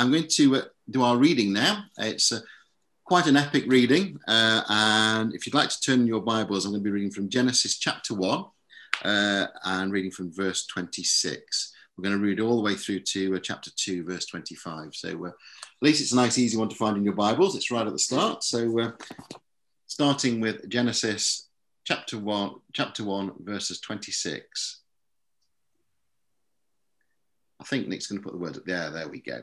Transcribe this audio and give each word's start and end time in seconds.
I'm 0.00 0.10
going 0.10 0.28
to 0.28 0.56
uh, 0.56 0.62
do 0.88 1.02
our 1.02 1.18
reading 1.18 1.52
now. 1.52 1.84
It's 1.98 2.32
uh, 2.32 2.40
quite 3.04 3.26
an 3.26 3.36
epic 3.36 3.64
reading. 3.66 4.18
Uh, 4.26 4.62
and 4.70 5.34
if 5.34 5.44
you'd 5.44 5.54
like 5.54 5.68
to 5.68 5.80
turn 5.80 6.06
your 6.06 6.22
Bibles, 6.22 6.64
I'm 6.64 6.72
going 6.72 6.82
to 6.82 6.84
be 6.84 6.90
reading 6.90 7.10
from 7.10 7.28
Genesis 7.28 7.76
chapter 7.76 8.14
1 8.14 8.44
uh, 9.04 9.46
and 9.66 9.92
reading 9.92 10.10
from 10.10 10.32
verse 10.32 10.64
26. 10.64 11.74
We're 11.98 12.04
going 12.04 12.18
to 12.18 12.24
read 12.24 12.40
all 12.40 12.56
the 12.56 12.62
way 12.62 12.76
through 12.76 13.00
to 13.00 13.36
uh, 13.36 13.40
chapter 13.40 13.70
2, 13.76 14.04
verse 14.04 14.24
25. 14.24 14.94
So 14.94 15.26
uh, 15.26 15.28
at 15.28 15.34
least 15.82 16.00
it's 16.00 16.12
a 16.12 16.16
nice, 16.16 16.38
easy 16.38 16.56
one 16.56 16.70
to 16.70 16.76
find 16.76 16.96
in 16.96 17.04
your 17.04 17.12
Bibles. 17.12 17.54
It's 17.54 17.70
right 17.70 17.86
at 17.86 17.92
the 17.92 17.98
start. 17.98 18.42
So 18.42 18.94
starting 19.86 20.40
with 20.40 20.66
Genesis 20.70 21.50
chapter 21.84 22.18
1, 22.18 22.54
chapter 22.72 23.04
1, 23.04 23.32
verses 23.40 23.80
26. 23.80 24.80
I 27.60 27.64
think 27.64 27.86
Nick's 27.86 28.06
going 28.06 28.18
to 28.18 28.24
put 28.24 28.32
the 28.32 28.38
word 28.38 28.56
up 28.56 28.64
there. 28.64 28.88
There 28.88 29.06
we 29.06 29.20
go. 29.20 29.42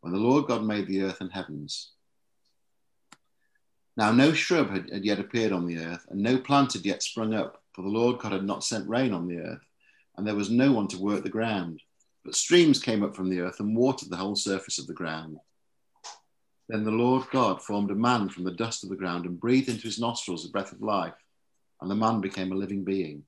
when 0.00 0.12
the 0.12 0.18
Lord 0.18 0.46
God 0.46 0.64
made 0.64 0.86
the 0.86 1.02
earth 1.02 1.20
and 1.20 1.32
heavens. 1.32 1.90
Now 3.96 4.12
no 4.12 4.32
shrub 4.32 4.70
had, 4.70 4.90
had, 4.90 5.04
yet 5.04 5.18
appeared 5.18 5.52
on 5.52 5.66
the 5.66 5.78
earth, 5.78 6.06
and 6.08 6.20
no 6.20 6.38
plant 6.38 6.74
had 6.74 6.86
yet 6.86 7.02
sprung 7.02 7.34
up, 7.34 7.62
for 7.74 7.82
the 7.82 7.88
Lord 7.88 8.20
God 8.20 8.32
had 8.32 8.44
not 8.44 8.62
sent 8.62 8.88
rain 8.88 9.12
on 9.12 9.26
the 9.26 9.38
earth, 9.38 9.66
and 10.16 10.26
there 10.26 10.36
was 10.36 10.50
no 10.50 10.72
one 10.72 10.86
to 10.88 10.98
work 10.98 11.24
the 11.24 11.28
ground. 11.28 11.82
But 12.24 12.36
streams 12.36 12.80
came 12.80 13.02
up 13.02 13.16
from 13.16 13.28
the 13.28 13.40
earth 13.40 13.58
and 13.60 13.76
watered 13.76 14.10
the 14.10 14.16
whole 14.16 14.36
surface 14.36 14.78
of 14.78 14.86
the 14.86 14.94
ground. 14.94 15.38
Then 16.68 16.84
the 16.84 16.90
Lord 16.90 17.26
God 17.32 17.62
formed 17.62 17.90
a 17.90 17.94
man 17.94 18.28
from 18.28 18.44
the 18.44 18.52
dust 18.52 18.84
of 18.84 18.90
the 18.90 18.96
ground 18.96 19.24
and 19.24 19.40
breathed 19.40 19.68
into 19.68 19.84
his 19.84 19.98
nostrils 19.98 20.44
the 20.44 20.50
breath 20.50 20.72
of 20.72 20.82
life, 20.82 21.14
and 21.80 21.90
the 21.90 21.96
man 21.96 22.20
became 22.20 22.52
a 22.52 22.56
living 22.56 22.84
being. 22.84 23.24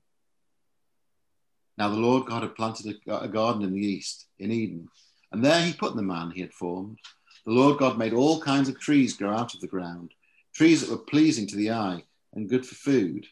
Now 1.77 1.89
the 1.89 1.97
Lord 1.97 2.27
God 2.27 2.43
had 2.43 2.55
planted 2.55 2.95
a, 3.07 3.19
a 3.21 3.27
garden 3.27 3.63
in 3.63 3.73
the 3.73 3.81
east, 3.81 4.27
in 4.39 4.51
Eden 4.51 4.87
and 5.31 5.43
there 5.43 5.61
he 5.61 5.73
put 5.73 5.95
the 5.95 6.01
man 6.01 6.31
he 6.31 6.41
had 6.41 6.53
formed. 6.53 6.99
The 7.45 7.53
Lord 7.53 7.79
God 7.79 7.97
made 7.97 8.13
all 8.13 8.41
kinds 8.41 8.69
of 8.69 8.79
trees 8.79 9.15
grow 9.15 9.33
out 9.33 9.53
of 9.53 9.61
the 9.61 9.67
ground, 9.67 10.13
trees 10.53 10.81
that 10.81 10.91
were 10.91 11.03
pleasing 11.03 11.47
to 11.47 11.55
the 11.55 11.71
eye 11.71 12.03
and 12.33 12.49
good 12.49 12.65
for 12.65 12.75
food. 12.75 13.25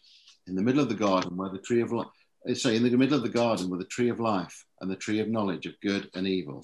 In 0.48 0.56
the 0.56 0.62
middle 0.62 0.82
of 0.82 0.90
the 0.90 0.96
garden 0.96 1.38
were 1.38 1.50
the 1.50 1.60
tree 1.60 1.82
of 1.82 1.92
life. 1.92 2.08
Eh, 2.48 2.54
sorry, 2.54 2.78
in 2.78 2.84
the 2.84 2.98
middle 2.98 3.18
of 3.18 3.24
the 3.24 3.30
garden 3.30 3.70
were 3.70 3.78
the 3.78 3.86
tree 3.86 4.10
of 4.10 4.20
life 4.20 4.66
and 4.82 4.90
the 4.90 4.96
tree 4.96 5.20
of 5.20 5.28
knowledge 5.28 5.66
of 5.66 5.80
good 5.82 6.10
and 6.16 6.28
evil. 6.28 6.64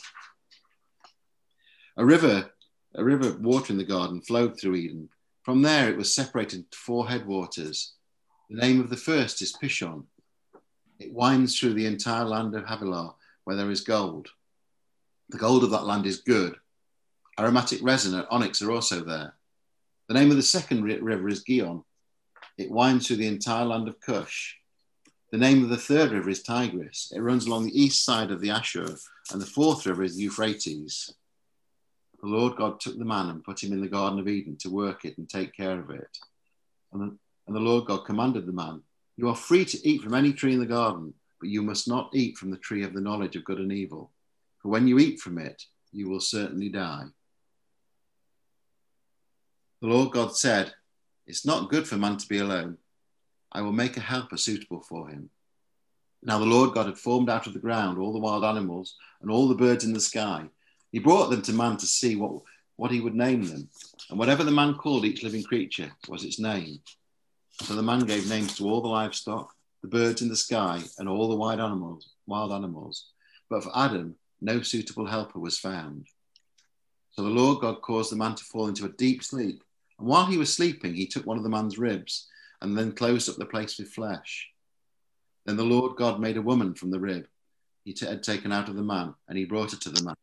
A 1.97 2.06
river, 2.06 2.52
a 2.96 3.03
river 3.03 3.28
of 3.28 3.41
water 3.41 3.72
in 3.72 3.78
the 3.78 3.84
garden 3.84 4.22
flowed 4.22 4.59
through 4.59 4.75
Eden. 4.75 5.09
From 5.44 5.62
there 5.62 5.90
it 5.90 5.97
was 5.97 6.16
separated 6.16 6.59
into 6.59 6.78
four 6.78 7.07
headwaters. 7.07 7.94
The 8.50 8.57
name 8.57 8.79
of 8.79 8.90
the 8.90 8.97
first 8.97 9.41
is 9.41 9.56
Pishon. 9.56 10.06
It 11.00 11.13
winds 11.13 11.59
through 11.59 11.73
the 11.73 11.85
entire 11.85 12.25
land 12.25 12.56
of 12.56 12.66
Havilah, 12.66 13.16
where 13.44 13.56
there 13.56 13.69
is 13.69 13.81
gold. 13.81 14.29
The 15.30 15.38
gold 15.38 15.63
of 15.63 15.72
that 15.72 15.86
land 15.86 16.06
is 16.06 16.19
good. 16.19 16.56
Aromatic 17.40 17.80
resin 17.81 18.13
and 18.13 18.28
onyx 18.30 18.62
are 18.62 18.72
also 18.72 19.03
there. 19.03 19.34
The 20.08 20.13
name 20.13 20.30
of 20.30 20.38
the 20.38 20.44
second 20.44 20.84
river 20.84 21.28
is 21.28 21.44
Gihon. 21.44 21.84
It 22.58 22.72
winds 22.72 23.08
through 23.08 23.18
the 23.18 23.28
entire 23.28 23.66
land 23.66 23.88
of 23.88 24.00
Cush. 24.00 24.56
The 25.31 25.38
name 25.40 25.64
of 25.64 25.69
the 25.69 25.78
third 25.78 26.12
river 26.12 26.30
is 26.30 26.44
Tigris. 26.44 27.12
It 27.14 27.19
runs 27.19 27.47
along 27.47 27.66
the 27.66 27.81
east 27.81 28.06
side 28.06 28.30
of 28.30 28.40
the 28.40 28.52
Ashur, 28.52 28.85
and 29.31 29.41
the 29.41 29.47
fourth 29.47 29.85
river 29.85 30.03
is 30.03 30.16
the 30.16 30.24
Euphrates. 30.24 31.14
The 32.22 32.28
Lord 32.28 32.56
God 32.56 32.80
took 32.80 32.97
the 32.97 33.03
man 33.03 33.30
and 33.30 33.44
put 33.44 33.64
him 33.64 33.74
in 33.74 33.81
the 33.81 33.88
Garden 33.88 34.19
of 34.19 34.28
Eden 34.28 34.56
to 34.58 34.69
work 34.69 35.06
it 35.06 35.18
and 35.18 35.28
take 35.28 35.53
care 35.53 35.80
of 35.80 35.90
it. 35.90 36.18
And 36.94 37.18
the 37.47 37.59
Lord 37.59 37.85
God 37.85 38.06
commanded 38.06 38.46
the 38.46 38.53
man, 38.53 38.84
You 39.18 39.28
are 39.30 39.35
free 39.35 39.66
to 39.66 39.88
eat 39.88 40.02
from 40.03 40.14
any 40.14 40.31
tree 40.31 40.53
in 40.53 40.59
the 40.59 40.66
garden, 40.66 41.16
but 41.41 41.50
you 41.50 41.64
must 41.64 41.88
not 41.88 42.12
eat 42.14 42.38
from 42.38 42.52
the 42.52 42.58
tree 42.58 42.84
of 42.84 42.94
the 42.94 43.02
knowledge 43.02 43.35
of 43.35 43.44
good 43.44 43.59
and 43.59 43.74
evil 43.74 44.12
for 44.66 44.70
when 44.70 44.88
you 44.88 44.98
eat 44.98 45.20
from 45.20 45.38
it, 45.38 45.62
you 45.92 46.09
will 46.09 46.20
certainly 46.20 46.70
die. 46.70 47.03
The 49.80 49.88
Lord 49.88 50.12
God 50.12 50.36
said, 50.36 50.74
It's 51.28 51.46
not 51.46 51.70
good 51.70 51.88
for 51.88 51.98
man 51.98 52.18
to 52.18 52.28
be 52.28 52.40
alone. 52.40 52.80
I 53.52 53.62
will 53.62 53.72
make 53.72 53.96
a 53.96 54.00
helper 54.00 54.38
suitable 54.38 54.81
for 54.81 55.08
him. 55.08 55.30
Now 56.24 56.40
the 56.40 56.46
Lord 56.46 56.74
God 56.74 56.88
had 56.88 56.98
formed 56.98 57.30
out 57.30 57.46
of 57.46 57.53
the 57.53 57.59
ground 57.59 58.00
all 58.00 58.12
the 58.12 58.18
wild 58.18 58.44
animals 58.44 58.96
and 59.22 59.30
all 59.30 59.48
the 59.48 59.53
birds 59.53 59.84
in 59.84 59.94
the 59.94 60.00
sky. 60.00 60.46
He 60.92 60.97
brought 60.97 61.30
them 61.30 61.44
to 61.44 61.53
man 61.53 61.78
to 61.78 61.86
see 61.86 62.16
what, 62.16 62.42
what 62.76 62.90
he 62.90 63.02
would 63.02 63.14
name 63.14 63.44
them. 63.44 63.70
And 64.09 64.18
whatever 64.18 64.44
the 64.44 64.50
man 64.50 64.74
called 64.74 65.06
each 65.06 65.22
living 65.22 65.44
creature 65.44 65.92
was 66.08 66.24
its 66.24 66.40
name. 66.40 66.80
So 67.62 67.76
the 67.76 67.84
man 67.84 68.00
gave 68.00 68.28
names 68.28 68.58
to 68.58 68.68
all 68.68 68.82
the 68.82 68.88
livestock, 68.88 69.53
the 69.84 69.90
birds 69.90 70.24
in 70.24 70.28
the 70.28 70.36
sky, 70.36 70.82
and 70.97 71.08
all 71.08 71.30
the 71.30 71.36
wild 71.36 71.59
animals, 71.59 72.09
wild 72.26 72.52
animals. 72.52 73.12
But 73.47 73.64
for 73.64 73.72
Adam, 73.78 74.16
no 74.45 74.61
suitable 74.61 75.07
helper 75.07 75.39
was 75.39 75.57
found. 75.57 76.07
So 77.11 77.23
the 77.23 77.29
Lord 77.29 77.61
God 77.61 77.81
caused 77.81 78.11
the 78.11 78.17
man 78.17 78.35
to 78.35 78.44
fall 78.44 78.67
into 78.67 78.85
a 78.85 78.89
deep 78.89 79.23
sleep. 79.23 79.63
And 79.97 80.07
while 80.07 80.25
he 80.25 80.38
was 80.38 80.56
sleeping, 80.56 80.94
he 80.94 81.07
took 81.07 81.25
one 81.25 81.38
of 81.38 81.44
the 81.44 81.50
man's 81.50 81.78
ribs 81.78 82.28
and 82.61 82.78
then 82.78 82.91
closed 82.91 83.29
up 83.29 83.38
the 83.38 83.45
place 83.45 83.78
with 83.78 83.94
flesh. 83.94 84.50
Then 85.45 85.57
the 85.57 85.63
Lord 85.63 85.95
God 85.97 86.19
made 86.19 86.38
a 86.38 86.41
woman 86.41 86.73
from 86.73 86.91
the 86.91 87.00
rib 87.00 87.28
he 87.85 87.94
t- 87.94 88.05
had 88.05 88.23
taken 88.23 88.51
out 88.51 88.67
of 88.67 88.75
the 88.75 88.84
man, 88.84 89.13
and 89.29 89.38
he 89.38 89.45
brought 89.45 89.72
her 89.72 89.78
to 89.78 89.89
the 89.89 90.03
man. 90.03 90.16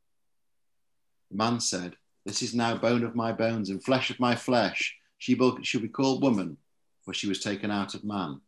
The 1.30 1.36
man 1.36 1.60
said, 1.60 1.94
This 2.26 2.42
is 2.42 2.54
now 2.54 2.76
bone 2.76 3.04
of 3.04 3.14
my 3.14 3.32
bones 3.32 3.70
and 3.70 3.82
flesh 3.82 4.10
of 4.10 4.20
my 4.20 4.34
flesh. 4.34 4.96
She 5.18 5.38
should 5.62 5.82
be 5.82 5.88
called 5.88 6.22
woman, 6.22 6.56
for 7.04 7.14
she 7.14 7.28
was 7.28 7.38
taken 7.38 7.70
out 7.70 7.94
of 7.94 8.04
man. 8.04 8.40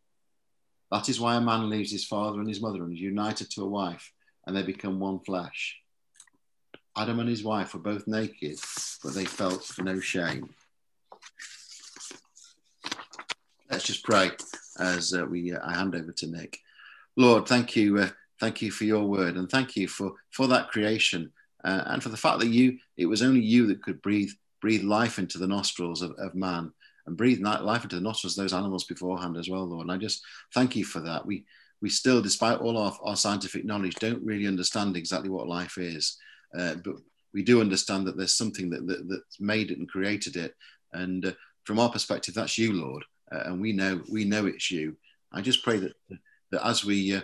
That 0.91 1.07
is 1.07 1.19
why 1.19 1.35
a 1.35 1.41
man 1.41 1.69
leaves 1.69 1.91
his 1.91 2.05
father 2.05 2.39
and 2.39 2.49
his 2.49 2.61
mother 2.61 2.83
and 2.83 2.93
is 2.93 2.99
united 2.99 3.49
to 3.51 3.63
a 3.63 3.67
wife, 3.67 4.11
and 4.45 4.55
they 4.55 4.63
become 4.63 4.99
one 4.99 5.19
flesh. 5.19 5.77
Adam 6.97 7.19
and 7.19 7.29
his 7.29 7.43
wife 7.43 7.73
were 7.73 7.79
both 7.79 8.07
naked, 8.07 8.57
but 9.03 9.13
they 9.13 9.25
felt 9.25 9.69
no 9.79 9.99
shame. 9.99 10.49
Let's 13.69 13.83
just 13.83 14.03
pray 14.03 14.31
as 14.79 15.13
uh, 15.13 15.25
we 15.25 15.53
uh, 15.53 15.59
I 15.63 15.75
hand 15.75 15.95
over 15.95 16.11
to 16.11 16.27
Nick. 16.27 16.59
Lord, 17.17 17.47
thank 17.47 17.75
you, 17.75 17.97
uh, 17.97 18.09
thank 18.39 18.61
you 18.61 18.71
for 18.71 18.85
your 18.85 19.05
word, 19.05 19.35
and 19.35 19.49
thank 19.49 19.75
you 19.75 19.87
for 19.87 20.13
for 20.31 20.47
that 20.47 20.69
creation, 20.69 21.31
uh, 21.63 21.83
and 21.87 22.01
for 22.01 22.09
the 22.09 22.17
fact 22.17 22.39
that 22.39 22.47
you 22.47 22.77
it 22.95 23.07
was 23.07 23.21
only 23.21 23.41
you 23.41 23.67
that 23.67 23.81
could 23.83 24.01
breathe 24.01 24.31
breathe 24.61 24.83
life 24.83 25.19
into 25.19 25.37
the 25.37 25.47
nostrils 25.47 26.01
of, 26.01 26.11
of 26.11 26.35
man 26.35 26.71
and 27.05 27.17
breathe 27.17 27.39
life 27.39 27.83
into 27.83 27.95
the 27.95 28.01
nostrils 28.01 28.37
of 28.37 28.43
those 28.43 28.53
animals 28.53 28.85
beforehand 28.85 29.37
as 29.37 29.49
well, 29.49 29.65
Lord. 29.65 29.83
And 29.83 29.91
I 29.91 29.97
just 29.97 30.23
thank 30.53 30.75
you 30.75 30.85
for 30.85 31.01
that. 31.01 31.25
We 31.25 31.45
we 31.85 31.89
still, 31.91 32.19
despite 32.19 32.61
all 32.61 32.79
our, 32.79 32.97
our 33.03 33.15
scientific 33.15 33.63
knowledge, 33.63 33.93
don't 33.97 34.25
really 34.25 34.47
understand 34.47 34.97
exactly 34.97 35.29
what 35.29 35.47
life 35.47 35.77
is. 35.77 36.17
Uh, 36.57 36.73
but 36.83 36.95
we 37.31 37.43
do 37.43 37.61
understand 37.61 38.07
that 38.07 38.17
there's 38.17 38.33
something 38.33 38.71
that, 38.71 38.87
that 38.87 39.07
that's 39.07 39.39
made 39.39 39.69
it 39.69 39.77
and 39.77 39.87
created 39.87 40.35
it. 40.35 40.55
And 40.93 41.27
uh, 41.27 41.33
from 41.63 41.77
our 41.77 41.91
perspective, 41.91 42.33
that's 42.33 42.57
you, 42.57 42.73
Lord, 42.73 43.03
uh, 43.31 43.43
and 43.45 43.61
we 43.61 43.71
know 43.71 44.01
we 44.11 44.25
know 44.25 44.47
it's 44.47 44.71
you. 44.71 44.97
I 45.31 45.41
just 45.41 45.63
pray 45.63 45.77
that 45.77 45.93
that 46.49 46.65
as 46.65 46.83
we 46.83 47.17
uh, 47.17 47.21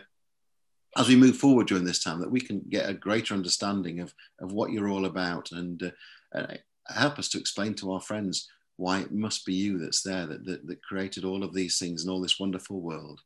as 0.95 1.07
we 1.07 1.15
move 1.15 1.37
forward 1.37 1.65
during 1.65 1.85
this 1.85 2.03
time, 2.03 2.19
that 2.19 2.29
we 2.29 2.41
can 2.41 2.61
get 2.69 2.87
a 2.87 2.93
greater 2.93 3.33
understanding 3.33 3.99
of 3.99 4.13
of 4.43 4.51
what 4.51 4.71
you're 4.71 4.89
all 4.89 5.05
about, 5.05 5.51
and 5.53 5.91
uh, 6.35 6.53
help 6.85 7.17
us 7.17 7.29
to 7.29 7.39
explain 7.39 7.73
to 7.73 7.91
our 7.93 8.01
friends 8.01 8.47
why 8.77 8.99
it 8.99 9.11
must 9.11 9.43
be 9.43 9.55
you 9.55 9.79
that's 9.79 10.03
there 10.03 10.27
that, 10.27 10.45
that, 10.45 10.67
that 10.67 10.83
created 10.83 11.25
all 11.25 11.43
of 11.43 11.51
these 11.55 11.79
things 11.79 12.03
and 12.03 12.11
all 12.11 12.21
this 12.21 12.39
wonderful 12.39 12.79
world. 12.79 13.21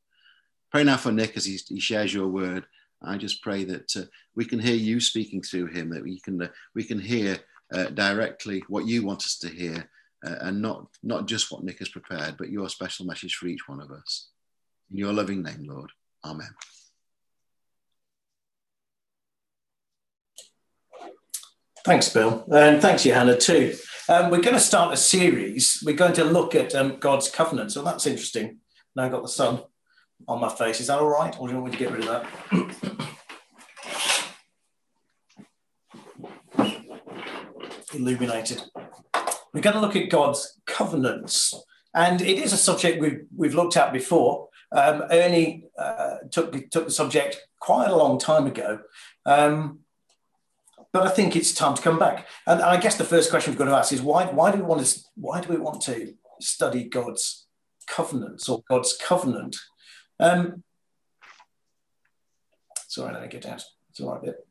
Pray 0.75 0.83
now 0.83 0.97
for 0.97 1.13
Nick 1.13 1.37
as 1.37 1.45
he, 1.45 1.57
he 1.69 1.79
shares 1.79 2.13
your 2.13 2.27
word. 2.27 2.65
I 3.01 3.15
just 3.15 3.41
pray 3.41 3.63
that 3.63 3.95
uh, 3.95 4.01
we 4.35 4.43
can 4.43 4.59
hear 4.59 4.75
you 4.75 4.99
speaking 4.99 5.41
through 5.41 5.67
him, 5.67 5.89
that 5.91 6.03
we 6.03 6.19
can 6.19 6.41
uh, 6.41 6.49
we 6.73 6.83
can 6.83 6.99
hear 6.99 7.37
uh, 7.73 7.85
directly 7.85 8.61
what 8.67 8.85
you 8.85 9.05
want 9.05 9.23
us 9.23 9.37
to 9.37 9.47
hear, 9.47 9.89
uh, 10.27 10.35
and 10.41 10.61
not 10.61 10.87
not 11.01 11.27
just 11.27 11.49
what 11.49 11.63
Nick 11.63 11.79
has 11.79 11.87
prepared, 11.87 12.35
but 12.37 12.49
your 12.49 12.67
special 12.67 13.05
message 13.05 13.35
for 13.35 13.47
each 13.47 13.69
one 13.69 13.79
of 13.79 13.89
us. 13.89 14.27
In 14.91 14.97
your 14.97 15.13
loving 15.13 15.41
name, 15.41 15.63
Lord. 15.65 15.91
Amen. 16.25 16.49
Thanks, 21.85 22.09
Bill. 22.09 22.43
And 22.51 22.81
thanks, 22.81 23.03
Johanna, 23.03 23.37
too. 23.37 23.75
Um, 24.09 24.29
we're 24.29 24.41
going 24.41 24.55
to 24.55 24.59
start 24.59 24.93
a 24.93 24.97
series. 24.97 25.81
We're 25.85 25.95
going 25.95 26.15
to 26.15 26.25
look 26.25 26.53
at 26.53 26.75
um, 26.75 26.97
God's 26.99 27.31
covenant. 27.31 27.71
So 27.71 27.81
that's 27.81 28.05
interesting. 28.05 28.57
Now 28.93 29.05
I've 29.05 29.11
got 29.13 29.21
the 29.21 29.29
sun 29.29 29.61
on 30.27 30.41
my 30.41 30.49
face. 30.49 30.79
Is 30.79 30.87
that 30.87 30.99
all 30.99 31.07
right? 31.07 31.35
Or 31.39 31.47
do 31.47 31.53
you 31.53 31.59
want 31.59 31.71
me 31.71 31.77
to 31.77 31.83
get 31.83 31.91
rid 31.91 32.07
of 32.07 32.07
that? 32.07 32.25
Illuminated. 37.93 38.61
We're 39.53 39.61
going 39.61 39.75
to 39.75 39.81
look 39.81 39.95
at 39.95 40.09
God's 40.09 40.59
covenants. 40.65 41.53
And 41.93 42.21
it 42.21 42.39
is 42.39 42.51
a 42.51 42.57
subject 42.57 42.99
we've, 42.99 43.21
we've 43.35 43.55
looked 43.55 43.77
at 43.77 43.93
before. 43.93 44.49
Um, 44.71 45.03
Ernie 45.09 45.65
uh, 45.79 46.17
took, 46.31 46.51
took 46.69 46.85
the 46.85 46.91
subject 46.91 47.37
quite 47.59 47.89
a 47.89 47.95
long 47.95 48.19
time 48.19 48.47
ago. 48.47 48.79
Um, 49.25 49.79
but 50.91 51.07
I 51.07 51.09
think 51.09 51.35
it's 51.35 51.53
time 51.53 51.75
to 51.75 51.81
come 51.81 51.99
back. 51.99 52.27
And 52.47 52.61
I 52.61 52.77
guess 52.77 52.97
the 52.97 53.03
first 53.03 53.29
question 53.29 53.51
we've 53.51 53.59
got 53.59 53.65
to 53.65 53.75
ask 53.75 53.91
is 53.91 54.01
why, 54.01 54.25
why 54.25 54.51
do 54.51 54.59
we 54.59 54.63
want 54.63 54.85
to 54.85 54.99
why 55.15 55.41
do 55.41 55.49
we 55.49 55.57
want 55.57 55.81
to 55.83 56.13
study 56.39 56.85
God's 56.85 57.47
covenants 57.87 58.47
or 58.47 58.63
God's 58.69 58.97
covenant? 59.01 59.57
Um, 60.19 60.63
sorry, 62.87 63.13
let 63.13 63.23
me 63.23 63.27
get 63.27 63.45
out. 63.45 63.63
It's 63.89 63.99
all 63.99 64.13
right 64.13 64.23
bit. 64.23 64.47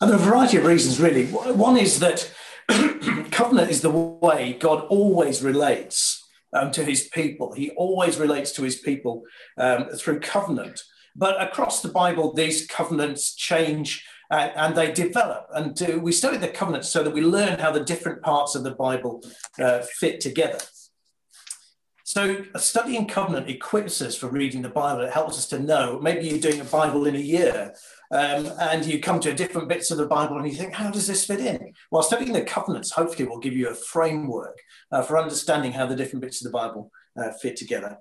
And 0.00 0.10
there 0.10 0.18
are 0.18 0.22
a 0.22 0.24
variety 0.24 0.56
of 0.56 0.64
reasons, 0.64 0.98
really. 0.98 1.26
One 1.26 1.76
is 1.76 2.00
that 2.00 2.32
covenant 3.30 3.70
is 3.70 3.82
the 3.82 3.90
way 3.90 4.56
God 4.58 4.86
always 4.88 5.42
relates 5.42 6.26
um, 6.54 6.70
to 6.72 6.84
his 6.84 7.08
people. 7.08 7.52
He 7.52 7.70
always 7.72 8.18
relates 8.18 8.52
to 8.52 8.62
his 8.62 8.76
people 8.76 9.24
um, 9.58 9.88
through 9.90 10.20
covenant. 10.20 10.80
But 11.14 11.40
across 11.42 11.82
the 11.82 11.88
Bible, 11.88 12.32
these 12.32 12.66
covenants 12.66 13.34
change 13.34 14.04
uh, 14.30 14.50
and 14.56 14.74
they 14.74 14.92
develop. 14.92 15.46
And 15.52 15.80
uh, 15.82 15.98
we 15.98 16.12
study 16.12 16.36
the 16.36 16.48
covenants 16.48 16.88
so 16.88 17.02
that 17.02 17.12
we 17.12 17.20
learn 17.20 17.58
how 17.58 17.72
the 17.72 17.84
different 17.84 18.22
parts 18.22 18.54
of 18.54 18.62
the 18.62 18.74
Bible 18.74 19.22
uh, 19.60 19.80
fit 19.80 20.20
together. 20.20 20.60
So, 22.12 22.44
studying 22.56 23.06
covenant 23.06 23.48
equips 23.48 24.02
us 24.02 24.16
for 24.16 24.26
reading 24.26 24.62
the 24.62 24.68
Bible. 24.68 25.02
It 25.02 25.12
helps 25.12 25.38
us 25.38 25.46
to 25.46 25.60
know. 25.60 26.00
Maybe 26.02 26.26
you're 26.26 26.40
doing 26.40 26.60
a 26.60 26.64
Bible 26.64 27.06
in 27.06 27.14
a 27.14 27.20
year, 27.20 27.72
um, 28.10 28.50
and 28.58 28.84
you 28.84 28.98
come 28.98 29.20
to 29.20 29.32
different 29.32 29.68
bits 29.68 29.92
of 29.92 29.98
the 29.98 30.06
Bible 30.06 30.36
and 30.36 30.44
you 30.44 30.56
think, 30.56 30.74
how 30.74 30.90
does 30.90 31.06
this 31.06 31.24
fit 31.24 31.38
in? 31.38 31.72
Well, 31.92 32.02
studying 32.02 32.32
the 32.32 32.42
covenants 32.42 32.90
hopefully 32.90 33.28
will 33.28 33.38
give 33.38 33.52
you 33.52 33.68
a 33.68 33.74
framework 33.74 34.58
uh, 34.90 35.02
for 35.02 35.18
understanding 35.18 35.70
how 35.70 35.86
the 35.86 35.94
different 35.94 36.22
bits 36.22 36.44
of 36.44 36.50
the 36.50 36.58
Bible 36.58 36.90
uh, 37.16 37.30
fit 37.30 37.54
together. 37.56 37.98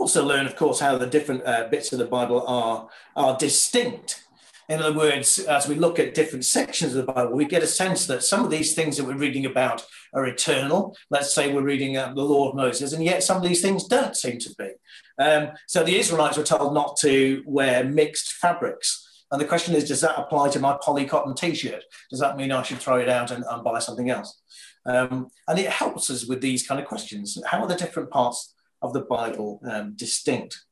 Also 0.00 0.24
learn, 0.24 0.46
of 0.46 0.56
course, 0.56 0.80
how 0.80 0.98
the 0.98 1.06
different 1.06 1.46
uh, 1.46 1.68
bits 1.70 1.92
of 1.92 2.00
the 2.00 2.04
Bible 2.04 2.44
are, 2.48 2.88
are 3.14 3.38
distinct. 3.38 4.24
In 4.68 4.80
other 4.80 4.96
words, 4.96 5.38
as 5.38 5.66
we 5.66 5.74
look 5.74 5.98
at 5.98 6.14
different 6.14 6.44
sections 6.44 6.94
of 6.94 7.06
the 7.06 7.12
Bible, 7.12 7.32
we 7.32 7.46
get 7.46 7.62
a 7.62 7.66
sense 7.66 8.06
that 8.06 8.22
some 8.22 8.44
of 8.44 8.50
these 8.50 8.74
things 8.74 8.96
that 8.96 9.04
we're 9.04 9.16
reading 9.16 9.46
about 9.46 9.86
are 10.12 10.26
eternal. 10.26 10.94
Let's 11.10 11.34
say 11.34 11.52
we're 11.52 11.62
reading 11.62 11.96
uh, 11.96 12.12
the 12.14 12.22
law 12.22 12.50
of 12.50 12.54
Moses, 12.54 12.92
and 12.92 13.02
yet 13.02 13.22
some 13.22 13.38
of 13.38 13.42
these 13.42 13.62
things 13.62 13.88
don't 13.88 14.16
seem 14.16 14.38
to 14.38 14.54
be. 14.58 14.70
Um, 15.18 15.52
so 15.66 15.82
the 15.82 15.98
Israelites 15.98 16.36
were 16.36 16.44
told 16.44 16.74
not 16.74 16.98
to 16.98 17.42
wear 17.46 17.82
mixed 17.82 18.32
fabrics. 18.34 19.24
And 19.30 19.40
the 19.40 19.46
question 19.46 19.74
is, 19.74 19.88
does 19.88 20.02
that 20.02 20.18
apply 20.18 20.50
to 20.50 20.60
my 20.60 20.76
poly 20.82 21.06
cotton 21.06 21.34
t-shirt? 21.34 21.84
Does 22.10 22.20
that 22.20 22.36
mean 22.36 22.52
I 22.52 22.62
should 22.62 22.78
throw 22.78 22.98
it 22.98 23.08
out 23.08 23.30
and, 23.30 23.44
and 23.48 23.64
buy 23.64 23.78
something 23.78 24.10
else? 24.10 24.40
Um, 24.86 25.28
and 25.46 25.58
it 25.58 25.70
helps 25.70 26.10
us 26.10 26.26
with 26.26 26.40
these 26.40 26.66
kind 26.66 26.80
of 26.80 26.86
questions. 26.86 27.38
How 27.46 27.60
are 27.60 27.68
the 27.68 27.74
different 27.74 28.10
parts 28.10 28.54
of 28.82 28.92
the 28.92 29.00
Bible 29.02 29.60
um, 29.70 29.94
distinct. 29.96 30.64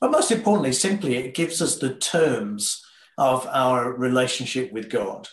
But 0.00 0.10
most 0.10 0.30
importantly, 0.30 0.72
simply, 0.72 1.16
it 1.16 1.34
gives 1.34 1.62
us 1.62 1.78
the 1.78 1.94
terms 1.94 2.84
of 3.16 3.46
our 3.46 3.92
relationship 3.92 4.72
with 4.72 4.90
God. 4.90 5.28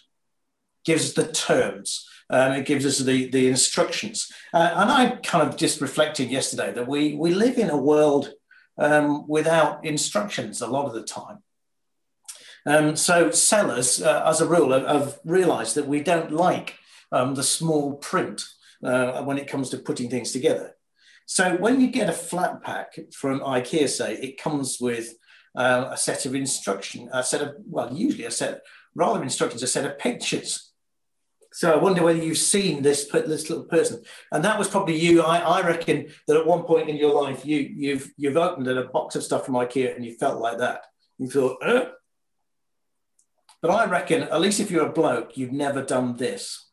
Gives 0.86 1.06
us 1.06 1.14
the 1.14 1.32
terms. 1.32 2.08
Um, 2.30 2.54
it 2.54 2.66
gives 2.66 2.86
us 2.86 3.00
the, 3.00 3.30
the 3.30 3.48
instructions. 3.48 4.32
Uh, 4.54 4.72
and 4.76 4.92
I 4.92 5.16
kind 5.18 5.48
of 5.48 5.58
just 5.58 5.82
reflected 5.82 6.30
yesterday 6.30 6.72
that 6.74 6.88
we, 6.88 7.16
we 7.16 7.34
live 7.34 7.58
in 7.58 7.70
a 7.70 7.78
world 7.78 8.34
um, 8.78 9.28
without 9.28 9.86
instructions 9.86 10.62
a 10.62 10.68
lot 10.68 10.86
of 10.86 10.94
the 10.94 11.04
time. 11.04 11.40
Um, 12.66 12.96
so 12.96 13.32
sellers, 13.32 14.02
uh, 14.02 14.24
as 14.26 14.40
a 14.40 14.48
rule, 14.48 14.72
have, 14.72 14.86
have, 14.86 15.20
realized 15.26 15.76
that 15.76 15.88
we 15.88 16.02
don't 16.02 16.32
like 16.32 16.76
um, 17.12 17.36
the 17.36 17.44
small 17.44 17.96
print 17.96 18.44
uh, 18.84 19.24
when 19.24 19.38
it 19.38 19.48
comes 19.48 19.70
to 19.70 19.78
putting 19.78 20.10
things 20.10 20.32
together. 20.32 20.76
So 21.32 21.56
when 21.56 21.80
you 21.80 21.88
get 21.88 22.10
a 22.10 22.12
flat 22.12 22.62
pack 22.62 23.00
from 23.14 23.40
IKEA, 23.40 23.88
say, 23.88 24.16
it 24.16 24.38
comes 24.38 24.80
with 24.82 25.14
uh, 25.56 25.88
a 25.92 25.96
set 25.96 26.26
of 26.26 26.36
instruction, 26.36 27.08
a 27.14 27.24
set 27.24 27.42
of, 27.42 27.56
well, 27.66 27.94
usually 27.94 28.26
a 28.26 28.32
set, 28.32 28.64
rather 28.96 29.24
instructions, 29.24 29.64
a 29.64 29.68
set 29.68 29.86
of 29.86 29.98
pictures. 29.98 30.74
So 31.54 31.72
I 31.72 31.78
wonder 31.78 32.04
whether 32.04 32.22
you've 32.22 32.38
seen 32.38 32.82
this, 32.82 33.06
this 33.06 33.50
little 33.50 33.64
person. 33.64 34.04
And 34.34 34.44
that 34.44 34.60
was 34.60 34.68
probably 34.68 35.00
you. 35.00 35.22
I, 35.22 35.38
I 35.38 35.66
reckon 35.66 36.10
that 36.28 36.36
at 36.36 36.46
one 36.46 36.64
point 36.64 36.90
in 36.90 36.98
your 36.98 37.14
life, 37.24 37.46
you, 37.46 37.60
you've, 37.60 38.12
you've 38.18 38.36
opened 38.36 38.68
a 38.68 38.84
box 38.90 39.16
of 39.16 39.24
stuff 39.24 39.46
from 39.46 39.56
IKEA 39.56 39.96
and 39.96 40.04
you 40.04 40.16
felt 40.16 40.42
like 40.42 40.58
that. 40.58 40.82
You 41.18 41.30
thought, 41.30 41.64
uh? 41.64 41.92
But 43.62 43.72
I 43.72 43.86
reckon, 43.86 44.24
at 44.24 44.42
least 44.42 44.60
if 44.60 44.70
you're 44.70 44.88
a 44.88 44.92
bloke, 44.92 45.38
you've 45.38 45.54
never 45.54 45.82
done 45.82 46.18
this. 46.18 46.71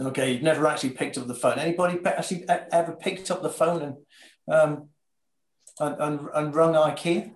Okay, 0.00 0.32
you've 0.32 0.42
never 0.42 0.66
actually 0.66 0.90
picked 0.90 1.18
up 1.18 1.26
the 1.26 1.34
phone. 1.34 1.58
Anybody 1.58 1.98
actually 2.04 2.44
ever 2.48 2.92
picked 2.92 3.30
up 3.30 3.42
the 3.42 3.50
phone 3.50 3.82
and 3.82 3.96
um, 4.54 4.88
and, 5.80 5.96
and, 6.00 6.28
and 6.34 6.54
rung 6.54 6.74
IKEA? 6.74 7.32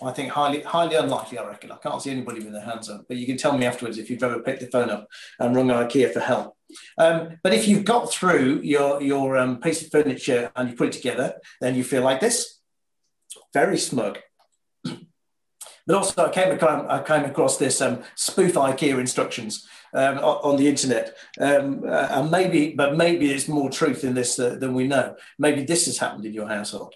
I 0.00 0.12
think 0.12 0.30
highly 0.30 0.62
highly 0.62 0.96
unlikely. 0.96 1.38
I 1.38 1.46
reckon 1.46 1.72
I 1.72 1.76
can't 1.76 2.00
see 2.00 2.10
anybody 2.10 2.42
with 2.42 2.52
their 2.52 2.62
hands 2.64 2.88
up, 2.88 3.04
but 3.08 3.16
you 3.16 3.26
can 3.26 3.36
tell 3.36 3.56
me 3.56 3.66
afterwards 3.66 3.98
if 3.98 4.08
you've 4.08 4.22
ever 4.22 4.40
picked 4.40 4.60
the 4.60 4.68
phone 4.68 4.90
up 4.90 5.08
and 5.38 5.54
rung 5.54 5.68
IKEA 5.68 6.12
for 6.12 6.20
help. 6.20 6.56
Um, 6.96 7.38
but 7.42 7.52
if 7.52 7.66
you've 7.66 7.84
got 7.84 8.10
through 8.10 8.60
your 8.62 9.02
your 9.02 9.36
um, 9.36 9.60
piece 9.60 9.82
of 9.82 9.90
furniture 9.90 10.50
and 10.56 10.70
you 10.70 10.76
put 10.76 10.88
it 10.88 10.92
together, 10.92 11.34
then 11.60 11.74
you 11.74 11.84
feel 11.84 12.02
like 12.02 12.20
this, 12.20 12.60
very 13.52 13.76
smug. 13.76 14.20
but 14.84 15.96
also, 15.96 16.26
I 16.26 16.30
came 16.30 16.52
across, 16.52 16.86
I 16.88 17.02
came 17.02 17.24
across 17.24 17.58
this 17.58 17.82
um, 17.82 18.04
spoof 18.14 18.54
IKEA 18.54 18.98
instructions 18.98 19.66
um, 19.94 20.18
on 20.18 20.56
the 20.56 20.68
internet. 20.68 21.16
Um, 21.40 21.82
uh, 21.84 22.08
and 22.10 22.30
maybe, 22.30 22.74
but 22.74 22.96
maybe 22.96 23.28
there's 23.28 23.48
more 23.48 23.70
truth 23.70 24.04
in 24.04 24.14
this 24.14 24.36
than 24.36 24.74
we 24.74 24.86
know. 24.86 25.16
Maybe 25.38 25.64
this 25.64 25.86
has 25.86 25.98
happened 25.98 26.26
in 26.26 26.32
your 26.32 26.48
household. 26.48 26.94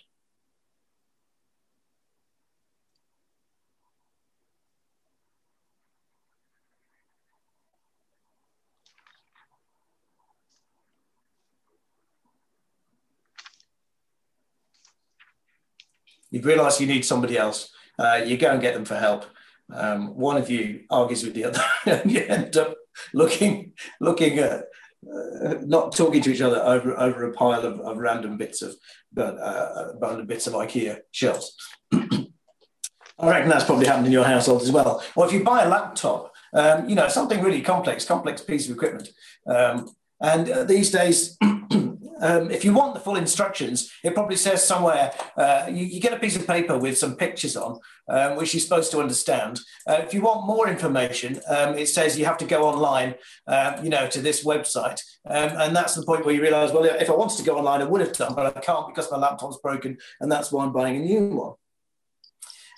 you 16.33 16.41
realise 16.41 16.81
you 16.81 16.87
need 16.87 17.05
somebody 17.05 17.39
else. 17.39 17.71
Uh, 17.99 18.23
you 18.25 18.37
go 18.37 18.51
and 18.51 18.61
get 18.61 18.75
them 18.75 18.87
for 18.87 18.97
help. 18.97 19.27
Um, 19.73 20.17
one 20.17 20.39
of 20.39 20.51
you 20.51 20.85
argues 20.91 21.23
with 21.23 21.35
the 21.35 21.45
other, 21.45 21.63
and 21.87 22.11
you 22.11 22.21
end 22.21 22.57
up 22.57 22.75
looking 23.15 23.73
looking 24.01 24.39
at 24.39 24.65
uh, 25.05 25.55
not 25.65 25.95
talking 25.95 26.23
to 26.23 26.33
each 26.33 26.41
other 26.41 26.63
over 26.63 26.99
over 26.99 27.31
a 27.31 27.33
pile 27.33 27.65
of, 27.65 27.81
of 27.81 27.99
random 27.99 28.37
bits 28.37 28.63
of 28.63 28.75
but 29.13 29.39
uh, 29.39 29.93
random 30.01 30.27
bits 30.27 30.47
of 30.47 30.55
IKEA 30.55 31.01
shelves. 31.11 31.55
I 31.93 33.29
reckon 33.29 33.51
that's 33.51 33.65
probably 33.65 33.87
happened 33.87 34.07
in 34.07 34.13
your 34.13 34.25
household 34.25 34.63
as 34.63 34.73
well. 34.73 35.03
Or 35.15 35.27
if 35.27 35.33
you 35.33 35.45
buy 35.45 35.63
a 35.63 35.69
laptop, 35.69 36.33
um, 36.55 36.89
you 36.89 36.95
know 36.95 37.09
something 37.09 37.43
really 37.43 37.61
complex, 37.61 38.05
complex 38.05 38.41
piece 38.41 38.69
of 38.69 38.75
equipment, 38.75 39.11
um, 39.47 39.95
and 40.21 40.49
uh, 40.51 40.65
these 40.65 40.91
days. 40.91 41.37
um, 42.23 42.53
if 42.53 42.65
you 42.65 42.73
want 42.73 42.95
the 42.95 43.01
full 43.01 43.17
instructions, 43.17 43.91
it 44.05 44.15
probably 44.15 44.37
says 44.37 44.65
somewhere 44.65 45.13
uh, 45.37 45.67
you, 45.69 45.85
you, 45.85 46.01
get 46.01 46.13
a 46.13 46.19
piece 46.19 46.37
of 46.37 46.47
paper 46.47 46.79
with 46.79 46.97
some 46.97 47.17
pictures 47.17 47.57
on, 47.57 47.81
um, 48.09 48.37
which 48.37 48.55
you're 48.55 48.61
supposed 48.61 48.93
to 48.93 49.01
understand. 49.01 49.61
Uh, 49.89 49.99
if 49.99 50.15
you 50.15 50.23
want 50.23 50.47
more 50.47 50.69
information, 50.69 51.41
um, 51.49 51.77
it 51.77 51.89
says 51.89 52.17
you 52.17 52.25
have 52.25 52.39
to 52.39 52.45
go 52.45 52.65
online, 52.65 53.17
uh, 53.49 53.79
you 53.83 53.91
know, 53.91 54.07
to 54.07 54.21
this 54.21 54.45
website, 54.45 55.01
um, 55.29 55.51
and 55.59 55.77
that's 55.77 55.97
the 55.97 56.07
point 56.07 56.25
where 56.25 56.35
you 56.35 56.41
realise, 56.41 56.73
well, 56.73 56.85
if 56.85 57.11
I 57.11 57.15
wanted 57.15 57.39
to 57.39 57.45
go 57.45 57.59
online, 57.59 57.83
I 57.83 57.87
would 57.87 58.01
have 58.01 58.13
done, 58.13 58.35
but 58.35 58.57
I 58.57 58.61
can't 58.61 58.87
because 58.87 59.11
my 59.11 59.19
laptop's 59.19 59.59
broken, 59.59 59.99
and 60.21 60.31
that's 60.31 60.53
why 60.53 60.65
I'm 60.65 60.73
buying 60.73 60.97
a 60.97 61.01
new 61.01 61.29
one. 61.29 61.55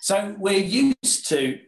So 0.01 0.35
we're 0.39 0.57
used 0.57 1.29
to 1.29 1.59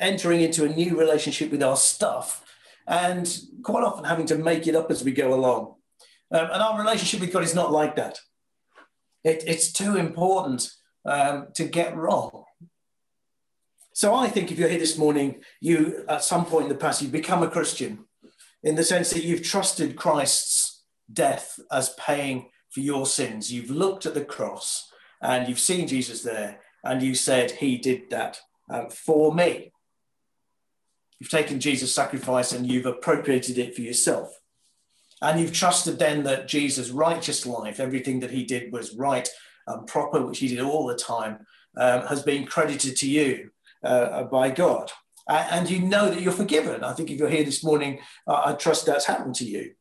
entering 0.00 0.40
into 0.40 0.64
a 0.64 0.68
new 0.68 0.98
relationship 0.98 1.52
with 1.52 1.62
our 1.62 1.76
stuff, 1.76 2.44
and 2.88 3.38
quite 3.62 3.84
often 3.84 4.04
having 4.04 4.26
to 4.26 4.34
make 4.36 4.66
it 4.66 4.74
up 4.74 4.90
as 4.90 5.04
we 5.04 5.12
go 5.12 5.32
along. 5.32 5.76
Um, 6.32 6.48
and 6.50 6.62
our 6.62 6.78
relationship 6.78 7.20
with 7.20 7.32
God 7.32 7.44
is 7.44 7.54
not 7.54 7.72
like 7.72 7.96
that. 7.96 8.18
It, 9.22 9.44
it's 9.46 9.72
too 9.72 9.96
important 9.96 10.70
um, 11.04 11.48
to 11.54 11.64
get 11.64 11.96
wrong. 11.96 12.44
So 13.92 14.14
I 14.14 14.28
think 14.28 14.50
if 14.50 14.58
you're 14.58 14.70
here 14.70 14.78
this 14.78 14.96
morning, 14.96 15.42
you 15.60 16.04
at 16.08 16.24
some 16.24 16.46
point 16.46 16.64
in 16.64 16.68
the 16.70 16.78
past, 16.78 17.02
you've 17.02 17.12
become 17.12 17.42
a 17.42 17.50
Christian 17.50 18.06
in 18.62 18.74
the 18.74 18.84
sense 18.84 19.10
that 19.10 19.24
you've 19.24 19.42
trusted 19.42 19.96
Christ's 19.96 20.82
death 21.12 21.58
as 21.70 21.94
paying 21.98 22.48
for 22.70 22.80
your 22.80 23.04
sins. 23.04 23.52
You've 23.52 23.70
looked 23.70 24.06
at 24.06 24.14
the 24.14 24.24
cross 24.24 24.90
and 25.20 25.46
you've 25.46 25.60
seen 25.60 25.86
Jesus 25.86 26.22
there 26.22 26.60
and 26.82 27.02
you 27.02 27.14
said, 27.14 27.50
He 27.50 27.76
did 27.76 28.08
that 28.10 28.40
um, 28.70 28.88
for 28.88 29.34
me. 29.34 29.72
You've 31.18 31.30
taken 31.30 31.60
Jesus' 31.60 31.94
sacrifice 31.94 32.52
and 32.52 32.66
you've 32.66 32.86
appropriated 32.86 33.58
it 33.58 33.74
for 33.74 33.82
yourself. 33.82 34.41
And 35.22 35.40
you've 35.40 35.52
trusted 35.52 35.98
then 35.98 36.24
that 36.24 36.48
Jesus' 36.48 36.90
righteous 36.90 37.46
life, 37.46 37.78
everything 37.78 38.20
that 38.20 38.32
he 38.32 38.44
did 38.44 38.72
was 38.72 38.96
right 38.96 39.28
and 39.68 39.86
proper, 39.86 40.26
which 40.26 40.40
he 40.40 40.48
did 40.48 40.60
all 40.60 40.86
the 40.86 40.96
time, 40.96 41.46
um, 41.76 42.02
has 42.08 42.22
been 42.22 42.44
credited 42.44 42.96
to 42.96 43.08
you 43.08 43.50
uh, 43.84 44.24
by 44.24 44.50
God. 44.50 44.90
And 45.28 45.70
you 45.70 45.80
know 45.80 46.10
that 46.10 46.20
you're 46.20 46.32
forgiven. 46.32 46.82
I 46.82 46.92
think 46.92 47.08
if 47.08 47.18
you're 47.18 47.28
here 47.28 47.44
this 47.44 47.62
morning, 47.62 48.00
uh, 48.26 48.42
I 48.46 48.52
trust 48.54 48.84
that's 48.84 49.06
happened 49.06 49.36
to 49.36 49.44
you. 49.44 49.72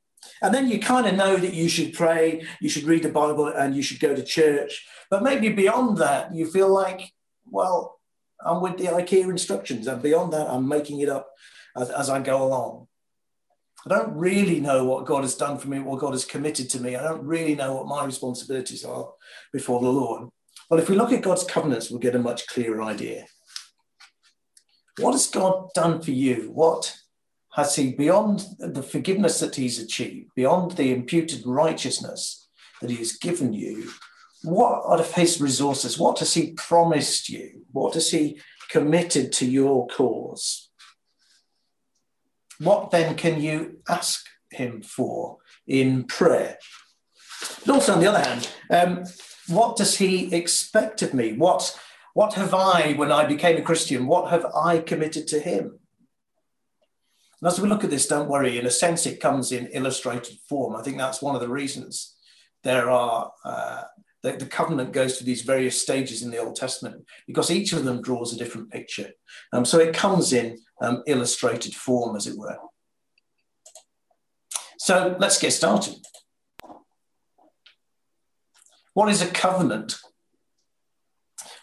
And 0.44 0.54
then 0.54 0.70
you 0.70 0.80
kind 0.80 1.08
of 1.08 1.16
know 1.16 1.36
that 1.36 1.56
you 1.56 1.68
should 1.68 1.94
pray, 1.94 2.46
you 2.62 2.70
should 2.70 2.84
read 2.84 3.02
the 3.02 3.10
Bible, 3.10 3.48
and 3.48 3.76
you 3.76 3.82
should 3.82 4.00
go 4.00 4.16
to 4.16 4.24
church. 4.24 4.86
But 5.10 5.24
maybe 5.24 5.50
beyond 5.50 5.98
that, 5.98 6.34
you 6.36 6.46
feel 6.46 6.72
like, 6.72 7.12
well, 7.50 8.00
I'm 8.46 8.62
with 8.62 8.78
the 8.78 8.86
IKEA 8.86 9.30
instructions, 9.30 9.88
and 9.88 10.02
beyond 10.02 10.34
that, 10.34 10.48
I'm 10.48 10.68
making 10.68 11.00
it 11.00 11.10
up 11.10 11.32
as, 11.76 11.90
as 11.90 12.10
I 12.10 12.20
go 12.20 12.44
along. 12.44 12.88
I 13.86 13.90
don't 13.90 14.16
really 14.16 14.60
know 14.60 14.86
what 14.86 15.06
God 15.06 15.24
has 15.24 15.36
done 15.36 15.58
for 15.58 15.68
me, 15.68 15.80
what 15.80 16.00
God 16.00 16.12
has 16.12 16.26
committed 16.26 16.70
to 16.72 16.80
me. 16.80 16.96
I 16.96 17.04
don't 17.04 17.24
really 17.24 17.56
know 17.56 17.74
what 17.74 17.88
my 17.88 18.06
responsibilities 18.06 18.86
are 18.86 19.10
before 19.52 19.82
the 19.82 19.90
Lord. 19.90 20.30
But 20.70 20.80
if 20.80 20.90
we 20.90 20.96
look 20.96 21.12
at 21.12 21.24
God's 21.24 21.44
covenants, 21.44 21.90
we'll 21.90 22.00
get 22.00 22.16
a 22.16 22.20
much 22.20 22.48
clearer 22.48 22.82
idea. 22.84 23.26
What 25.00 25.14
has 25.14 25.28
God 25.28 25.70
done 25.74 26.02
for 26.02 26.12
you? 26.12 26.52
What 26.54 26.96
has 27.54 27.76
He, 27.76 27.92
beyond 27.94 28.46
the 28.60 28.84
forgiveness 28.84 29.40
that 29.40 29.56
He's 29.56 29.80
achieved, 29.80 30.30
beyond 30.36 30.72
the 30.72 30.94
imputed 30.94 31.42
righteousness 31.46 32.50
that 32.82 32.90
He 32.90 32.98
has 32.98 33.14
given 33.14 33.52
you, 33.52 33.90
what 34.44 34.84
are 34.86 35.04
His 35.04 35.42
resources? 35.42 35.98
What 35.98 36.20
has 36.20 36.34
He 36.34 36.54
promised 36.54 37.30
you? 37.30 37.64
What 37.72 37.96
has 37.96 38.12
He 38.12 38.40
committed 38.70 39.32
to 39.34 39.46
your 39.46 39.88
cause? 39.88 40.71
What 42.64 42.92
then 42.92 43.16
can 43.16 43.42
you 43.42 43.80
ask 43.90 44.26
him 44.52 44.82
for 44.84 45.38
in 45.68 46.04
prayer? 46.04 46.58
But 47.66 47.74
also, 47.74 47.94
on 47.94 48.00
the 48.00 48.08
other 48.08 48.20
hand, 48.20 48.50
um, 48.70 49.04
what 49.48 49.78
does 49.78 49.98
he 49.98 50.34
expect 50.34 51.02
of 51.02 51.14
me? 51.14 51.34
What, 51.34 51.78
what 52.14 52.36
have 52.36 52.54
I, 52.54 52.94
when 52.94 53.12
I 53.12 53.26
became 53.26 53.58
a 53.58 53.64
Christian, 53.64 54.06
what 54.06 54.30
have 54.30 54.46
I 54.56 54.78
committed 54.78 55.28
to 55.30 55.40
him? 55.40 55.80
And 57.42 57.48
as 57.48 57.60
we 57.60 57.68
look 57.68 57.84
at 57.84 57.90
this, 57.90 58.08
don't 58.08 58.30
worry, 58.30 58.60
in 58.60 58.68
a 58.68 58.72
sense, 58.72 59.08
it 59.08 59.20
comes 59.20 59.52
in 59.52 59.66
illustrated 59.68 60.38
form. 60.48 60.76
I 60.76 60.84
think 60.84 60.98
that's 60.98 61.22
one 61.22 61.34
of 61.34 61.42
the 61.42 61.50
reasons 61.50 62.16
there 62.64 62.92
are 62.92 63.32
uh, 63.44 63.84
the, 64.24 64.46
covenant 64.46 64.94
goes 64.94 65.18
through 65.18 65.26
these 65.26 65.42
various 65.42 65.82
stages 65.82 66.22
in 66.22 66.30
the 66.30 66.38
Old 66.38 66.56
Testament 66.56 67.04
because 67.26 67.50
each 67.50 67.74
of 67.74 67.84
them 67.84 68.02
draws 68.02 68.34
a 68.34 68.38
different 68.38 68.70
picture. 68.70 69.10
Um, 69.52 69.66
so 69.66 69.80
it 69.80 69.96
comes 69.96 70.32
in 70.34 70.60
um, 70.82 71.04
illustrated 71.08 71.74
form, 71.74 72.16
as 72.16 72.28
it 72.28 72.38
were. 72.38 72.58
So 74.80 75.16
let's 75.20 75.40
get 75.40 75.52
started. 75.52 75.96
What 78.94 79.10
is 79.10 79.22
a 79.22 79.28
covenant? 79.28 79.96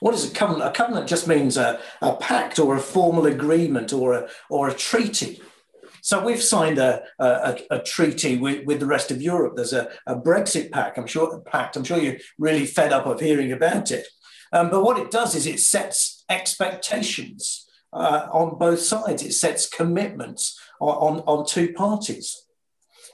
What 0.00 0.14
is 0.14 0.30
a 0.30 0.34
covenant? 0.34 0.70
A 0.70 0.72
covenant 0.72 1.08
just 1.08 1.26
means 1.26 1.56
a, 1.56 1.80
a 2.00 2.14
pact 2.14 2.58
or 2.58 2.76
a 2.76 2.80
formal 2.80 3.26
agreement 3.26 3.92
or 3.92 4.12
a, 4.14 4.28
or 4.48 4.68
a 4.68 4.75
treaty. 4.75 5.42
So 6.00 6.25
we've 6.25 6.42
signed 6.42 6.78
a, 6.78 7.02
a, 7.18 7.58
a 7.70 7.78
treaty 7.80 8.38
with, 8.38 8.64
with, 8.64 8.80
the 8.80 8.87
rest 8.87 9.10
of 9.10 9.20
Europe. 9.20 9.56
There's 9.56 9.72
a, 9.72 9.90
a, 10.06 10.14
Brexit 10.14 10.70
pact. 10.70 10.96
I'm 10.96 11.06
sure 11.06 11.40
pact. 11.40 11.76
I'm 11.76 11.84
sure 11.84 11.98
you're 11.98 12.18
really 12.38 12.66
fed 12.66 12.92
up 12.92 13.06
of 13.06 13.20
hearing 13.20 13.52
about 13.52 13.90
it. 13.90 14.06
Um, 14.52 14.70
but 14.70 14.84
what 14.84 14.98
it 14.98 15.10
does 15.10 15.34
is 15.34 15.46
it 15.46 15.60
sets 15.60 16.25
expectations 16.30 17.67
uh, 17.92 18.28
on 18.33 18.59
both 18.59 18.80
sides. 18.80 19.23
It 19.23 19.33
sets 19.33 19.68
commitments 19.68 20.59
on, 20.80 21.18
on, 21.18 21.21
on, 21.26 21.47
two 21.47 21.73
parties. 21.73 22.45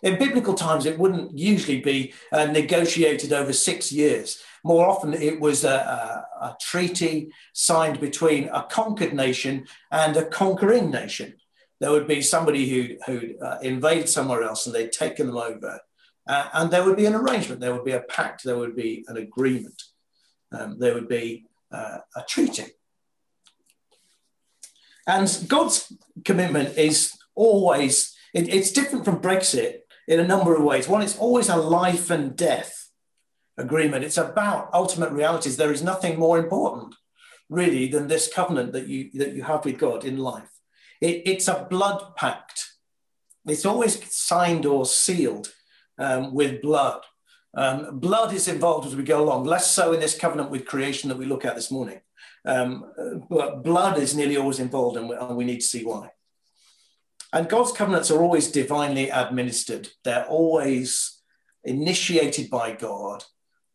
In 0.02 0.18
biblical 0.18 0.54
times, 0.54 0.84
it 0.84 0.98
wouldn't 0.98 1.38
usually 1.38 1.80
be 1.80 2.12
uh, 2.32 2.46
negotiated 2.46 3.32
over 3.32 3.52
six 3.52 3.90
years. 3.90 4.42
More 4.64 4.86
often, 4.86 5.14
it 5.14 5.40
was 5.40 5.64
a, 5.64 6.24
a 6.40 6.56
treaty 6.60 7.30
signed 7.52 8.00
between 8.00 8.48
a 8.48 8.64
conquered 8.64 9.14
nation 9.14 9.66
and 9.90 10.16
a 10.16 10.26
conquering 10.26 10.90
nation 10.90 11.34
there 11.80 11.90
would 11.90 12.06
be 12.06 12.22
somebody 12.22 12.68
who 12.68 12.96
who 13.06 13.34
uh, 13.44 13.58
invaded 13.60 14.08
somewhere 14.08 14.42
else 14.42 14.64
and 14.64 14.74
they'd 14.74 14.92
taken 14.92 15.26
them 15.26 15.36
over, 15.36 15.80
uh, 16.26 16.48
and 16.54 16.70
there 16.70 16.84
would 16.84 16.96
be 16.96 17.06
an 17.06 17.14
arrangement, 17.14 17.60
there 17.60 17.74
would 17.74 17.84
be 17.84 17.92
a 17.92 18.00
pact, 18.00 18.44
there 18.44 18.56
would 18.56 18.76
be 18.76 19.04
an 19.08 19.16
agreement, 19.16 19.82
um, 20.52 20.78
there 20.78 20.94
would 20.94 21.08
be 21.08 21.44
uh, 21.72 21.98
a 22.16 22.22
treaty. 22.28 22.64
And 25.06 25.44
God's 25.48 25.92
commitment 26.24 26.78
is 26.78 27.12
always 27.34 28.14
it, 28.34 28.52
it's 28.52 28.72
different 28.72 29.04
from 29.04 29.20
Brexit 29.20 29.78
in 30.08 30.20
a 30.20 30.26
number 30.26 30.54
of 30.54 30.62
ways. 30.62 30.88
One, 30.88 31.02
it's 31.02 31.18
always 31.18 31.48
a 31.48 31.56
life 31.56 32.10
and 32.10 32.36
death 32.36 32.90
agreement. 33.56 34.04
It's 34.04 34.18
about 34.18 34.70
ultimate 34.74 35.12
realities. 35.12 35.56
There 35.56 35.72
is 35.72 35.82
nothing 35.82 36.18
more 36.18 36.38
important, 36.38 36.94
really, 37.48 37.88
than 37.88 38.08
this 38.08 38.32
covenant 38.32 38.72
that 38.72 38.88
you 38.88 39.10
that 39.14 39.32
you 39.32 39.44
have 39.44 39.64
with 39.64 39.78
God 39.78 40.04
in 40.04 40.18
life. 40.18 40.50
It, 41.00 41.22
it's 41.26 41.48
a 41.48 41.66
blood 41.70 42.16
pact. 42.16 42.72
It's 43.46 43.66
always 43.66 44.02
signed 44.12 44.66
or 44.66 44.86
sealed 44.86 45.52
um, 45.98 46.34
with 46.34 46.62
blood. 46.62 47.02
Um, 47.56 48.00
blood 48.00 48.32
is 48.32 48.48
involved 48.48 48.88
as 48.88 48.96
we 48.96 49.04
go 49.04 49.22
along, 49.22 49.44
less 49.44 49.70
so 49.70 49.92
in 49.92 50.00
this 50.00 50.18
covenant 50.18 50.50
with 50.50 50.66
creation 50.66 51.08
that 51.08 51.18
we 51.18 51.26
look 51.26 51.44
at 51.44 51.54
this 51.54 51.70
morning. 51.70 52.00
Um, 52.46 52.92
but 53.30 53.62
blood 53.62 53.98
is 53.98 54.14
nearly 54.14 54.36
always 54.36 54.58
involved, 54.58 54.96
and 54.96 55.08
we, 55.08 55.16
and 55.16 55.36
we 55.36 55.44
need 55.44 55.60
to 55.60 55.66
see 55.66 55.84
why. 55.84 56.10
And 57.32 57.48
God's 57.48 57.72
covenants 57.72 58.10
are 58.10 58.22
always 58.22 58.50
divinely 58.50 59.10
administered, 59.10 59.88
they're 60.04 60.26
always 60.26 61.20
initiated 61.64 62.50
by 62.50 62.72
God. 62.72 63.24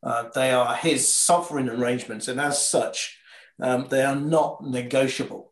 Uh, 0.01 0.29
they 0.33 0.51
are 0.51 0.75
His 0.75 1.13
sovereign 1.13 1.69
arrangements, 1.69 2.27
and 2.27 2.39
as 2.39 2.69
such, 2.69 3.17
um, 3.61 3.87
they 3.89 4.03
are 4.03 4.15
not 4.15 4.63
negotiable. 4.63 5.49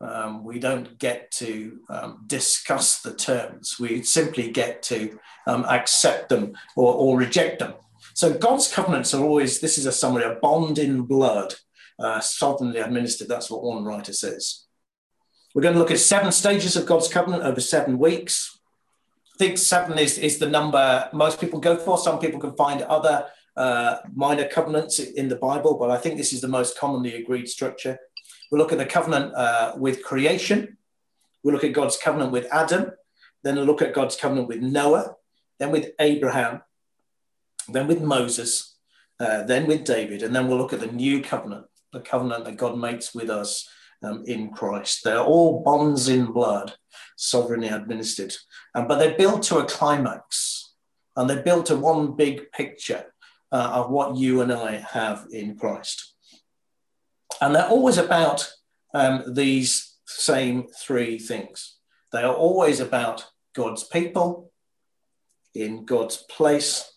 Um, 0.00 0.44
we 0.44 0.58
don't 0.58 0.98
get 0.98 1.30
to 1.32 1.78
um, 1.88 2.24
discuss 2.26 3.00
the 3.00 3.14
terms. 3.14 3.76
We 3.78 4.02
simply 4.02 4.50
get 4.50 4.82
to 4.84 5.18
um, 5.46 5.64
accept 5.64 6.28
them 6.28 6.54
or, 6.76 6.94
or, 6.94 7.18
reject 7.18 7.60
them. 7.60 7.74
So 8.12 8.34
God's 8.34 8.72
covenants 8.72 9.14
are 9.14 9.22
always, 9.22 9.60
this 9.60 9.78
is 9.78 9.86
a 9.86 9.92
summary, 9.92 10.24
a 10.24 10.34
bond 10.34 10.78
in 10.78 11.02
blood, 11.02 11.54
uh, 11.98 12.20
sovereignly 12.20 12.80
administered. 12.80 13.28
That's 13.28 13.50
what 13.50 13.62
one 13.62 13.84
writer 13.84 14.12
says. 14.12 14.64
We're 15.54 15.62
going 15.62 15.74
to 15.74 15.80
look 15.80 15.90
at 15.90 16.00
seven 16.00 16.32
stages 16.32 16.76
of 16.76 16.86
God's 16.86 17.08
covenant 17.08 17.44
over 17.44 17.60
seven 17.60 17.98
weeks. 17.98 18.58
I 19.34 19.38
think 19.38 19.58
seven 19.58 19.98
is, 19.98 20.18
is 20.18 20.38
the 20.38 20.48
number 20.48 21.08
most 21.12 21.40
people 21.40 21.60
go 21.60 21.76
for. 21.76 21.98
Some 21.98 22.18
people 22.18 22.40
can 22.40 22.56
find 22.56 22.82
other 22.82 23.26
uh, 23.56 23.98
minor 24.14 24.48
covenants 24.48 24.98
in 24.98 25.28
the 25.28 25.36
Bible, 25.36 25.76
but 25.78 25.90
I 25.90 25.96
think 25.96 26.16
this 26.16 26.32
is 26.32 26.40
the 26.40 26.48
most 26.48 26.78
commonly 26.78 27.14
agreed 27.14 27.48
structure. 27.48 27.98
We'll 28.50 28.60
look 28.60 28.72
at 28.72 28.78
the 28.78 28.86
covenant 28.86 29.34
uh, 29.34 29.74
with 29.76 30.02
creation. 30.02 30.76
We'll 31.42 31.54
look 31.54 31.64
at 31.64 31.72
God's 31.72 31.96
covenant 31.96 32.32
with 32.32 32.46
Adam. 32.52 32.92
Then 33.42 33.56
we'll 33.56 33.64
look 33.64 33.82
at 33.82 33.94
God's 33.94 34.16
covenant 34.16 34.48
with 34.48 34.60
Noah. 34.60 35.16
Then 35.58 35.70
with 35.70 35.90
Abraham. 36.00 36.62
Then 37.68 37.86
with 37.86 38.00
Moses. 38.00 38.76
Uh, 39.20 39.42
then 39.44 39.66
with 39.66 39.84
David. 39.84 40.22
And 40.22 40.34
then 40.34 40.48
we'll 40.48 40.58
look 40.58 40.72
at 40.72 40.80
the 40.80 40.86
new 40.86 41.22
covenant, 41.22 41.66
the 41.94 42.00
covenant 42.00 42.44
that 42.44 42.56
God 42.56 42.76
makes 42.78 43.14
with 43.14 43.30
us 43.30 43.68
um, 44.02 44.22
in 44.26 44.50
Christ. 44.50 45.02
They're 45.04 45.20
all 45.20 45.62
bonds 45.62 46.08
in 46.08 46.26
blood, 46.26 46.74
sovereignly 47.16 47.68
administered. 47.68 48.34
Um, 48.74 48.86
but 48.86 48.98
they're 48.98 49.16
built 49.16 49.42
to 49.44 49.58
a 49.58 49.64
climax. 49.64 50.74
and 51.16 51.30
they're 51.30 51.42
built 51.42 51.66
to 51.66 51.76
one 51.76 52.16
big 52.16 52.50
picture 52.52 53.14
uh, 53.52 53.70
of 53.74 53.90
what 53.90 54.16
you 54.16 54.40
and 54.40 54.52
I 54.52 54.76
have 54.76 55.26
in 55.30 55.56
Christ. 55.56 56.14
And 57.40 57.54
they're 57.54 57.68
always 57.68 57.98
about 57.98 58.50
um, 58.92 59.34
these 59.34 59.96
same 60.06 60.66
three 60.76 61.18
things. 61.18 61.76
They 62.12 62.22
are 62.22 62.34
always 62.34 62.80
about 62.80 63.26
God's 63.54 63.84
people, 63.84 64.52
in 65.54 65.84
God's 65.84 66.16
place, 66.16 66.92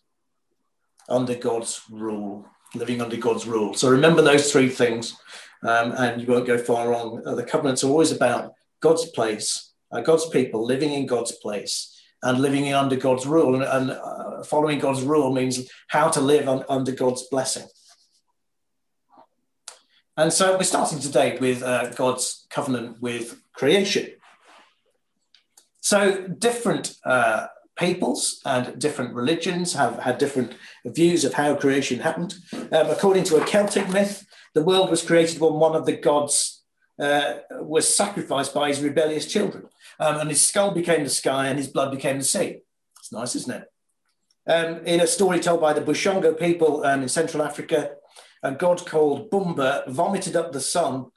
under 1.09 1.35
God's 1.35 1.81
rule, 1.89 2.45
living 2.75 3.01
under 3.01 3.17
God's 3.17 3.47
rule. 3.47 3.73
So 3.73 3.89
remember 3.89 4.21
those 4.21 4.51
three 4.51 4.69
things, 4.69 5.17
um, 5.63 5.91
and 5.93 6.21
you 6.21 6.27
won't 6.27 6.47
go 6.47 6.57
far 6.57 6.89
wrong. 6.89 7.21
Uh, 7.25 7.35
the 7.35 7.43
covenants 7.43 7.83
are 7.83 7.89
always 7.89 8.11
about 8.11 8.53
God's 8.79 9.09
place, 9.11 9.73
uh, 9.91 10.01
God's 10.01 10.29
people 10.29 10.65
living 10.65 10.93
in 10.93 11.05
God's 11.05 11.31
place, 11.31 11.99
and 12.23 12.39
living 12.39 12.71
under 12.73 12.95
God's 12.95 13.25
rule. 13.25 13.55
And, 13.55 13.63
and 13.63 13.91
uh, 13.91 14.43
following 14.43 14.79
God's 14.79 15.01
rule 15.01 15.33
means 15.33 15.69
how 15.87 16.09
to 16.09 16.21
live 16.21 16.47
under 16.47 16.91
God's 16.91 17.23
blessing. 17.29 17.67
And 20.15 20.33
so 20.33 20.57
we're 20.57 20.63
starting 20.63 20.99
today 20.99 21.37
with 21.39 21.61
uh, 21.61 21.91
God's 21.91 22.47
covenant 22.49 22.99
with 23.01 23.39
creation. 23.53 24.13
So 25.79 26.27
different 26.27 26.95
uh, 27.05 27.47
peoples 27.77 28.41
and 28.45 28.79
different 28.79 29.13
religions 29.13 29.73
have 29.73 29.99
had 29.99 30.17
different 30.17 30.53
views 30.85 31.23
of 31.23 31.33
how 31.33 31.55
creation 31.55 31.99
happened. 31.99 32.35
Um, 32.53 32.89
according 32.89 33.23
to 33.25 33.37
a 33.37 33.45
Celtic 33.45 33.87
myth, 33.89 34.25
the 34.53 34.63
world 34.63 34.89
was 34.89 35.03
created 35.03 35.39
when 35.39 35.53
one 35.53 35.75
of 35.75 35.85
the 35.85 35.95
gods 35.95 36.63
uh, 36.99 37.35
was 37.51 37.87
sacrificed 37.87 38.53
by 38.53 38.69
his 38.69 38.81
rebellious 38.81 39.27
children, 39.27 39.67
um, 39.99 40.17
and 40.17 40.29
his 40.29 40.45
skull 40.45 40.71
became 40.71 41.03
the 41.03 41.09
sky 41.09 41.47
and 41.47 41.59
his 41.59 41.67
blood 41.67 41.91
became 41.91 42.17
the 42.17 42.23
sea. 42.23 42.59
It's 42.99 43.11
nice, 43.11 43.35
isn't 43.35 43.53
it? 43.61 43.71
Um, 44.51 44.85
in 44.85 45.01
a 45.01 45.07
story 45.07 45.39
told 45.39 45.61
by 45.61 45.73
the 45.73 45.81
Bushongo 45.81 46.37
people 46.39 46.83
um, 46.85 47.03
in 47.03 47.09
Central 47.09 47.43
Africa, 47.43 47.91
a 48.41 48.51
god 48.51 48.85
called 48.85 49.29
Bumba 49.29 49.87
vomited 49.89 50.35
up 50.35 50.51
the 50.51 50.61
sun 50.61 51.07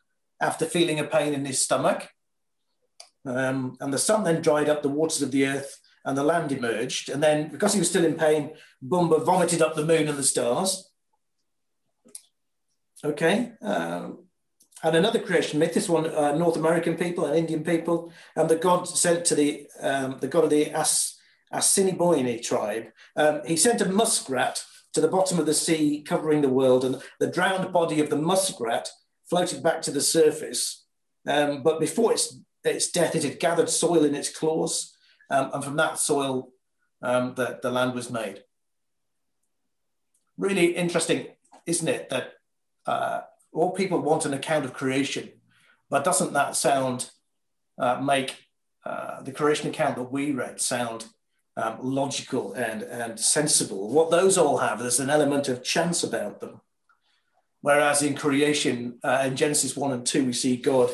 after 0.40 0.66
feeling 0.66 0.98
a 0.98 1.04
pain 1.04 1.32
in 1.32 1.44
his 1.44 1.62
stomach. 1.62 2.10
Um, 3.24 3.76
and 3.80 3.92
the 3.92 3.98
sun 3.98 4.24
then 4.24 4.42
dried 4.42 4.68
up 4.68 4.82
the 4.82 4.88
waters 4.88 5.22
of 5.22 5.30
the 5.30 5.46
earth 5.46 5.79
and 6.04 6.16
the 6.16 6.24
land 6.24 6.52
emerged. 6.52 7.08
And 7.08 7.22
then, 7.22 7.48
because 7.48 7.72
he 7.72 7.78
was 7.78 7.88
still 7.88 8.04
in 8.04 8.14
pain, 8.14 8.52
Bumba 8.82 9.24
vomited 9.24 9.62
up 9.62 9.74
the 9.74 9.84
moon 9.84 10.08
and 10.08 10.18
the 10.18 10.22
stars. 10.22 10.90
Okay. 13.04 13.52
Um, 13.62 14.24
and 14.82 14.96
another 14.96 15.18
creation 15.18 15.58
myth, 15.58 15.74
this 15.74 15.88
one, 15.88 16.06
uh, 16.06 16.34
North 16.36 16.56
American 16.56 16.96
people 16.96 17.26
and 17.26 17.36
Indian 17.36 17.62
people, 17.62 18.12
and 18.34 18.48
the 18.48 18.56
god 18.56 18.88
sent 18.88 19.24
to 19.26 19.34
the, 19.34 19.66
um, 19.80 20.18
the 20.20 20.28
god 20.28 20.44
of 20.44 20.50
the 20.50 20.70
As, 20.70 21.16
Assiniboine 21.52 22.42
tribe, 22.42 22.86
um, 23.16 23.40
he 23.46 23.56
sent 23.56 23.80
a 23.80 23.88
muskrat 23.88 24.64
to 24.92 25.00
the 25.00 25.08
bottom 25.08 25.38
of 25.38 25.46
the 25.46 25.54
sea, 25.54 26.02
covering 26.02 26.40
the 26.40 26.48
world, 26.48 26.84
and 26.84 27.02
the 27.18 27.30
drowned 27.30 27.72
body 27.72 28.00
of 28.00 28.08
the 28.08 28.16
muskrat 28.16 28.88
floated 29.28 29.62
back 29.62 29.82
to 29.82 29.90
the 29.90 30.00
surface. 30.00 30.86
Um, 31.26 31.62
but 31.62 31.80
before 31.80 32.12
its, 32.12 32.38
its 32.64 32.90
death, 32.90 33.14
it 33.14 33.24
had 33.24 33.40
gathered 33.40 33.68
soil 33.68 34.04
in 34.04 34.14
its 34.14 34.34
claws 34.34 34.96
um, 35.30 35.50
and 35.54 35.64
from 35.64 35.76
that 35.76 35.98
soil, 35.98 36.50
um, 37.02 37.34
the, 37.34 37.58
the 37.62 37.70
land 37.70 37.94
was 37.94 38.10
made. 38.10 38.42
Really 40.36 40.74
interesting, 40.76 41.28
isn't 41.66 41.88
it, 41.88 42.10
that 42.10 42.34
uh, 42.86 43.20
all 43.52 43.70
people 43.70 44.00
want 44.00 44.26
an 44.26 44.34
account 44.34 44.64
of 44.64 44.72
creation, 44.72 45.30
but 45.88 46.04
doesn't 46.04 46.32
that 46.32 46.56
sound 46.56 47.10
uh, 47.78 48.00
make 48.00 48.48
uh, 48.84 49.22
the 49.22 49.32
creation 49.32 49.68
account 49.70 49.96
that 49.96 50.12
we 50.12 50.32
read 50.32 50.60
sound 50.60 51.06
um, 51.56 51.78
logical 51.80 52.52
and, 52.54 52.82
and 52.82 53.18
sensible? 53.20 53.88
What 53.88 54.10
those 54.10 54.36
all 54.36 54.58
have, 54.58 54.80
there's 54.80 55.00
an 55.00 55.10
element 55.10 55.48
of 55.48 55.62
chance 55.62 56.02
about 56.02 56.40
them. 56.40 56.60
Whereas 57.62 58.02
in 58.02 58.14
creation, 58.14 58.98
uh, 59.04 59.24
in 59.26 59.36
Genesis 59.36 59.76
1 59.76 59.92
and 59.92 60.06
2, 60.06 60.24
we 60.24 60.32
see 60.32 60.56
God 60.56 60.90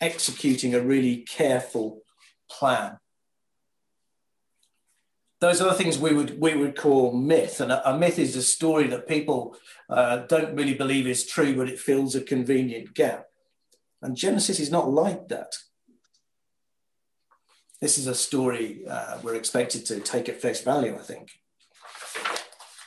executing 0.00 0.74
a 0.74 0.80
really 0.80 1.18
careful 1.18 2.02
plan 2.48 2.98
those 5.44 5.60
are 5.60 5.68
the 5.68 5.74
things 5.74 5.98
we 5.98 6.14
would 6.14 6.40
we 6.40 6.56
would 6.56 6.74
call 6.74 7.12
myth. 7.12 7.60
And 7.60 7.70
a, 7.70 7.90
a 7.90 7.98
myth 7.98 8.18
is 8.18 8.34
a 8.34 8.42
story 8.42 8.86
that 8.88 9.06
people 9.06 9.56
uh, 9.90 10.18
don't 10.26 10.56
really 10.56 10.74
believe 10.74 11.06
is 11.06 11.26
true 11.26 11.54
but 11.54 11.68
it 11.68 11.78
fills 11.78 12.14
a 12.14 12.22
convenient 12.22 12.94
gap. 12.94 13.26
And 14.00 14.16
genesis 14.16 14.58
is 14.58 14.70
not 14.70 14.90
like 14.90 15.28
that. 15.28 15.56
This 17.80 17.98
is 17.98 18.06
a 18.06 18.14
story 18.14 18.84
uh, 18.88 19.18
we're 19.22 19.34
expected 19.34 19.84
to 19.86 20.00
take 20.00 20.30
at 20.30 20.40
face 20.40 20.62
value 20.62 20.94
i 20.94 21.02
think. 21.02 21.32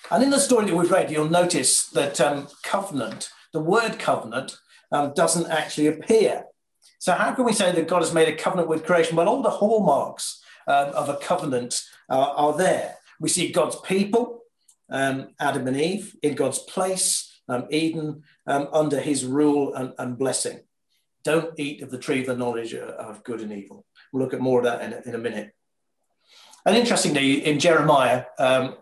And 0.10 0.24
in 0.24 0.32
the 0.32 0.40
story 0.40 0.66
that 0.66 0.76
we've 0.76 0.92
read 0.92 1.12
you'll 1.12 1.30
notice 1.30 1.86
that 1.90 2.20
um, 2.20 2.48
covenant 2.64 3.30
the 3.54 3.60
word 3.60 4.00
covenant 4.00 4.58
um, 4.92 5.14
doesn't 5.16 5.52
actually 5.52 5.88
appear. 5.88 6.46
So 7.00 7.14
how 7.14 7.34
can 7.34 7.46
we 7.46 7.54
say 7.54 7.72
that 7.72 7.88
god 7.88 8.02
has 8.02 8.14
made 8.14 8.30
a 8.30 8.36
covenant 8.36 8.68
with 8.68 8.86
creation? 8.86 9.16
Well 9.16 9.30
all 9.30 9.44
the 9.44 9.60
hallmarks 9.62 10.42
uh, 10.68 10.92
of 10.94 11.10
a 11.10 11.18
covenant 11.18 11.84
uh, 12.10 12.34
are 12.36 12.58
there. 12.58 12.96
We 13.20 13.30
see 13.30 13.52
God's 13.52 13.80
people, 13.82 14.42
um, 14.90 15.30
Adam 15.40 15.68
and 15.68 15.80
Eve, 15.80 16.16
in 16.22 16.36
God's 16.36 16.60
place, 16.60 17.42
um, 17.50 17.66
Eden, 17.70 18.24
um, 18.46 18.68
under 18.72 19.00
his 19.00 19.26
rule 19.26 19.74
and, 19.74 19.94
and, 19.98 20.18
blessing. 20.18 20.60
Don't 21.24 21.58
eat 21.58 21.82
of 21.82 21.90
the 21.90 21.98
tree 21.98 22.22
of 22.22 22.28
the 22.28 22.36
knowledge 22.36 22.74
of 22.74 23.24
good 23.24 23.42
and 23.42 23.52
evil. 23.52 23.86
We'll 24.12 24.24
look 24.24 24.34
at 24.34 24.42
more 24.42 24.60
of 24.60 24.66
that 24.66 24.82
in 24.82 24.94
a, 24.94 25.02
in 25.10 25.16
a 25.16 25.18
minute. 25.18 25.54
And 26.66 26.76
interestingly, 26.76 27.46
in 27.46 27.60
Jeremiah, 27.60 28.26
um, 28.38 28.76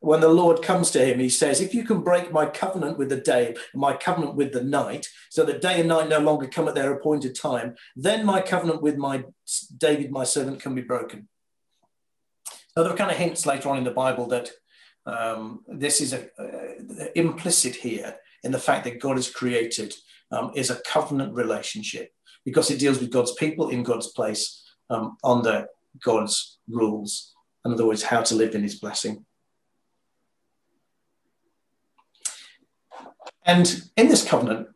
when 0.00 0.20
the 0.20 0.28
Lord 0.28 0.62
comes 0.62 0.90
to 0.92 1.04
him, 1.04 1.20
he 1.20 1.28
says, 1.28 1.60
If 1.60 1.74
you 1.74 1.84
can 1.84 2.00
break 2.00 2.32
my 2.32 2.46
covenant 2.46 2.98
with 2.98 3.10
the 3.10 3.20
day, 3.20 3.54
my 3.74 3.94
covenant 3.94 4.34
with 4.34 4.52
the 4.52 4.64
night, 4.64 5.06
so 5.28 5.44
that 5.44 5.60
day 5.60 5.78
and 5.78 5.88
night 5.88 6.08
no 6.08 6.18
longer 6.18 6.48
come 6.48 6.68
at 6.68 6.74
their 6.74 6.92
appointed 6.92 7.34
time, 7.34 7.74
then 7.94 8.24
my 8.24 8.40
covenant 8.40 8.82
with 8.82 8.96
my 8.96 9.24
David, 9.76 10.10
my 10.10 10.24
servant, 10.24 10.60
can 10.60 10.74
be 10.74 10.82
broken. 10.82 11.28
So 12.74 12.82
there 12.82 12.92
are 12.92 12.96
kind 12.96 13.10
of 13.10 13.16
hints 13.18 13.46
later 13.46 13.68
on 13.68 13.78
in 13.78 13.84
the 13.84 13.90
Bible 13.90 14.26
that 14.28 14.50
um, 15.04 15.60
this 15.68 16.00
is 16.00 16.12
a, 16.12 16.28
uh, 16.38 17.06
implicit 17.14 17.74
here 17.74 18.16
in 18.42 18.52
the 18.52 18.58
fact 18.58 18.84
that 18.84 19.00
God 19.00 19.16
has 19.16 19.30
created 19.30 19.94
um, 20.30 20.52
is 20.54 20.70
a 20.70 20.80
covenant 20.86 21.34
relationship 21.34 22.10
because 22.44 22.70
it 22.70 22.78
deals 22.78 23.00
with 23.00 23.10
God's 23.10 23.32
people 23.34 23.68
in 23.68 23.82
God's 23.82 24.08
place 24.08 24.62
um, 24.88 25.18
under 25.22 25.66
God's 26.02 26.58
rules. 26.68 27.34
In 27.66 27.72
other 27.72 27.86
words, 27.86 28.02
how 28.02 28.22
to 28.22 28.34
live 28.34 28.54
in 28.54 28.62
his 28.62 28.78
blessing. 28.78 29.26
And 33.44 33.82
in 33.96 34.08
this 34.08 34.24
covenant, 34.24 34.68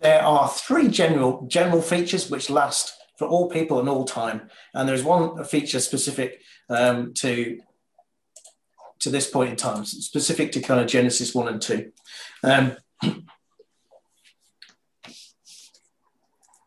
there 0.00 0.22
are 0.22 0.48
three 0.48 0.88
general, 0.88 1.46
general 1.48 1.82
features 1.82 2.30
which 2.30 2.50
last 2.50 2.94
for 3.18 3.26
all 3.26 3.50
people 3.50 3.80
and 3.80 3.88
all 3.88 4.04
time. 4.04 4.48
And 4.74 4.88
there's 4.88 5.02
one 5.02 5.44
feature 5.44 5.80
specific 5.80 6.42
um, 6.68 7.12
to 7.14 7.58
to 9.00 9.10
this 9.10 9.30
point 9.30 9.50
in 9.50 9.56
time, 9.56 9.84
specific 9.84 10.50
to 10.52 10.60
kind 10.60 10.80
of 10.80 10.88
Genesis 10.88 11.32
1 11.32 11.46
and 11.48 11.62
2. 11.62 11.92
Um, 12.42 12.76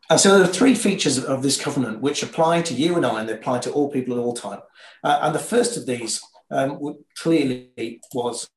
and 0.10 0.19
so 0.19 0.34
there 0.34 0.43
are 0.43 0.47
three 0.47 0.74
features 0.76 1.21
of 1.21 1.43
this 1.43 1.62
covenant 1.62 2.00
which 2.00 2.24
apply 2.24 2.62
to 2.62 2.74
you 2.74 2.95
and 2.95 3.06
I, 3.06 3.19
and 3.19 3.28
they 3.28 3.34
apply 3.34 3.60
to 3.60 3.71
all 3.71 3.91
people 3.91 4.13
at 4.13 4.19
all 4.21 4.34
time. 4.34 4.62
Uh, 5.04 5.19
and 5.24 5.36
the 5.36 5.39
first 5.39 5.76
of 5.76 5.86
these 5.86 6.21
um, 6.51 6.97
clearly 7.17 8.01
was 8.13 8.49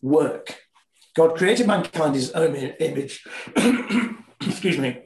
work. 0.00 0.56
God 1.14 1.36
created 1.36 1.66
mankind 1.66 2.08
in 2.08 2.14
his 2.14 2.30
own 2.32 2.54
image. 2.54 3.24
Excuse 4.40 4.78
me. 4.78 5.02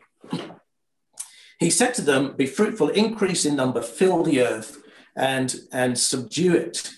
He 1.58 1.70
said 1.70 1.94
to 1.94 2.02
them, 2.02 2.34
Be 2.36 2.46
fruitful, 2.46 2.90
increase 2.90 3.44
in 3.44 3.56
number, 3.56 3.82
fill 3.82 4.22
the 4.22 4.42
earth, 4.42 4.82
and, 5.16 5.54
and 5.72 5.98
subdue 5.98 6.54
it. 6.54 6.90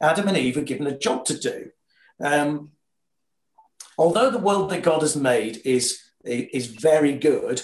Adam 0.00 0.28
and 0.28 0.36
Eve 0.36 0.56
were 0.56 0.62
given 0.62 0.86
a 0.86 0.98
job 0.98 1.24
to 1.26 1.38
do. 1.38 1.70
Um, 2.20 2.70
although 3.98 4.30
the 4.30 4.38
world 4.38 4.70
that 4.70 4.82
God 4.82 5.02
has 5.02 5.16
made 5.16 5.60
is, 5.64 6.00
is 6.24 6.66
very 6.66 7.12
good, 7.12 7.62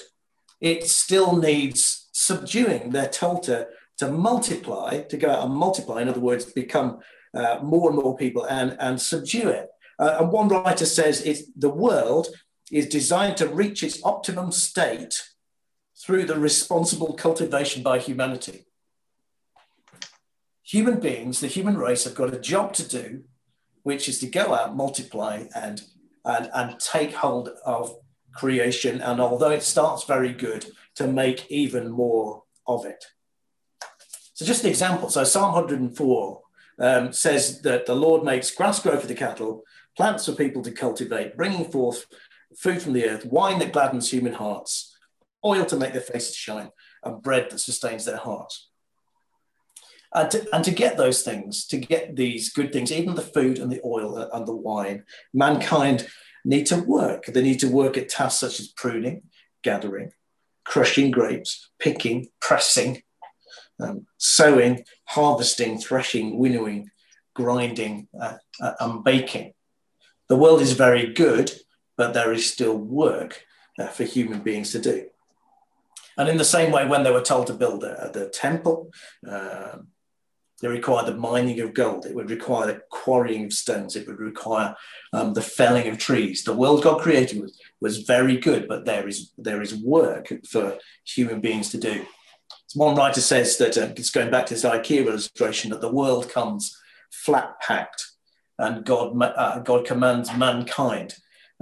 it 0.60 0.86
still 0.88 1.36
needs 1.36 2.08
subduing. 2.12 2.90
They're 2.90 3.08
told 3.08 3.44
to, 3.44 3.68
to 4.02 4.10
multiply, 4.10 5.00
to 5.02 5.16
go 5.16 5.30
out 5.30 5.44
and 5.44 5.54
multiply, 5.54 6.02
in 6.02 6.08
other 6.08 6.18
words, 6.18 6.44
become 6.46 6.98
uh, 7.34 7.60
more 7.62 7.88
and 7.88 7.96
more 8.02 8.16
people 8.16 8.44
and, 8.46 8.76
and 8.80 9.00
subdue 9.00 9.48
it. 9.48 9.68
Uh, 9.96 10.16
and 10.18 10.32
one 10.32 10.48
writer 10.48 10.84
says 10.84 11.22
it's, 11.22 11.42
the 11.54 11.68
world 11.68 12.26
is 12.72 12.88
designed 12.88 13.36
to 13.36 13.46
reach 13.46 13.84
its 13.84 14.02
optimum 14.02 14.50
state 14.50 15.22
through 16.04 16.24
the 16.24 16.36
responsible 16.36 17.12
cultivation 17.14 17.80
by 17.80 18.00
humanity. 18.00 18.66
Human 20.64 20.98
beings, 20.98 21.38
the 21.38 21.46
human 21.46 21.78
race, 21.78 22.02
have 22.02 22.16
got 22.16 22.34
a 22.34 22.40
job 22.40 22.72
to 22.74 22.88
do, 22.88 23.22
which 23.84 24.08
is 24.08 24.18
to 24.18 24.26
go 24.26 24.52
out, 24.52 24.74
multiply, 24.74 25.44
and, 25.54 25.80
and, 26.24 26.50
and 26.52 26.80
take 26.80 27.14
hold 27.14 27.50
of 27.64 27.94
creation. 28.34 29.00
And 29.00 29.20
although 29.20 29.50
it 29.50 29.62
starts 29.62 30.02
very 30.04 30.32
good, 30.32 30.66
to 30.96 31.06
make 31.06 31.48
even 31.50 31.88
more 31.88 32.42
of 32.66 32.84
it. 32.84 33.04
So 34.42 34.46
just 34.46 34.64
an 34.64 34.70
example. 34.70 35.08
So 35.08 35.22
Psalm 35.22 35.54
104 35.54 36.40
um, 36.80 37.12
says 37.12 37.62
that 37.62 37.86
the 37.86 37.94
Lord 37.94 38.24
makes 38.24 38.50
grass 38.50 38.80
grow 38.80 38.98
for 38.98 39.06
the 39.06 39.14
cattle, 39.14 39.62
plants 39.96 40.26
for 40.26 40.32
people 40.32 40.62
to 40.62 40.72
cultivate, 40.72 41.36
bringing 41.36 41.70
forth 41.70 42.06
food 42.58 42.82
from 42.82 42.92
the 42.92 43.08
earth, 43.08 43.24
wine 43.24 43.60
that 43.60 43.72
gladdens 43.72 44.10
human 44.10 44.32
hearts, 44.32 44.98
oil 45.44 45.64
to 45.66 45.76
make 45.76 45.92
their 45.92 46.02
faces 46.02 46.34
shine, 46.34 46.70
and 47.04 47.22
bread 47.22 47.50
that 47.50 47.60
sustains 47.60 48.04
their 48.04 48.16
hearts. 48.16 48.68
And 50.12 50.28
to, 50.32 50.48
and 50.52 50.64
to 50.64 50.72
get 50.72 50.96
those 50.96 51.22
things, 51.22 51.64
to 51.68 51.76
get 51.76 52.16
these 52.16 52.52
good 52.52 52.72
things, 52.72 52.90
even 52.90 53.14
the 53.14 53.22
food 53.22 53.60
and 53.60 53.70
the 53.70 53.80
oil 53.84 54.16
and 54.16 54.44
the 54.44 54.56
wine, 54.56 55.04
mankind 55.32 56.08
need 56.44 56.66
to 56.66 56.78
work. 56.78 57.26
They 57.26 57.42
need 57.42 57.60
to 57.60 57.68
work 57.68 57.96
at 57.96 58.08
tasks 58.08 58.40
such 58.40 58.58
as 58.58 58.66
pruning, 58.66 59.22
gathering, 59.62 60.10
crushing 60.64 61.12
grapes, 61.12 61.70
picking, 61.78 62.26
pressing, 62.40 63.04
um, 63.82 64.06
sowing, 64.18 64.84
harvesting, 65.04 65.78
threshing, 65.78 66.38
winnowing, 66.38 66.90
grinding, 67.34 68.08
uh, 68.20 68.36
uh, 68.60 68.72
and 68.80 69.04
baking. 69.04 69.52
The 70.28 70.36
world 70.36 70.60
is 70.60 70.72
very 70.72 71.12
good, 71.12 71.52
but 71.96 72.14
there 72.14 72.32
is 72.32 72.50
still 72.50 72.76
work 72.76 73.44
uh, 73.78 73.88
for 73.88 74.04
human 74.04 74.40
beings 74.40 74.72
to 74.72 74.78
do. 74.80 75.06
And 76.16 76.28
in 76.28 76.36
the 76.36 76.44
same 76.44 76.72
way, 76.72 76.86
when 76.86 77.02
they 77.02 77.10
were 77.10 77.22
told 77.22 77.46
to 77.46 77.54
build 77.54 77.84
a, 77.84 78.10
the 78.12 78.28
temple, 78.28 78.90
um, 79.26 79.88
they 80.60 80.68
required 80.68 81.06
the 81.06 81.16
mining 81.16 81.58
of 81.60 81.74
gold. 81.74 82.06
It 82.06 82.14
would 82.14 82.30
require 82.30 82.66
the 82.68 82.82
quarrying 82.90 83.46
of 83.46 83.52
stones. 83.52 83.96
It 83.96 84.06
would 84.06 84.20
require 84.20 84.76
um, 85.12 85.34
the 85.34 85.42
felling 85.42 85.88
of 85.88 85.98
trees. 85.98 86.44
The 86.44 86.54
world 86.54 86.84
God 86.84 87.00
created 87.00 87.42
was, 87.42 87.58
was 87.80 87.98
very 87.98 88.36
good, 88.36 88.68
but 88.68 88.84
there 88.84 89.08
is 89.08 89.32
there 89.36 89.60
is 89.60 89.74
work 89.74 90.32
for 90.48 90.78
human 91.04 91.40
beings 91.40 91.70
to 91.70 91.78
do. 91.78 92.06
One 92.74 92.94
writer 92.96 93.20
says 93.20 93.58
that 93.58 93.76
uh, 93.76 93.92
it's 93.96 94.10
going 94.10 94.30
back 94.30 94.46
to 94.46 94.54
this 94.54 94.64
IKEA 94.64 95.06
illustration 95.06 95.70
that 95.70 95.80
the 95.80 95.92
world 95.92 96.30
comes 96.30 96.76
flat 97.10 97.60
packed, 97.60 98.06
and 98.58 98.84
God 98.84 99.20
uh, 99.20 99.58
God 99.60 99.84
commands 99.86 100.34
mankind 100.36 101.14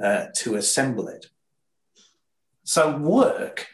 uh, 0.03 0.27
to 0.37 0.57
assemble 0.57 1.09
it. 1.09 1.27
So 2.65 2.97
work 2.97 3.67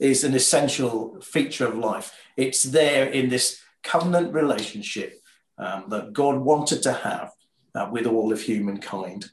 is 0.00 0.24
an 0.24 0.34
essential 0.34 1.20
feature 1.20 1.66
of 1.66 1.76
life. 1.76 2.12
It's 2.36 2.62
there 2.62 3.06
in 3.06 3.28
this 3.28 3.60
covenant 3.82 4.32
relationship 4.32 5.20
um, 5.58 5.84
that 5.88 6.12
God 6.12 6.38
wanted 6.38 6.82
to 6.82 6.92
have 6.92 7.32
uh, 7.74 7.88
with 7.90 8.06
all 8.06 8.32
of 8.32 8.40
humankind. 8.40 9.30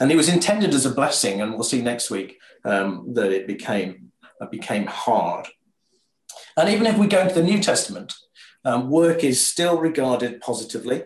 And 0.00 0.12
it 0.12 0.16
was 0.16 0.28
intended 0.28 0.74
as 0.74 0.84
a 0.84 0.94
blessing, 0.94 1.40
and 1.40 1.52
we'll 1.52 1.62
see 1.62 1.80
next 1.80 2.10
week 2.10 2.38
um, 2.64 3.14
that 3.14 3.32
it 3.32 3.46
became, 3.46 4.12
uh, 4.40 4.46
became 4.46 4.86
hard. 4.86 5.46
And 6.56 6.68
even 6.68 6.86
if 6.86 6.96
we 6.96 7.06
go 7.06 7.20
into 7.20 7.34
the 7.34 7.42
New 7.42 7.62
Testament, 7.62 8.14
um, 8.64 8.90
work 8.90 9.22
is 9.22 9.46
still 9.46 9.78
regarded 9.78 10.40
positively. 10.40 11.04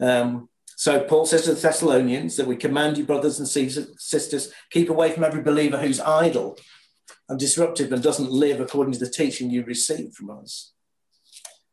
Um, 0.00 0.48
so 0.76 1.00
Paul 1.00 1.24
says 1.24 1.44
to 1.44 1.54
the 1.54 1.60
Thessalonians 1.60 2.36
that 2.36 2.46
we 2.46 2.56
command 2.56 2.98
you, 2.98 3.04
brothers 3.04 3.38
and 3.38 3.48
sisters, 3.48 4.52
keep 4.70 4.90
away 4.90 5.10
from 5.10 5.24
every 5.24 5.42
believer 5.42 5.78
who's 5.78 6.00
idle 6.00 6.58
and 7.28 7.40
disruptive 7.40 7.92
and 7.92 8.02
doesn't 8.02 8.30
live 8.30 8.60
according 8.60 8.92
to 8.92 8.98
the 8.98 9.10
teaching 9.10 9.50
you 9.50 9.64
received 9.64 10.14
from 10.14 10.30
us. 10.30 10.74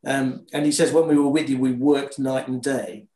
Um, 0.06 0.46
and 0.52 0.64
he 0.64 0.72
says, 0.72 0.92
when 0.92 1.06
we 1.06 1.18
were 1.18 1.28
with 1.28 1.50
you, 1.50 1.58
we 1.58 1.72
worked 1.72 2.18
night 2.18 2.48
and 2.48 2.62
day. 2.62 3.06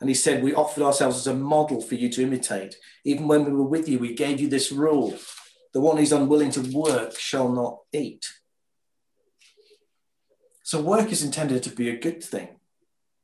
And 0.00 0.08
he 0.08 0.14
said, 0.14 0.42
we 0.42 0.54
offered 0.54 0.82
ourselves 0.82 1.18
as 1.18 1.26
a 1.26 1.34
model 1.34 1.80
for 1.80 1.96
you 1.96 2.08
to 2.10 2.22
imitate. 2.22 2.76
Even 3.04 3.28
when 3.28 3.44
we 3.44 3.52
were 3.52 3.64
with 3.64 3.88
you, 3.88 3.98
we 3.98 4.14
gave 4.14 4.40
you 4.40 4.48
this 4.48 4.72
rule 4.72 5.18
the 5.72 5.80
one 5.80 5.96
who's 5.96 6.12
unwilling 6.12 6.50
to 6.50 6.62
work 6.72 7.16
shall 7.16 7.48
not 7.48 7.78
eat. 7.92 8.26
So, 10.70 10.80
work 10.80 11.10
is 11.10 11.24
intended 11.24 11.64
to 11.64 11.70
be 11.70 11.88
a 11.90 11.98
good 11.98 12.22
thing. 12.22 12.46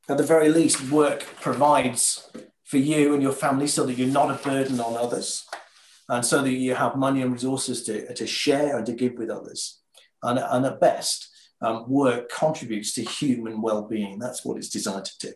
At 0.09 0.17
the 0.17 0.23
very 0.23 0.49
least, 0.49 0.91
work 0.91 1.25
provides 1.39 2.29
for 2.65 2.75
you 2.75 3.13
and 3.13 3.23
your 3.23 3.31
family 3.31 3.67
so 3.67 3.85
that 3.85 3.93
you're 3.93 4.09
not 4.09 4.29
a 4.29 4.43
burden 4.43 4.81
on 4.81 4.97
others 4.97 5.45
and 6.09 6.25
so 6.25 6.41
that 6.41 6.51
you 6.51 6.75
have 6.75 6.97
money 6.97 7.21
and 7.21 7.31
resources 7.31 7.83
to, 7.83 8.13
to 8.13 8.27
share 8.27 8.75
and 8.75 8.85
to 8.85 8.91
give 8.91 9.13
with 9.13 9.29
others. 9.29 9.79
And, 10.21 10.39
and 10.39 10.65
at 10.65 10.81
best, 10.81 11.29
um, 11.61 11.89
work 11.89 12.29
contributes 12.29 12.93
to 12.95 13.03
human 13.03 13.61
well-being. 13.61 14.19
That's 14.19 14.43
what 14.43 14.57
it's 14.57 14.67
designed 14.67 15.05
to 15.05 15.27
do. 15.27 15.33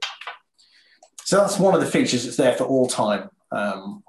So 1.24 1.38
that's 1.38 1.60
one 1.60 1.76
of 1.76 1.80
the 1.80 1.88
features 1.88 2.26
that's 2.26 2.36
there 2.36 2.56
for 2.58 2.66
all 2.66 2.88
time, 2.88 3.30
um, 3.54 4.04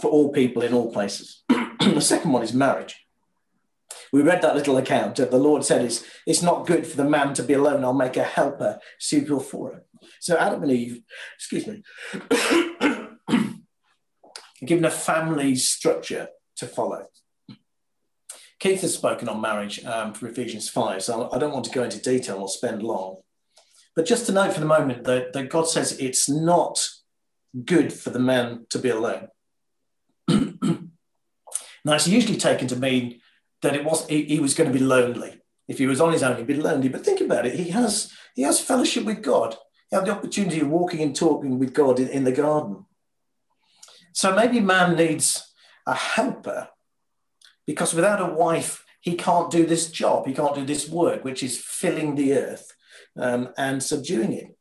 for 0.00 0.10
all 0.10 0.32
people 0.32 0.62
in 0.62 0.74
all 0.74 0.92
places. 0.92 1.44
the 1.48 2.00
second 2.00 2.32
one 2.32 2.42
is 2.42 2.52
marriage. 2.52 2.96
We 4.12 4.22
read 4.22 4.42
that 4.42 4.54
little 4.54 4.76
account. 4.76 5.18
Of 5.18 5.30
the 5.30 5.38
Lord 5.38 5.64
said, 5.64 5.84
it's, 5.84 6.04
it's 6.26 6.42
not 6.42 6.66
good 6.66 6.86
for 6.86 6.96
the 6.96 7.08
man 7.08 7.34
to 7.34 7.42
be 7.42 7.54
alone. 7.54 7.84
I'll 7.84 7.92
make 7.92 8.16
a 8.16 8.24
helper 8.24 8.78
suitable 8.98 9.40
for 9.40 9.72
him. 9.72 9.80
So 10.20 10.36
Adam 10.36 10.62
and 10.62 10.72
Eve, 10.72 11.02
excuse 11.36 11.66
me, 11.66 11.82
given 14.64 14.84
a 14.84 14.90
family 14.90 15.56
structure 15.56 16.28
to 16.56 16.66
follow. 16.66 17.06
Keith 18.58 18.80
has 18.80 18.94
spoken 18.94 19.28
on 19.28 19.40
marriage 19.40 19.84
um, 19.84 20.12
from 20.12 20.28
Ephesians 20.28 20.68
5, 20.68 21.02
so 21.02 21.30
I 21.32 21.38
don't 21.38 21.52
want 21.52 21.64
to 21.66 21.70
go 21.70 21.84
into 21.84 22.00
detail 22.00 22.38
or 22.38 22.48
spend 22.48 22.82
long. 22.82 23.18
But 23.94 24.06
just 24.06 24.26
to 24.26 24.32
note 24.32 24.52
for 24.52 24.60
the 24.60 24.66
moment 24.66 25.04
that, 25.04 25.32
that 25.32 25.50
God 25.50 25.68
says 25.68 25.98
it's 25.98 26.28
not 26.28 26.88
good 27.64 27.92
for 27.92 28.10
the 28.10 28.18
man 28.18 28.66
to 28.70 28.78
be 28.78 28.90
alone. 28.90 29.28
now, 30.28 31.94
it's 31.94 32.08
usually 32.08 32.38
taken 32.38 32.68
to 32.68 32.76
mean 32.76 33.20
that 33.62 33.74
it 33.74 33.84
was 33.84 34.06
he, 34.06 34.24
he, 34.24 34.40
was 34.40 34.54
going 34.54 34.72
to 34.72 34.78
be 34.78 34.84
lonely. 34.84 35.40
If 35.66 35.78
he 35.78 35.86
was 35.86 36.00
on 36.00 36.12
his 36.12 36.22
own, 36.22 36.36
he'd 36.36 36.46
be 36.46 36.54
lonely. 36.54 36.88
But 36.88 37.04
think 37.04 37.20
about 37.20 37.46
it: 37.46 37.54
he 37.54 37.70
has 37.70 38.12
he 38.34 38.42
has 38.42 38.60
fellowship 38.60 39.04
with 39.04 39.22
God. 39.22 39.56
He 39.90 39.96
had 39.96 40.06
the 40.06 40.12
opportunity 40.12 40.60
of 40.60 40.68
walking 40.68 41.00
and 41.00 41.14
talking 41.14 41.58
with 41.58 41.72
God 41.72 41.98
in, 41.98 42.08
in 42.08 42.24
the 42.24 42.32
garden. 42.32 42.84
So 44.12 44.34
maybe 44.34 44.60
man 44.60 44.96
needs 44.96 45.52
a 45.86 45.94
helper 45.94 46.68
because 47.66 47.94
without 47.94 48.20
a 48.20 48.34
wife, 48.34 48.84
he 49.00 49.14
can't 49.14 49.50
do 49.50 49.66
this 49.66 49.90
job. 49.90 50.26
He 50.26 50.34
can't 50.34 50.54
do 50.54 50.64
this 50.64 50.88
work, 50.88 51.24
which 51.24 51.42
is 51.42 51.58
filling 51.58 52.14
the 52.14 52.34
earth 52.34 52.72
um, 53.16 53.50
and 53.56 53.82
subduing 53.82 54.32
it. 54.32 54.56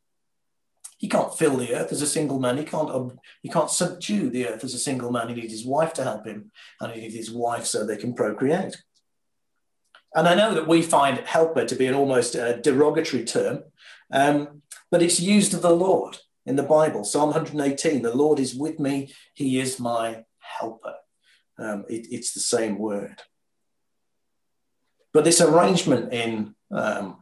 He 0.97 1.07
can't 1.07 1.37
fill 1.37 1.57
the 1.57 1.75
earth 1.75 1.91
as 1.91 2.01
a 2.01 2.07
single 2.07 2.39
man. 2.39 2.57
He 2.57 2.63
can't, 2.63 2.89
um, 2.89 3.19
he 3.41 3.49
can't 3.49 3.69
subdue 3.69 4.29
the 4.29 4.47
earth 4.47 4.63
as 4.63 4.73
a 4.73 4.79
single 4.79 5.11
man. 5.11 5.29
He 5.29 5.35
needs 5.35 5.53
his 5.53 5.65
wife 5.65 5.93
to 5.93 6.03
help 6.03 6.25
him, 6.25 6.51
and 6.81 6.91
he 6.91 7.01
needs 7.01 7.15
his 7.15 7.31
wife 7.31 7.65
so 7.65 7.85
they 7.85 7.97
can 7.97 8.13
procreate. 8.13 8.75
And 10.15 10.27
I 10.27 10.35
know 10.35 10.53
that 10.53 10.67
we 10.67 10.81
find 10.81 11.19
helper 11.19 11.65
to 11.65 11.75
be 11.75 11.85
an 11.85 11.93
almost 11.93 12.35
uh, 12.35 12.57
derogatory 12.57 13.25
term, 13.25 13.63
um, 14.11 14.61
but 14.89 15.01
it's 15.01 15.19
used 15.19 15.53
of 15.53 15.61
the 15.61 15.75
Lord 15.75 16.17
in 16.45 16.55
the 16.55 16.63
Bible. 16.63 17.03
Psalm 17.03 17.31
118 17.31 18.01
The 18.01 18.15
Lord 18.15 18.39
is 18.39 18.55
with 18.55 18.79
me, 18.79 19.13
he 19.33 19.59
is 19.59 19.79
my 19.79 20.23
helper 20.39 20.95
um, 21.59 21.85
it, 21.89 22.07
it's 22.11 22.33
the 22.33 22.39
same 22.39 22.77
word. 22.77 23.21
But 25.13 25.23
this 25.23 25.41
arrangement 25.41 26.13
in, 26.13 26.55
um, 26.71 27.17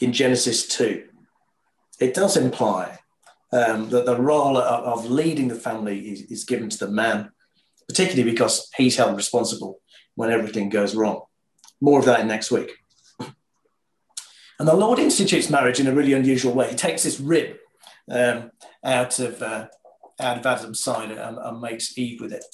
in 0.00 0.12
Genesis 0.12 0.66
2, 0.68 1.04
it 2.00 2.14
does 2.14 2.36
imply 2.36 2.98
um, 3.52 3.88
that 3.90 4.06
the 4.06 4.20
role 4.20 4.58
of, 4.58 5.08
leading 5.08 5.48
the 5.48 5.54
family 5.54 6.00
is, 6.08 6.22
is, 6.22 6.44
given 6.44 6.68
to 6.68 6.78
the 6.78 6.90
man, 6.90 7.30
particularly 7.88 8.28
because 8.28 8.68
he's 8.76 8.96
held 8.96 9.16
responsible 9.16 9.80
when 10.14 10.30
everything 10.30 10.68
goes 10.68 10.94
wrong. 10.94 11.22
More 11.80 11.98
of 11.98 12.06
that 12.06 12.26
next 12.26 12.50
week. 12.50 12.72
And 14.56 14.68
the 14.68 14.76
Lord 14.76 15.00
institutes 15.00 15.50
marriage 15.50 15.80
in 15.80 15.88
a 15.88 15.92
really 15.92 16.12
unusual 16.12 16.54
way. 16.54 16.70
He 16.70 16.76
takes 16.76 17.02
this 17.02 17.18
rib 17.18 17.56
um, 18.08 18.52
out 18.84 19.18
of 19.18 19.42
uh, 19.42 19.66
out 20.20 20.38
of 20.38 20.46
Adam's 20.46 20.80
side 20.80 21.10
and, 21.10 21.38
and 21.38 21.60
makes 21.60 21.98
Eve 21.98 22.20
with 22.20 22.32
it. 22.32 22.44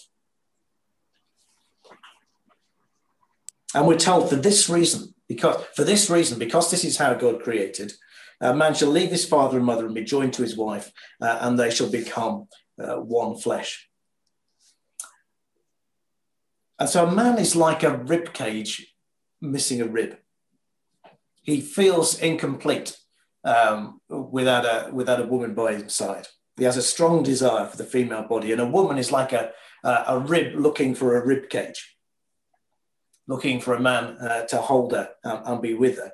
And 3.74 3.86
we're 3.86 3.98
told 3.98 4.30
for 4.30 4.36
this 4.36 4.68
reason, 4.68 5.14
because 5.28 5.62
for 5.76 5.84
this 5.84 6.10
reason, 6.10 6.38
because 6.38 6.70
this 6.70 6.84
is 6.84 6.96
how 6.96 7.14
God 7.14 7.42
created, 7.42 7.92
a 8.40 8.54
man 8.54 8.74
shall 8.74 8.88
leave 8.88 9.10
his 9.10 9.26
father 9.26 9.58
and 9.58 9.66
mother 9.66 9.86
and 9.86 9.94
be 9.94 10.02
joined 10.02 10.32
to 10.34 10.42
his 10.42 10.56
wife, 10.56 10.90
uh, 11.20 11.38
and 11.42 11.58
they 11.58 11.70
shall 11.70 11.90
become 11.90 12.48
uh, 12.82 12.96
one 12.96 13.36
flesh. 13.36 13.89
And 16.80 16.88
so 16.88 17.06
a 17.06 17.14
man 17.14 17.38
is 17.38 17.54
like 17.54 17.82
a 17.82 17.98
rib 17.98 18.32
cage 18.32 18.94
missing 19.40 19.80
a 19.80 19.86
rib. 19.86 20.18
He 21.42 21.60
feels 21.60 22.18
incomplete 22.18 22.96
um, 23.44 24.00
without 24.08 24.64
a 24.64 24.92
without 24.92 25.20
a 25.20 25.26
woman 25.26 25.54
by 25.54 25.74
his 25.74 25.94
side. 25.94 26.26
He 26.56 26.64
has 26.64 26.76
a 26.76 26.82
strong 26.82 27.22
desire 27.22 27.66
for 27.66 27.76
the 27.76 27.84
female 27.84 28.24
body, 28.24 28.50
and 28.52 28.60
a 28.60 28.66
woman 28.66 28.98
is 28.98 29.12
like 29.12 29.32
a 29.32 29.52
a, 29.84 30.04
a 30.08 30.18
rib 30.18 30.58
looking 30.58 30.94
for 30.94 31.16
a 31.16 31.24
rib 31.24 31.48
cage 31.48 31.96
looking 33.30 33.60
for 33.60 33.74
a 33.74 33.80
man 33.80 34.16
uh, 34.18 34.44
to 34.44 34.56
hold 34.56 34.90
her 34.92 35.08
um, 35.24 35.42
and 35.46 35.62
be 35.62 35.72
with 35.72 35.98
her. 35.98 36.12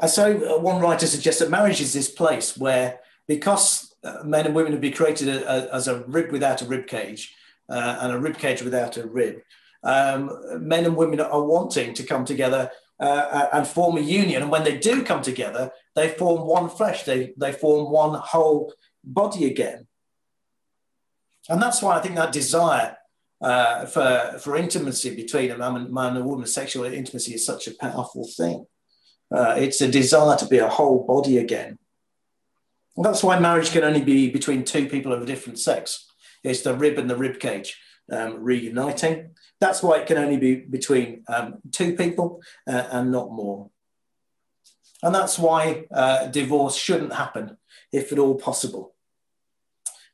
And 0.00 0.10
so, 0.10 0.56
uh, 0.56 0.58
one 0.58 0.80
writer 0.80 1.06
suggests 1.06 1.40
that 1.40 1.50
marriage 1.50 1.82
is 1.82 1.92
this 1.92 2.10
place 2.10 2.56
where, 2.56 3.00
because 3.26 3.94
uh, 4.02 4.22
men 4.24 4.46
and 4.46 4.54
women 4.54 4.72
have 4.72 4.80
been 4.80 4.94
created 4.94 5.28
a, 5.28 5.68
as 5.72 5.86
a 5.86 6.00
rib 6.04 6.32
without 6.32 6.62
a 6.62 6.64
rib 6.64 6.86
cage 6.86 7.34
uh, 7.68 7.98
and 8.00 8.12
a 8.12 8.18
rib 8.18 8.38
cage 8.38 8.62
without 8.62 8.96
a 8.96 9.06
rib, 9.06 9.40
um, 9.82 10.30
men 10.66 10.84
and 10.84 10.96
women 10.96 11.20
are 11.20 11.44
wanting 11.44 11.94
to 11.94 12.02
come 12.02 12.24
together 12.24 12.70
uh, 13.00 13.46
and 13.52 13.66
form 13.66 13.96
a 13.96 14.00
union. 14.00 14.42
And 14.42 14.50
when 14.50 14.64
they 14.64 14.76
do 14.78 15.04
come 15.04 15.22
together, 15.22 15.70
they 15.94 16.08
form 16.08 16.46
one 16.46 16.68
flesh, 16.68 17.04
they, 17.04 17.32
they 17.36 17.52
form 17.52 17.90
one 17.92 18.14
whole 18.14 18.72
body 19.04 19.46
again. 19.46 19.86
And 21.48 21.62
that's 21.62 21.80
why 21.80 21.96
I 21.96 22.00
think 22.00 22.16
that 22.16 22.32
desire 22.32 22.96
uh, 23.40 23.86
for, 23.86 24.38
for 24.40 24.56
intimacy 24.56 25.14
between 25.14 25.50
a 25.50 25.56
man, 25.56 25.76
and, 25.76 25.92
man 25.92 26.16
and 26.16 26.18
a 26.18 26.24
woman, 26.24 26.46
sexual 26.46 26.84
intimacy 26.84 27.34
is 27.34 27.46
such 27.46 27.68
a 27.68 27.74
powerful 27.74 28.28
thing. 28.36 28.66
Uh, 29.30 29.54
it's 29.56 29.80
a 29.80 29.88
desire 29.88 30.36
to 30.36 30.46
be 30.46 30.58
a 30.58 30.68
whole 30.68 31.06
body 31.06 31.38
again. 31.38 31.78
And 32.96 33.04
that's 33.04 33.22
why 33.22 33.38
marriage 33.38 33.70
can 33.70 33.84
only 33.84 34.02
be 34.02 34.28
between 34.28 34.64
two 34.64 34.88
people 34.88 35.12
of 35.12 35.22
a 35.22 35.26
different 35.26 35.58
sex. 35.58 36.07
It's 36.42 36.62
the 36.62 36.74
rib 36.74 36.98
and 36.98 37.08
the 37.08 37.16
rib 37.16 37.38
cage 37.40 37.78
um, 38.10 38.42
reuniting. 38.42 39.30
That's 39.60 39.82
why 39.82 39.98
it 39.98 40.06
can 40.06 40.18
only 40.18 40.36
be 40.36 40.56
between 40.56 41.24
um, 41.28 41.56
two 41.72 41.96
people 41.96 42.42
uh, 42.66 42.84
and 42.90 43.10
not 43.10 43.30
more. 43.30 43.70
And 45.02 45.14
that's 45.14 45.38
why 45.38 45.86
uh, 45.92 46.26
divorce 46.26 46.76
shouldn't 46.76 47.12
happen 47.12 47.56
if 47.92 48.12
at 48.12 48.18
all 48.18 48.34
possible. 48.34 48.94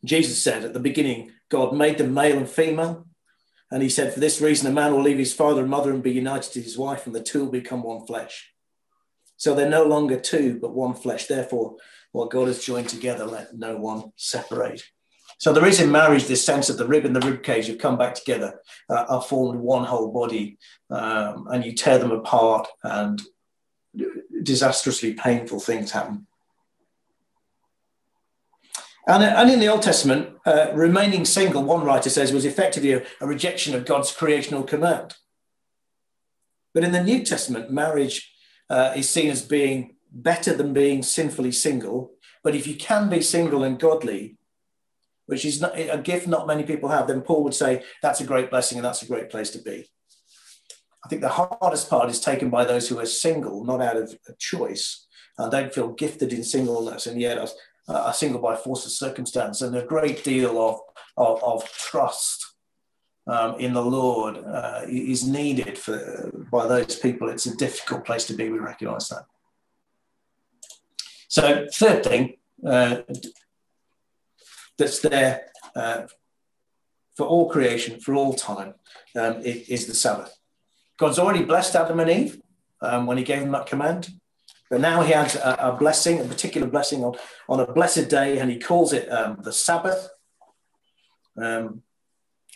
Jesus 0.05 0.43
said 0.43 0.65
at 0.65 0.75
the 0.75 0.81
beginning, 0.81 1.33
God 1.49 1.75
made 1.75 1.99
them 1.99 2.13
male 2.13 2.37
and 2.37 2.49
female. 2.49 3.07
And 3.71 3.83
he 3.83 3.89
said, 3.89 4.13
For 4.13 4.21
this 4.21 4.41
reason, 4.41 4.71
a 4.71 4.75
man 4.75 4.93
will 4.93 5.03
leave 5.03 5.19
his 5.19 5.33
father 5.33 5.63
and 5.63 5.71
mother 5.71 5.91
and 5.91 6.03
be 6.03 6.13
united 6.13 6.53
to 6.53 6.61
his 6.61 6.77
wife, 6.77 7.07
and 7.07 7.15
the 7.15 7.23
two 7.23 7.45
will 7.45 7.51
become 7.51 7.83
one 7.83 8.07
flesh. 8.07 8.53
So 9.37 9.55
they're 9.55 9.69
no 9.69 9.85
longer 9.85 10.21
two, 10.21 10.59
but 10.61 10.75
one 10.75 10.95
flesh. 10.95 11.27
Therefore, 11.27 11.77
what 12.13 12.31
God 12.31 12.47
has 12.49 12.65
joined 12.65 12.89
together, 12.89 13.25
let 13.25 13.55
no 13.55 13.77
one 13.77 14.13
separate. 14.17 14.83
So 15.38 15.53
there 15.53 15.66
is 15.66 15.81
in 15.81 15.90
marriage 15.90 16.27
this 16.27 16.44
sense 16.44 16.68
that 16.68 16.75
the 16.75 16.87
rib 16.87 17.05
and 17.05 17.14
the 17.14 17.27
rib 17.27 17.42
cage 17.42 17.66
have 17.66 17.79
come 17.79 17.99
back 17.99 18.14
together, 18.14 18.61
uh, 18.88 19.05
are 19.09 19.23
formed 19.23 19.61
one 19.61 19.85
whole 19.85 20.12
body, 20.12 20.59
um, 20.90 21.49
and 21.51 21.64
you 21.64 21.73
tear 21.73 21.99
them 21.99 22.12
apart, 22.12 22.68
and 22.83 23.20
disastrously 24.42 25.14
painful 25.14 25.61
things 25.61 25.92
happen. 25.92 26.27
And, 29.07 29.23
and 29.23 29.51
in 29.51 29.61
the 29.61 29.68
Old 29.68 29.83
Testament, 29.83 30.31
uh, 30.47 30.70
remaining 30.73 31.25
single, 31.25 31.62
one 31.62 31.85
writer 31.85 32.09
says, 32.09 32.33
was 32.33 32.47
effectively 32.47 32.92
a, 32.92 33.05
a 33.20 33.27
rejection 33.27 33.75
of 33.75 33.85
God's 33.85 34.11
creational 34.12 34.62
command. 34.62 35.16
But 36.73 36.85
in 36.85 36.92
the 36.92 37.03
New 37.03 37.23
Testament, 37.25 37.70
marriage 37.70 38.33
uh, 38.70 38.94
is 38.97 39.09
seen 39.09 39.31
as 39.31 39.42
being 39.42 39.97
better 40.11 40.57
than 40.57 40.73
being 40.73 41.03
sinfully 41.03 41.53
single. 41.53 42.12
But 42.42 42.55
if 42.55 42.66
you 42.66 42.77
can 42.77 43.11
be 43.11 43.20
single 43.20 43.62
and 43.62 43.79
godly, 43.79 44.37
which 45.27 45.45
is 45.45 45.61
not, 45.61 45.79
a 45.79 45.99
gift 45.99 46.27
not 46.27 46.47
many 46.47 46.63
people 46.63 46.89
have, 46.89 47.07
then 47.07 47.23
Paul 47.23 47.45
would 47.45 47.55
say 47.55 47.83
that's 48.03 48.21
a 48.21 48.27
great 48.27 48.51
blessing 48.51 48.79
and 48.79 48.85
that's 48.85 49.03
a 49.03 49.07
great 49.07 49.31
place 49.31 49.51
to 49.51 49.63
be. 49.63 49.87
I 51.05 51.09
think 51.09 51.21
the 51.21 51.29
hardest 51.29 51.91
part 51.91 52.09
is 52.09 52.21
taken 52.21 52.51
by 52.51 52.65
those 52.65 52.89
who 52.89 52.99
are 52.99 53.07
single, 53.07 53.65
not 53.65 53.83
out 53.83 53.97
of 53.97 54.17
choice, 54.39 55.07
and 55.37 55.51
don't 55.51 55.75
feel 55.75 55.93
gifted 55.93 56.33
in 56.33 56.43
singleness, 56.43 57.07
and 57.07 57.21
yet 57.21 57.39
are, 57.39 57.49
are 57.89 58.15
single 58.15 58.41
by 58.41 58.57
force 58.57 58.87
of 58.87 58.93
circumstance. 58.93 59.61
And 59.61 59.77
a 59.77 59.85
great 59.85 60.25
deal 60.25 60.59
of, 60.59 60.81
of, 61.17 61.43
of 61.43 61.71
trust 61.73 62.55
um, 63.27 63.59
in 63.59 63.75
the 63.75 63.85
Lord 63.85 64.39
uh, 64.39 64.83
is 64.89 65.27
needed 65.27 65.77
for, 65.77 66.31
by 66.51 66.67
those 66.67 66.97
people. 66.97 67.29
It's 67.29 67.47
a 67.47 67.57
difficult 67.57 68.05
place 68.05 68.25
to 68.27 68.35
be, 68.35 68.49
we 68.49 68.59
recognize 68.59 69.09
that. 69.09 69.27
So, 71.29 71.67
third 71.73 72.05
thing, 72.05 72.37
uh, 72.67 72.99
that's 74.79 75.01
there 75.01 75.47
uh, 75.77 76.03
for 77.17 77.27
all 77.27 77.49
creation, 77.49 78.01
for 78.01 78.15
all 78.15 78.35
time, 78.35 78.75
um, 79.17 79.41
is 79.43 79.87
the 79.87 79.95
Sabbath. 79.95 80.37
God's 80.99 81.19
already 81.19 81.45
blessed 81.45 81.77
Adam 81.77 82.01
and 82.01 82.11
Eve 82.11 82.41
um, 82.81 83.07
when 83.07 83.19
he 83.19 83.25
gave 83.25 83.41
them 83.41 83.53
that 83.53 83.67
command. 83.67 84.09
But 84.71 84.81
now 84.81 85.03
he 85.03 85.13
adds 85.13 85.37
a, 85.37 85.57
a, 85.61 85.73
blessing, 85.77 86.21
a 86.21 86.25
particular 86.25 86.67
blessing 86.67 87.05
on, 87.05 87.15
on 87.49 87.61
a 87.61 87.73
blessed 87.73 88.09
day, 88.09 88.39
and 88.39 88.51
he 88.51 88.59
calls 88.59 88.93
it 88.93 89.09
um, 89.09 89.39
the 89.43 89.53
Sabbath 89.53 90.09
um, 91.41 91.83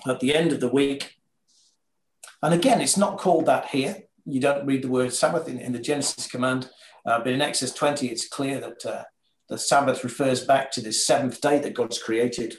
at 0.07 0.21
the 0.21 0.35
end 0.35 0.53
of 0.53 0.61
the 0.61 0.69
week. 0.69 1.17
And 2.43 2.55
again, 2.55 2.81
it's 2.81 2.97
not 2.97 3.19
called 3.19 3.47
that 3.47 3.67
here. 3.67 4.05
You 4.25 4.41
don't 4.41 4.67
read 4.67 4.83
the 4.83 4.89
word 4.89 5.13
Sabbath 5.13 5.49
in, 5.49 5.59
in 5.59 5.73
the 5.73 5.79
Genesis 5.79 6.27
command, 6.27 6.71
uh, 7.07 7.19
but 7.19 7.33
in 7.33 7.43
Exodus 7.43 7.75
20, 7.75 8.09
it's 8.09 8.29
clear 8.29 8.61
that 8.61 8.87
uh, 8.87 9.05
the 9.49 9.59
Sabbath 9.59 10.05
refers 10.05 10.45
back 10.45 10.71
to 10.73 10.81
this 10.81 11.07
seventh 11.07 11.41
day 11.41 11.59
that 11.59 11.75
God's 11.75 12.03
created. 12.03 12.57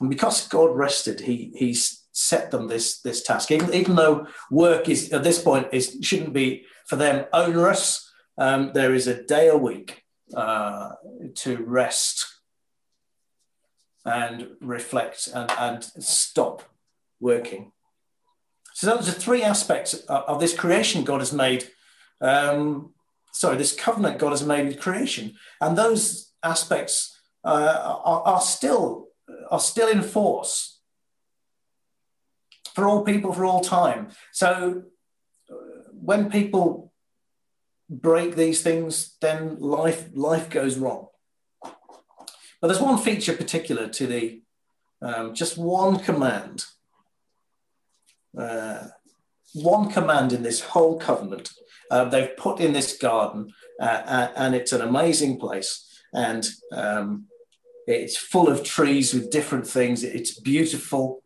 And 0.00 0.08
because 0.08 0.46
God 0.48 0.76
rested, 0.76 1.20
he, 1.20 1.52
he 1.56 1.74
set 2.12 2.50
them 2.50 2.68
this, 2.68 3.00
this 3.00 3.22
task. 3.22 3.50
Even, 3.50 3.74
even 3.74 3.96
though 3.96 4.26
work 4.50 4.88
is 4.88 5.12
at 5.12 5.24
this 5.24 5.42
point 5.42 5.68
is 5.72 5.98
shouldn't 6.02 6.32
be 6.32 6.64
for 6.86 6.96
them 6.96 7.26
onerous, 7.32 8.08
um, 8.38 8.70
there 8.72 8.94
is 8.94 9.06
a 9.06 9.22
day 9.24 9.48
a 9.48 9.56
week 9.56 10.04
uh, 10.34 10.90
to 11.34 11.56
rest 11.64 12.26
and 14.04 14.48
reflect 14.60 15.28
and, 15.34 15.50
and 15.58 15.84
stop 15.84 16.62
working. 17.20 17.72
So 18.74 18.86
those 18.86 19.08
are 19.08 19.12
three 19.12 19.42
aspects 19.42 19.94
of 19.94 20.38
this 20.38 20.54
creation 20.54 21.02
God 21.02 21.20
has 21.20 21.32
made 21.32 21.68
um, 22.20 22.94
sorry, 23.32 23.56
this 23.56 23.74
covenant 23.74 24.18
God 24.18 24.30
has 24.30 24.44
made 24.44 24.66
with 24.66 24.80
creation, 24.80 25.34
and 25.60 25.76
those 25.76 26.32
aspects 26.42 27.18
uh, 27.44 28.00
are, 28.04 28.22
are, 28.22 28.40
still 28.40 29.08
are 29.50 29.60
still 29.60 29.88
in 29.88 30.02
force 30.02 30.80
for 32.74 32.86
all 32.86 33.04
people 33.04 33.32
for 33.32 33.44
all 33.44 33.60
time. 33.60 34.08
So 34.32 34.82
uh, 35.50 35.54
when 35.92 36.30
people 36.30 36.92
break 37.88 38.36
these 38.36 38.62
things, 38.62 39.16
then 39.20 39.58
life 39.58 40.08
life 40.14 40.50
goes 40.50 40.76
wrong. 40.78 41.08
But 42.60 42.68
there's 42.68 42.80
one 42.80 42.98
feature 42.98 43.34
particular 43.34 43.88
to 43.88 44.06
the 44.06 44.42
um, 45.00 45.34
just 45.34 45.56
one 45.56 45.98
command. 45.98 46.64
Uh, 48.36 48.88
one 49.54 49.90
command 49.90 50.32
in 50.32 50.42
this 50.42 50.60
whole 50.60 50.98
covenant 50.98 51.50
uh, 51.90 52.04
they've 52.04 52.36
put 52.36 52.60
in 52.60 52.72
this 52.72 52.96
garden, 52.96 53.52
uh, 53.80 54.28
and 54.36 54.54
it's 54.54 54.72
an 54.72 54.82
amazing 54.82 55.38
place. 55.38 55.84
And 56.12 56.46
um, 56.72 57.26
it's 57.86 58.16
full 58.16 58.48
of 58.48 58.64
trees 58.64 59.14
with 59.14 59.30
different 59.30 59.66
things. 59.66 60.04
It's 60.04 60.38
beautiful. 60.38 61.22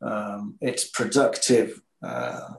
Um, 0.00 0.56
it's 0.60 0.88
productive. 0.88 1.80
Uh, 2.02 2.54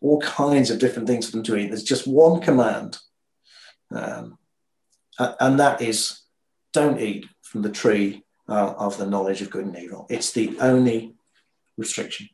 all 0.00 0.20
kinds 0.20 0.70
of 0.70 0.78
different 0.78 1.08
things 1.08 1.26
for 1.26 1.32
them 1.32 1.42
to 1.44 1.56
eat. 1.56 1.68
There's 1.68 1.82
just 1.82 2.06
one 2.06 2.40
command, 2.40 2.98
um, 3.90 4.38
and 5.18 5.58
that 5.58 5.82
is 5.82 6.20
don't 6.72 7.00
eat 7.00 7.26
from 7.42 7.62
the 7.62 7.70
tree 7.70 8.22
uh, 8.48 8.74
of 8.78 8.96
the 8.96 9.06
knowledge 9.06 9.42
of 9.42 9.50
good 9.50 9.66
and 9.66 9.76
evil. 9.76 10.06
It's 10.08 10.30
the 10.30 10.56
only 10.60 11.14
restriction. 11.76 12.28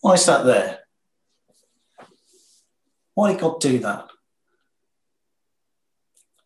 Why 0.00 0.14
is 0.14 0.26
that 0.26 0.44
there? 0.44 0.80
Why 3.14 3.32
did 3.32 3.40
God 3.40 3.60
do 3.60 3.78
that? 3.80 4.08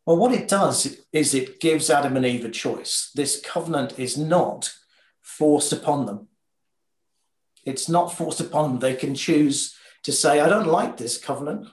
Well, 0.06 0.16
what 0.16 0.32
it 0.32 0.48
does 0.48 0.98
is 1.12 1.34
it 1.34 1.60
gives 1.60 1.90
Adam 1.90 2.16
and 2.16 2.26
Eve 2.26 2.44
a 2.44 2.50
choice. 2.50 3.10
This 3.14 3.40
covenant 3.40 3.98
is 3.98 4.18
not 4.18 4.72
forced 5.20 5.72
upon 5.72 6.06
them. 6.06 6.28
It's 7.64 7.88
not 7.88 8.12
forced 8.12 8.40
upon 8.40 8.70
them. 8.70 8.78
They 8.80 8.94
can 8.94 9.14
choose 9.14 9.76
to 10.02 10.10
say, 10.12 10.40
I 10.40 10.48
don't 10.48 10.66
like 10.66 10.96
this 10.96 11.18
covenant. 11.18 11.68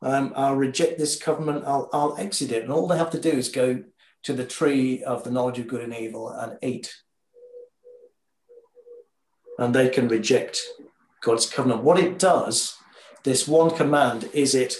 Um, 0.00 0.32
I'll 0.34 0.56
reject 0.56 0.98
this 0.98 1.16
covenant. 1.16 1.64
I'll, 1.66 1.90
I'll 1.92 2.16
exit 2.16 2.52
it. 2.52 2.62
And 2.62 2.72
all 2.72 2.86
they 2.86 2.96
have 2.96 3.10
to 3.10 3.20
do 3.20 3.30
is 3.30 3.48
go 3.50 3.84
to 4.22 4.32
the 4.32 4.46
tree 4.46 5.02
of 5.04 5.22
the 5.24 5.30
knowledge 5.30 5.58
of 5.58 5.68
good 5.68 5.82
and 5.82 5.94
evil 5.94 6.30
and 6.30 6.56
eat. 6.62 6.94
And 9.58 9.74
they 9.74 9.90
can 9.90 10.08
reject 10.08 10.60
God's 11.22 11.48
covenant. 11.48 11.82
What 11.82 11.98
it 11.98 12.18
does 12.18 12.76
this 13.24 13.46
one 13.46 13.70
command 13.74 14.28
is 14.32 14.54
it 14.54 14.74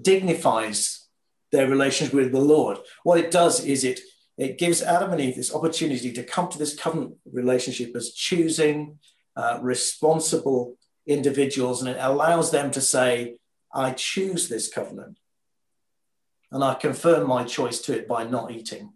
dignifies 0.00 1.06
their 1.52 1.68
relationship 1.68 2.14
with 2.14 2.32
the 2.32 2.40
Lord. 2.40 2.78
What 3.04 3.18
it 3.18 3.30
does 3.30 3.64
is 3.64 3.84
it 3.84 4.00
it 4.38 4.58
gives 4.58 4.82
Adam 4.82 5.12
and 5.12 5.20
Eve 5.20 5.36
this 5.36 5.54
opportunity 5.54 6.12
to 6.12 6.22
come 6.22 6.48
to 6.50 6.58
this 6.58 6.78
covenant 6.78 7.14
relationship 7.32 7.96
as 7.96 8.12
choosing 8.12 8.98
uh, 9.34 9.58
responsible 9.62 10.76
individuals, 11.06 11.80
and 11.80 11.90
it 11.90 11.96
allows 11.98 12.50
them 12.50 12.70
to 12.72 12.80
say, 12.80 13.36
"I 13.72 13.92
choose 13.92 14.48
this 14.48 14.68
covenant, 14.68 15.18
and 16.50 16.62
I 16.62 16.74
confirm 16.74 17.26
my 17.26 17.44
choice 17.44 17.80
to 17.82 17.94
it 17.94 18.06
by 18.08 18.24
not 18.24 18.50
eating 18.50 18.92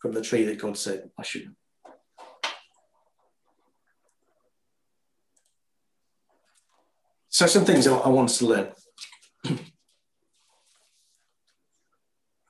from 0.00 0.12
the 0.12 0.22
tree 0.22 0.44
that 0.44 0.58
God 0.58 0.76
said 0.76 1.10
I 1.18 1.22
shouldn't." 1.22 1.56
So 7.32 7.46
some 7.46 7.64
things 7.64 7.86
I 7.86 8.08
want 8.08 8.28
us 8.28 8.38
to 8.38 8.46
learn. 8.46 8.68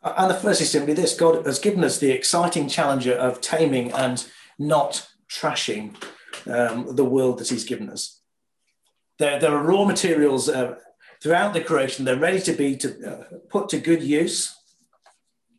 and 0.03 0.29
the 0.29 0.35
first 0.35 0.61
is 0.61 0.71
simply 0.73 0.93
this 0.93 1.15
God 1.15 1.47
has 1.47 1.61
given 1.61 1.85
us 1.85 1.99
the 1.99 2.11
exciting 2.11 2.69
challenge 2.69 3.07
of 3.07 3.41
taming 3.41 3.93
and 3.93 4.27
not 4.59 5.07
trashing 5.31 5.95
um, 6.49 6.97
the 6.97 7.05
world 7.05 7.39
that 7.39 7.49
He's 7.49 7.63
given 7.63 7.91
us. 7.91 8.21
There, 9.21 9.39
there 9.39 9.53
are 9.53 9.63
raw 9.63 9.85
materials 9.85 10.49
uh, 10.49 10.75
throughout 11.23 11.55
the 11.55 11.61
creation. 11.61 12.05
They're 12.05 12.17
ready 12.17 12.41
to 12.41 12.53
be 12.53 12.77
to, 12.79 12.89
uh, 13.09 13.25
put 13.51 13.69
to 13.69 13.79
good 13.79 14.03
use. 14.03 14.53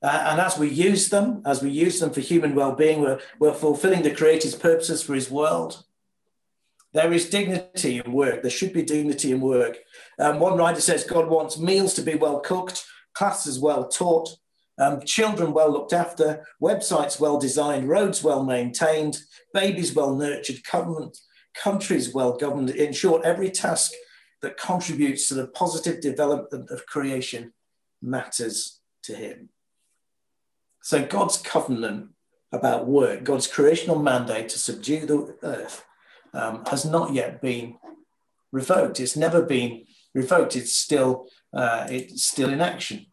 Uh, 0.01 0.27
and 0.31 0.41
as 0.41 0.57
we 0.57 0.67
use 0.67 1.07
them, 1.07 1.43
as 1.45 1.63
we 1.63 1.69
use 1.69 2.01
them 2.01 2.11
for 2.11 2.19
human 2.19 2.55
well-being, 2.55 2.99
we're, 2.99 3.21
we're 3.39 3.53
fulfilling 3.53 4.03
the 4.03 4.13
Creator's 4.13 4.53
purposes 4.53 5.01
for 5.01 5.13
His 5.13 5.31
world. 5.31 5.85
There 6.93 7.11
is 7.11 7.29
dignity 7.29 8.01
in 8.03 8.11
work. 8.11 8.41
There 8.41 8.51
should 8.51 8.71
be 8.73 8.83
dignity 8.83 9.31
in 9.31 9.41
work. 9.41 9.77
Um, 10.19 10.39
one 10.39 10.57
writer 10.57 10.81
says 10.81 11.03
God 11.03 11.27
wants 11.27 11.57
meals 11.57 11.93
to 11.95 12.01
be 12.01 12.15
well 12.15 12.39
cooked, 12.39 12.85
classes 13.13 13.59
well 13.59 13.87
taught, 13.87 14.29
um, 14.77 15.01
children 15.01 15.53
well 15.53 15.71
looked 15.71 15.93
after, 15.93 16.45
websites 16.61 17.19
well 17.19 17.39
designed, 17.39 17.89
roads 17.89 18.23
well 18.23 18.43
maintained, 18.43 19.17
babies 19.53 19.93
well 19.93 20.15
nurtured, 20.15 20.63
government, 20.71 21.17
countries 21.55 22.13
well 22.13 22.37
governed. 22.37 22.69
In 22.69 22.93
short, 22.93 23.23
every 23.23 23.49
task 23.49 23.91
that 24.41 24.57
contributes 24.57 25.27
to 25.27 25.35
the 25.35 25.47
positive 25.47 26.01
development 26.01 26.69
of 26.69 26.85
creation 26.85 27.53
matters 28.01 28.81
to 29.03 29.15
him. 29.15 29.49
So 30.81 31.05
God's 31.05 31.37
covenant 31.37 32.09
about 32.51 32.87
work, 32.87 33.23
God's 33.23 33.47
creational 33.47 33.97
mandate 33.97 34.49
to 34.49 34.59
subdue 34.59 35.05
the 35.05 35.37
earth, 35.43 35.85
um, 36.33 36.63
has 36.69 36.85
not 36.85 37.13
yet 37.13 37.41
been 37.41 37.77
revoked. 38.51 38.99
It's 38.99 39.17
never 39.17 39.41
been 39.41 39.85
revoked. 40.13 40.55
It's 40.55 40.75
still 40.75 41.27
uh, 41.53 41.87
it's 41.89 42.25
still 42.25 42.49
in 42.49 42.61
action. 42.61 43.07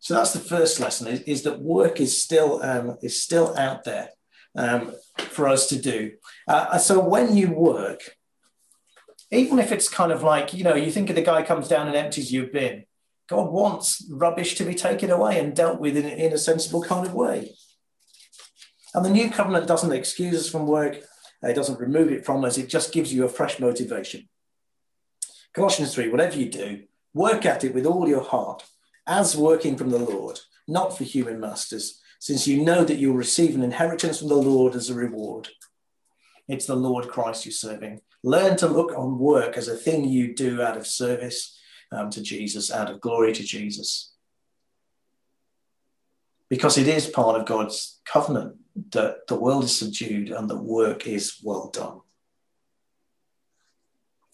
So 0.00 0.14
that's 0.14 0.32
the 0.32 0.40
first 0.40 0.80
lesson: 0.80 1.08
is, 1.08 1.20
is 1.22 1.42
that 1.42 1.60
work 1.60 2.00
is 2.00 2.20
still 2.20 2.62
um, 2.62 2.96
is 3.02 3.22
still 3.22 3.56
out 3.58 3.84
there 3.84 4.10
um, 4.56 4.94
for 5.16 5.48
us 5.48 5.68
to 5.68 5.80
do. 5.80 6.12
Uh, 6.48 6.78
so 6.78 7.00
when 7.00 7.36
you 7.36 7.50
work, 7.50 8.00
even 9.30 9.58
if 9.58 9.72
it's 9.72 9.88
kind 9.88 10.12
of 10.12 10.22
like 10.22 10.54
you 10.54 10.64
know, 10.64 10.74
you 10.74 10.90
think 10.90 11.10
of 11.10 11.16
the 11.16 11.22
guy 11.22 11.42
comes 11.42 11.68
down 11.68 11.86
and 11.86 11.96
empties 11.96 12.32
your 12.32 12.46
bin. 12.46 12.84
God 13.26 13.50
wants 13.50 14.06
rubbish 14.10 14.54
to 14.56 14.64
be 14.64 14.74
taken 14.74 15.10
away 15.10 15.38
and 15.38 15.56
dealt 15.56 15.80
with 15.80 15.96
in, 15.96 16.04
in 16.04 16.34
a 16.34 16.38
sensible 16.38 16.82
kind 16.82 17.06
of 17.06 17.14
way. 17.14 17.54
And 18.94 19.02
the 19.02 19.10
new 19.10 19.30
covenant 19.30 19.66
doesn't 19.66 19.92
excuse 19.92 20.34
us 20.38 20.50
from 20.50 20.66
work, 20.66 21.00
it 21.50 21.54
doesn't 21.54 21.80
remove 21.80 22.10
it 22.10 22.24
from 22.24 22.44
us, 22.44 22.58
it 22.58 22.68
just 22.68 22.92
gives 22.92 23.12
you 23.12 23.24
a 23.24 23.28
fresh 23.28 23.60
motivation. 23.60 24.28
Colossians 25.54 25.94
3 25.94 26.08
whatever 26.08 26.36
you 26.36 26.48
do, 26.48 26.84
work 27.12 27.46
at 27.46 27.64
it 27.64 27.74
with 27.74 27.86
all 27.86 28.08
your 28.08 28.24
heart, 28.24 28.64
as 29.06 29.36
working 29.36 29.76
from 29.76 29.90
the 29.90 29.98
Lord, 29.98 30.40
not 30.66 30.96
for 30.96 31.04
human 31.04 31.38
masters, 31.40 32.00
since 32.18 32.46
you 32.46 32.62
know 32.64 32.84
that 32.84 32.96
you'll 32.96 33.14
receive 33.14 33.54
an 33.54 33.62
inheritance 33.62 34.18
from 34.18 34.28
the 34.28 34.34
Lord 34.34 34.74
as 34.74 34.90
a 34.90 34.94
reward. 34.94 35.48
It's 36.48 36.66
the 36.66 36.74
Lord 36.74 37.08
Christ 37.08 37.44
you're 37.44 37.52
serving. 37.52 38.00
Learn 38.22 38.56
to 38.58 38.66
look 38.66 38.92
on 38.96 39.18
work 39.18 39.56
as 39.56 39.68
a 39.68 39.76
thing 39.76 40.04
you 40.04 40.34
do 40.34 40.62
out 40.62 40.76
of 40.76 40.86
service 40.86 41.58
um, 41.92 42.10
to 42.10 42.22
Jesus, 42.22 42.70
out 42.72 42.90
of 42.90 43.00
glory 43.00 43.32
to 43.34 43.42
Jesus. 43.42 44.14
Because 46.48 46.78
it 46.78 46.88
is 46.88 47.06
part 47.06 47.38
of 47.38 47.46
God's 47.46 48.00
covenant 48.06 48.56
that 48.90 49.26
the 49.26 49.36
world 49.36 49.64
is 49.64 49.78
subdued 49.78 50.30
and 50.30 50.48
that 50.50 50.56
work 50.56 51.06
is 51.06 51.38
well 51.42 51.70
done. 51.70 52.00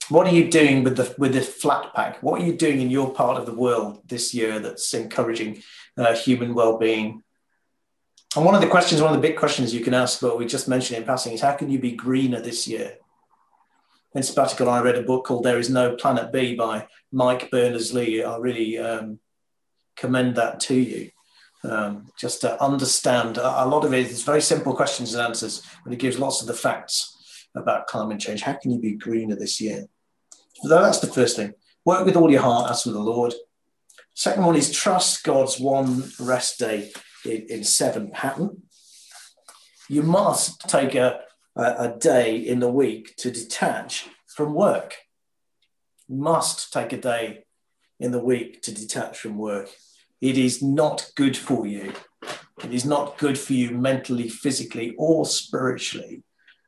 What 0.09 0.26
are 0.26 0.35
you 0.35 0.50
doing 0.50 0.83
with 0.83 0.96
the 0.96 1.14
with 1.18 1.35
the 1.35 1.40
flat 1.40 1.94
pack? 1.94 2.20
What 2.20 2.40
are 2.40 2.44
you 2.44 2.57
doing 2.57 2.81
in 2.81 2.90
your 2.90 3.14
part 3.14 3.37
of 3.37 3.46
the 3.46 3.55
world 3.55 4.03
this 4.09 4.35
year 4.35 4.59
that's 4.59 4.92
encouraging 4.92 5.62
uh, 5.96 6.14
human 6.14 6.53
well-being? 6.53 7.22
And 8.35 8.44
one 8.44 8.57
of 8.57 8.61
the 8.61 8.68
questions, 8.68 9.00
one 9.00 9.14
of 9.14 9.20
the 9.20 9.29
big 9.29 9.37
questions 9.37 9.72
you 9.72 9.85
can 9.85 9.94
ask, 9.94 10.20
but 10.20 10.38
we 10.38 10.46
just 10.46 10.68
mentioned 10.68 10.98
in 10.98 11.05
passing, 11.05 11.33
is 11.33 11.40
how 11.40 11.53
can 11.53 11.70
you 11.70 11.79
be 11.79 11.92
greener 11.92 12.40
this 12.40 12.66
year? 12.66 12.96
In 14.14 14.22
sabbatical, 14.24 14.68
I 14.68 14.81
read 14.81 14.96
a 14.96 15.03
book 15.03 15.26
called 15.26 15.44
"There 15.44 15.59
Is 15.59 15.70
No 15.70 15.94
Planet 15.94 16.33
B" 16.33 16.57
by 16.57 16.88
Mike 17.12 17.48
Berners-Lee. 17.50 18.24
I 18.24 18.37
really 18.38 18.79
um, 18.79 19.20
commend 19.96 20.35
that 20.37 20.59
to 20.61 20.74
you. 20.74 21.11
Um, 21.62 22.07
just 22.18 22.40
to 22.40 22.62
understand 22.62 23.37
a, 23.37 23.66
lot 23.66 23.85
of 23.85 23.92
it 23.92 24.07
is 24.07 24.23
very 24.23 24.40
simple 24.40 24.75
questions 24.75 25.12
and 25.12 25.23
answers, 25.23 25.62
but 25.85 25.92
it 25.92 25.99
gives 25.99 26.18
lots 26.18 26.40
of 26.40 26.46
the 26.46 26.55
facts 26.55 27.46
about 27.55 27.87
climate 27.87 28.18
change. 28.18 28.40
How 28.42 28.55
can 28.55 28.70
you 28.70 28.81
be 28.81 28.92
greener 28.92 29.37
this 29.37 29.61
year? 29.61 29.87
So 30.62 30.68
that's 30.68 31.01
the 31.01 31.07
first 31.07 31.37
thing. 31.37 31.53
Work 31.85 32.07
with 32.07 32.16
all 32.16 32.31
your 32.31 32.42
heart, 32.42 32.70
as 32.70 32.85
with 32.87 32.94
the 32.94 33.01
Lord. 33.01 33.35
Second 34.14 34.44
one 34.44 34.57
is 34.57 34.73
trust 34.73 35.23
God's 35.25 35.61
one 35.61 36.11
rest 36.18 36.59
day 36.59 36.92
in, 37.25 37.46
in 37.49 37.64
seven 37.64 38.11
pattern. 38.11 38.62
You 39.88 40.03
must 40.03 40.68
take 40.68 40.94
a, 40.94 41.20
a, 41.57 41.62
a 41.62 41.96
day 41.99 42.37
in 42.37 42.61
the 42.61 42.70
week 42.70 43.16
to 43.16 43.31
detach 43.31 44.07
from 44.27 44.55
work. 44.55 44.96
You 46.09 46.16
must 46.16 46.73
take 46.73 46.92
a 46.92 47.01
day 47.01 47.44
in 47.99 48.12
the 48.12 48.23
week 48.23 48.62
to 48.62 48.73
detach 48.73 49.18
from 49.18 49.37
work. 49.37 49.68
It 50.20 50.37
is 50.37 50.62
not 50.62 51.11
good 51.16 51.37
for 51.37 51.66
you. 51.66 51.92
It 52.62 52.74
is 52.74 52.85
not 52.85 53.16
good 53.18 53.38
for 53.38 53.54
you 53.54 53.70
mentally, 53.70 54.28
physically, 54.28 54.94
or 54.98 55.24
spiritually 55.24 56.22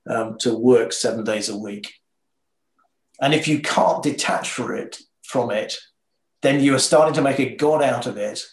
um, 0.08 0.38
to 0.38 0.56
work 0.56 0.92
seven 0.92 1.24
days 1.24 1.48
a 1.48 1.56
week. 1.56 1.92
And 3.20 3.34
if 3.34 3.46
you 3.46 3.60
can't 3.60 4.02
detach 4.02 4.50
for 4.50 4.74
it 4.74 4.98
from 5.22 5.50
it, 5.50 5.76
then 6.40 6.60
you 6.60 6.74
are 6.74 6.80
starting 6.80 7.14
to 7.14 7.22
make 7.22 7.38
a 7.38 7.54
God 7.54 7.82
out 7.82 8.06
of 8.06 8.16
it. 8.16 8.44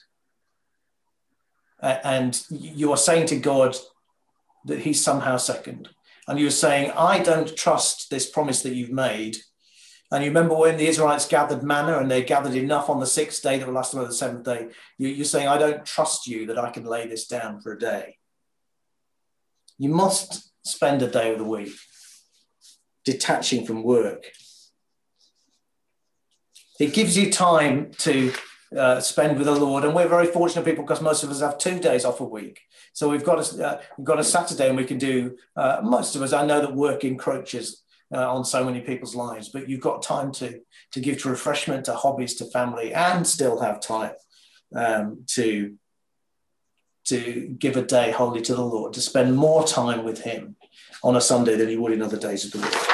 And 1.82 2.40
you 2.50 2.92
are 2.92 2.98
saying 2.98 3.28
to 3.28 3.38
God 3.38 3.76
that 4.66 4.80
He's 4.80 5.04
somehow 5.04 5.38
second. 5.38 5.90
And 6.28 6.40
you're 6.40 6.52
saying, 6.52 6.92
I 6.92 7.20
don't 7.20 7.56
trust 7.56 8.10
this 8.12 8.30
promise 8.30 8.62
that 8.62 8.76
you've 8.76 8.92
made. 8.92 9.38
And 10.12 10.24
you 10.24 10.32
remember 10.32 10.56
when 10.56 10.78
the 10.78 10.88
Israelites 10.88 11.28
gathered 11.28 11.62
manna 11.62 12.00
and 12.00 12.10
they 12.10 12.24
gathered 12.24 12.56
enough 12.56 12.90
on 12.90 13.00
the 13.00 13.06
sixth 13.06 13.44
day 13.44 13.60
that 13.60 13.68
will 13.68 13.76
last 13.76 13.92
them 13.92 14.02
on 14.02 14.08
the 14.08 14.14
seventh 14.14 14.44
day. 14.44 14.70
You're 14.98 15.26
saying, 15.26 15.48
I 15.48 15.58
don't 15.60 15.86
trust 15.86 16.26
you 16.26 16.48
that 16.48 16.58
I 16.58 16.72
can 16.72 16.86
lay 16.86 17.08
this 17.08 17.28
down 17.28 17.62
for 17.62 17.74
a 17.74 17.80
day. 17.80 18.18
You 19.78 19.90
must 19.90 20.52
spend 20.66 21.02
a 21.04 21.08
day 21.08 21.32
of 21.32 21.38
the 21.38 21.46
week 21.46 21.74
detaching 23.06 23.66
from 23.66 23.84
work 23.84 24.26
it 26.80 26.94
gives 26.94 27.18
you 27.18 27.30
time 27.30 27.92
to 28.00 28.32
uh, 28.76 29.00
spend 29.02 29.38
with 29.38 29.46
the 29.46 29.56
Lord. 29.56 29.84
And 29.84 29.94
we're 29.94 30.08
very 30.08 30.28
fortunate 30.28 30.66
people 30.66 30.86
because 30.86 31.02
most 31.02 31.24
of 31.24 31.30
us 31.30 31.42
have 31.42 31.58
two 31.58 31.80
days 31.80 32.06
off 32.06 32.22
a 32.22 32.26
week. 32.26 32.62
So 32.94 33.10
we've 33.10 33.24
got 33.24 33.38
a, 33.38 33.68
uh, 33.68 33.82
we've 33.98 34.06
got 34.06 34.20
a 34.20 34.24
Saturday 34.24 34.70
and 34.70 34.78
we 34.78 34.86
can 34.86 34.98
do, 34.98 35.38
uh, 35.58 35.82
most 35.84 36.16
of 36.16 36.22
us, 36.22 36.32
I 36.32 36.46
know 36.46 36.62
that 36.62 36.74
work 36.74 37.04
encroaches 37.04 37.84
uh, 38.14 38.34
on 38.34 38.44
so 38.44 38.64
many 38.64 38.82
people's 38.82 39.16
lives, 39.16 39.50
but 39.50 39.70
you've 39.70 39.82
got 39.82 40.02
time 40.02 40.32
to, 40.34 40.60
to 40.92 41.00
give 41.00 41.22
to 41.22 41.30
refreshment, 41.30 41.86
to 41.86 41.94
hobbies, 41.94 42.36
to 42.36 42.46
family, 42.46 42.94
and 42.94 43.26
still 43.26 43.60
have 43.60 43.80
time 43.80 44.14
um, 44.76 45.24
to, 45.28 45.76
to 47.06 47.56
give 47.60 47.78
a 47.78 47.82
day 47.82 48.12
wholly 48.12 48.42
to 48.42 48.56
the 48.56 48.62
Lord, 48.64 48.94
to 48.94 49.02
spend 49.02 49.36
more 49.36 49.66
time 49.66 50.04
with 50.04 50.22
Him 50.22 50.56
on 51.04 51.16
a 51.16 51.22
Sunday 51.22 51.56
than 51.56 51.70
you 51.70 51.82
would 51.82 51.94
in 51.94 52.02
other 52.02 52.18
days 52.18 52.46
of 52.46 52.52
the 52.52 52.60
week. 52.60 52.90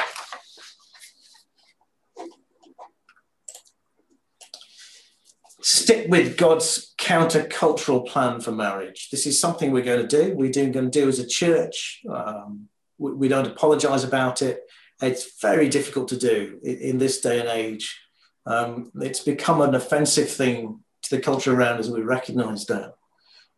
stick 5.66 6.08
with 6.08 6.36
God's 6.36 6.94
countercultural 6.96 8.06
plan 8.06 8.40
for 8.40 8.52
marriage. 8.52 9.08
This 9.10 9.26
is 9.26 9.40
something 9.40 9.72
we're 9.72 9.82
going 9.82 10.06
to 10.06 10.24
do. 10.24 10.34
We're 10.34 10.50
doing, 10.50 10.70
going 10.70 10.90
to 10.90 11.00
do 11.00 11.08
as 11.08 11.18
a 11.18 11.26
church. 11.26 12.02
Um, 12.08 12.68
we, 12.98 13.12
we, 13.12 13.28
don't 13.28 13.48
apologize 13.48 14.04
about 14.04 14.42
it. 14.42 14.60
It's 15.02 15.40
very 15.40 15.68
difficult 15.68 16.08
to 16.08 16.16
do 16.16 16.58
in, 16.62 16.76
in 16.78 16.98
this 16.98 17.20
day 17.20 17.40
and 17.40 17.48
age. 17.48 18.00
Um, 18.46 18.92
it's 18.96 19.20
become 19.20 19.60
an 19.60 19.74
offensive 19.74 20.30
thing 20.30 20.80
to 21.02 21.16
the 21.16 21.22
culture 21.22 21.54
around 21.54 21.78
us. 21.78 21.88
We 21.88 22.02
recognize 22.02 22.66
that. 22.66 22.94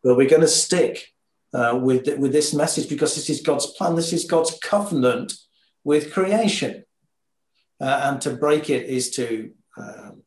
But 0.02 0.16
we're 0.16 0.28
going 0.28 0.42
to 0.42 0.48
stick 0.48 1.12
uh, 1.52 1.78
with, 1.80 2.18
with 2.18 2.32
this 2.32 2.54
message 2.54 2.88
because 2.88 3.14
this 3.14 3.30
is 3.30 3.40
God's 3.40 3.66
plan. 3.66 3.94
This 3.94 4.12
is 4.12 4.24
God's 4.24 4.58
covenant 4.62 5.34
with 5.84 6.12
creation. 6.12 6.84
Uh, 7.80 8.00
and 8.04 8.20
to 8.22 8.30
break 8.30 8.70
it 8.70 8.86
is 8.86 9.10
to 9.12 9.52
um, 9.76 10.22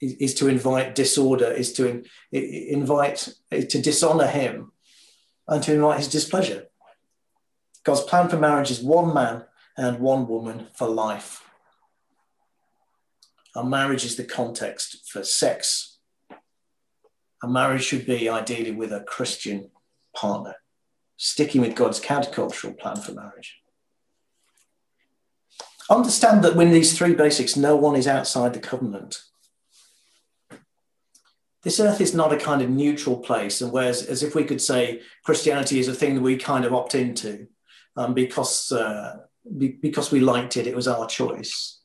is, 0.00 0.14
is 0.14 0.34
to 0.34 0.48
invite 0.48 0.94
disorder, 0.94 1.50
is 1.50 1.72
to 1.74 1.88
in, 1.88 2.04
invite, 2.32 3.28
to 3.50 3.80
dishonor 3.80 4.26
him 4.26 4.72
and 5.48 5.62
to 5.62 5.74
invite 5.74 5.98
his 5.98 6.08
displeasure. 6.08 6.64
God's 7.84 8.02
plan 8.02 8.28
for 8.28 8.38
marriage 8.38 8.70
is 8.70 8.80
one 8.80 9.12
man 9.12 9.44
and 9.76 9.98
one 9.98 10.26
woman 10.26 10.68
for 10.74 10.88
life. 10.88 11.48
Our 13.54 13.64
marriage 13.64 14.04
is 14.04 14.16
the 14.16 14.24
context 14.24 15.10
for 15.10 15.22
sex. 15.24 15.98
A 17.42 17.48
marriage 17.48 17.84
should 17.84 18.06
be 18.06 18.28
ideally 18.28 18.70
with 18.70 18.92
a 18.92 19.00
Christian 19.00 19.70
partner, 20.14 20.54
sticking 21.16 21.60
with 21.60 21.74
God's 21.74 22.00
countercultural 22.00 22.78
plan 22.78 22.96
for 22.96 23.12
marriage. 23.12 23.58
Understand 25.90 26.44
that 26.44 26.56
when 26.56 26.70
these 26.70 26.96
three 26.96 27.14
basics, 27.14 27.56
no 27.56 27.76
one 27.76 27.96
is 27.96 28.06
outside 28.06 28.54
the 28.54 28.60
covenant 28.60 29.22
this 31.62 31.78
earth 31.78 32.00
is 32.00 32.14
not 32.14 32.32
a 32.32 32.36
kind 32.36 32.60
of 32.60 32.70
neutral 32.70 33.18
place 33.18 33.60
and 33.60 33.72
whereas 33.72 34.04
as 34.06 34.22
if 34.22 34.34
we 34.34 34.44
could 34.44 34.60
say 34.60 35.00
christianity 35.24 35.78
is 35.78 35.88
a 35.88 35.94
thing 35.94 36.14
that 36.14 36.22
we 36.22 36.36
kind 36.36 36.64
of 36.64 36.74
opt 36.74 36.94
into 36.94 37.46
um, 37.96 38.14
because 38.14 38.72
uh, 38.72 39.18
be, 39.58 39.68
because 39.68 40.10
we 40.10 40.20
liked 40.20 40.56
it 40.56 40.66
it 40.66 40.76
was 40.76 40.88
our 40.88 41.06
choice 41.06 41.82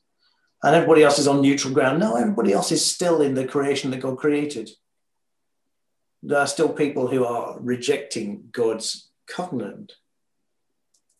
and 0.62 0.74
everybody 0.74 1.04
else 1.04 1.18
is 1.18 1.28
on 1.28 1.40
neutral 1.40 1.72
ground. 1.72 2.00
No, 2.00 2.16
everybody 2.16 2.52
else 2.52 2.72
is 2.72 2.84
still 2.84 3.22
in 3.22 3.34
the 3.34 3.46
creation 3.46 3.90
that 3.90 4.00
God 4.00 4.18
created. 4.18 4.70
There 6.22 6.38
are 6.38 6.46
still 6.46 6.68
people 6.68 7.06
who 7.06 7.24
are 7.24 7.56
rejecting 7.60 8.48
God's 8.50 9.08
covenant. 9.28 9.92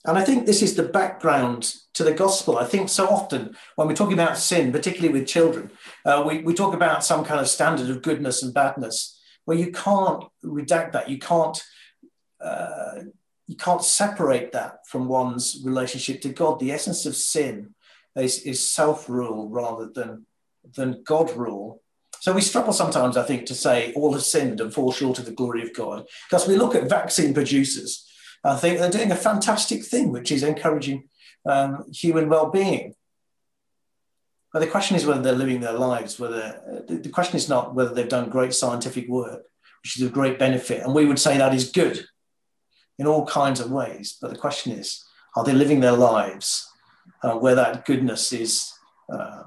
And 0.04 0.18
I 0.18 0.24
think 0.24 0.46
this 0.46 0.62
is 0.62 0.74
the 0.74 0.82
background 0.82 1.74
to 1.94 2.02
the 2.02 2.12
gospel. 2.12 2.58
I 2.58 2.64
think 2.64 2.88
so 2.88 3.06
often 3.06 3.56
when 3.76 3.86
we're 3.86 3.94
talking 3.94 4.14
about 4.14 4.38
sin, 4.38 4.72
particularly 4.72 5.12
with 5.12 5.28
children, 5.28 5.70
uh, 6.04 6.24
we, 6.26 6.38
we 6.38 6.54
talk 6.54 6.74
about 6.74 7.04
some 7.04 7.24
kind 7.24 7.40
of 7.40 7.48
standard 7.48 7.90
of 7.90 8.02
goodness 8.02 8.42
and 8.42 8.54
badness, 8.54 9.20
where 9.44 9.56
you 9.56 9.70
can't 9.70 10.24
redact 10.44 10.92
that. 10.92 11.08
You 11.08 11.18
can't 11.18 11.62
uh, 12.40 13.02
you 13.48 13.56
can't 13.56 13.82
separate 13.82 14.52
that 14.52 14.86
from 14.86 15.08
one's 15.08 15.62
relationship 15.64 16.20
to 16.20 16.28
God. 16.28 16.60
The 16.60 16.70
essence 16.70 17.06
of 17.06 17.16
sin 17.16 17.74
is, 18.14 18.42
is 18.42 18.68
self 18.68 19.08
rule 19.08 19.48
rather 19.48 19.88
than, 19.88 20.26
than 20.76 21.02
God 21.02 21.34
rule. 21.34 21.82
So 22.20 22.34
we 22.34 22.42
struggle 22.42 22.74
sometimes, 22.74 23.16
I 23.16 23.24
think, 23.24 23.46
to 23.46 23.54
say 23.54 23.92
all 23.94 24.12
have 24.12 24.22
sinned 24.22 24.60
and 24.60 24.72
fall 24.72 24.92
short 24.92 25.18
of 25.18 25.24
the 25.24 25.32
glory 25.32 25.62
of 25.62 25.74
God. 25.74 26.04
Because 26.28 26.46
we 26.46 26.56
look 26.56 26.74
at 26.74 26.90
vaccine 26.90 27.32
producers, 27.32 28.06
I 28.44 28.56
think 28.56 28.78
they're 28.78 28.90
doing 28.90 29.12
a 29.12 29.16
fantastic 29.16 29.82
thing, 29.82 30.12
which 30.12 30.30
is 30.30 30.42
encouraging 30.42 31.08
um, 31.46 31.90
human 31.90 32.28
well 32.28 32.50
being. 32.50 32.94
But 34.52 34.60
the 34.60 34.66
question 34.66 34.96
is 34.96 35.06
whether 35.06 35.22
they're 35.22 35.32
living 35.32 35.60
their 35.60 35.72
lives, 35.72 36.18
whether 36.18 36.84
the 36.86 37.08
question 37.08 37.36
is 37.36 37.48
not 37.48 37.74
whether 37.74 37.94
they've 37.94 38.08
done 38.08 38.28
great 38.28 38.52
scientific 38.52 39.08
work, 39.08 39.44
which 39.82 39.96
is 39.96 40.06
a 40.06 40.10
great 40.10 40.38
benefit. 40.38 40.82
And 40.82 40.94
we 40.94 41.06
would 41.06 41.18
say 41.18 41.38
that 41.38 41.54
is 41.54 41.70
good 41.70 42.04
in 42.98 43.06
all 43.06 43.26
kinds 43.26 43.60
of 43.60 43.70
ways. 43.70 44.16
But 44.20 44.30
the 44.30 44.38
question 44.38 44.72
is, 44.72 45.04
are 45.36 45.44
they 45.44 45.52
living 45.52 45.80
their 45.80 45.92
lives 45.92 46.68
uh, 47.22 47.34
where 47.34 47.54
that 47.54 47.84
goodness 47.84 48.32
is, 48.32 48.72
uh, 49.12 49.44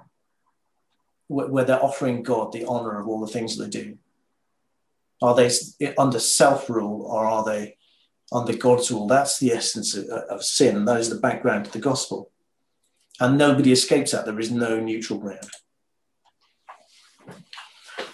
where 1.27 1.65
they're 1.65 1.83
offering 1.83 2.23
God 2.23 2.51
the 2.51 2.65
honor 2.65 2.99
of 2.99 3.07
all 3.07 3.19
the 3.19 3.31
things 3.31 3.57
they 3.57 3.67
do? 3.67 3.97
Are 5.21 5.35
they 5.35 5.51
under 5.97 6.19
self 6.19 6.69
rule 6.69 7.05
or 7.05 7.25
are 7.25 7.43
they 7.43 7.77
under 8.31 8.55
God's 8.55 8.89
rule? 8.89 9.07
That's 9.07 9.39
the 9.39 9.51
essence 9.51 9.95
of, 9.95 10.05
of 10.05 10.43
sin, 10.43 10.75
and 10.75 10.87
that 10.87 10.99
is 10.99 11.09
the 11.09 11.19
background 11.19 11.65
to 11.65 11.71
the 11.71 11.79
gospel. 11.79 12.31
And 13.19 13.37
nobody 13.37 13.71
escapes 13.71 14.11
that. 14.11 14.25
There 14.25 14.39
is 14.39 14.51
no 14.51 14.79
neutral 14.79 15.19
ground. 15.19 15.49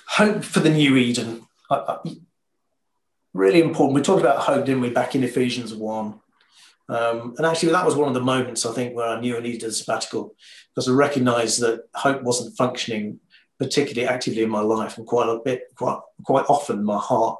Hope 0.07 0.43
for 0.43 0.59
the 0.59 0.69
new 0.69 0.97
Eden. 0.97 1.47
Really 3.38 3.61
important. 3.61 3.95
We 3.95 4.01
talked 4.01 4.21
about 4.21 4.39
hope, 4.39 4.65
didn't 4.65 4.81
we, 4.81 4.89
back 4.89 5.15
in 5.15 5.23
Ephesians 5.23 5.73
1. 5.73 6.19
Um, 6.89 7.35
and 7.38 7.45
actually, 7.45 7.71
that 7.73 7.85
was 7.85 7.95
one 7.95 8.07
of 8.07 8.13
the 8.13 8.21
moments 8.21 8.65
I 8.65 8.73
think 8.73 8.95
where 8.95 9.07
I 9.09 9.19
knew 9.19 9.38
I 9.38 9.41
needed 9.41 9.63
a 9.63 9.71
sabbatical 9.71 10.35
because 10.73 10.89
I 10.89 10.93
recognized 10.93 11.59
that 11.61 11.83
hope 11.93 12.23
wasn't 12.23 12.55
functioning 12.57 13.19
particularly 13.59 14.07
actively 14.07 14.43
in 14.43 14.49
my 14.49 14.59
life, 14.59 14.97
and 14.97 15.07
quite 15.07 15.27
a 15.27 15.39
bit, 15.43 15.63
quite 15.75 15.99
quite 16.23 16.45
often, 16.47 16.83
my 16.83 16.97
heart 16.97 17.39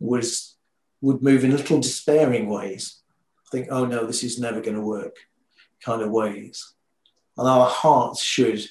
was 0.00 0.56
would 1.00 1.22
move 1.22 1.44
in 1.44 1.52
little 1.52 1.80
despairing 1.80 2.48
ways. 2.48 3.00
I 3.46 3.50
think, 3.50 3.68
oh 3.70 3.86
no, 3.86 4.04
this 4.04 4.24
is 4.24 4.38
never 4.38 4.60
going 4.60 4.76
to 4.76 4.82
work, 4.82 5.16
kind 5.84 6.02
of 6.02 6.10
ways. 6.10 6.74
And 7.36 7.48
our 7.48 7.68
hearts 7.68 8.20
should 8.20 8.66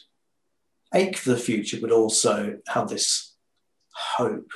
ache 0.94 1.18
for 1.18 1.30
the 1.30 1.38
future, 1.38 1.78
but 1.82 1.92
also 1.92 2.60
have 2.68 2.90
this 2.90 3.34
hope. 4.18 4.52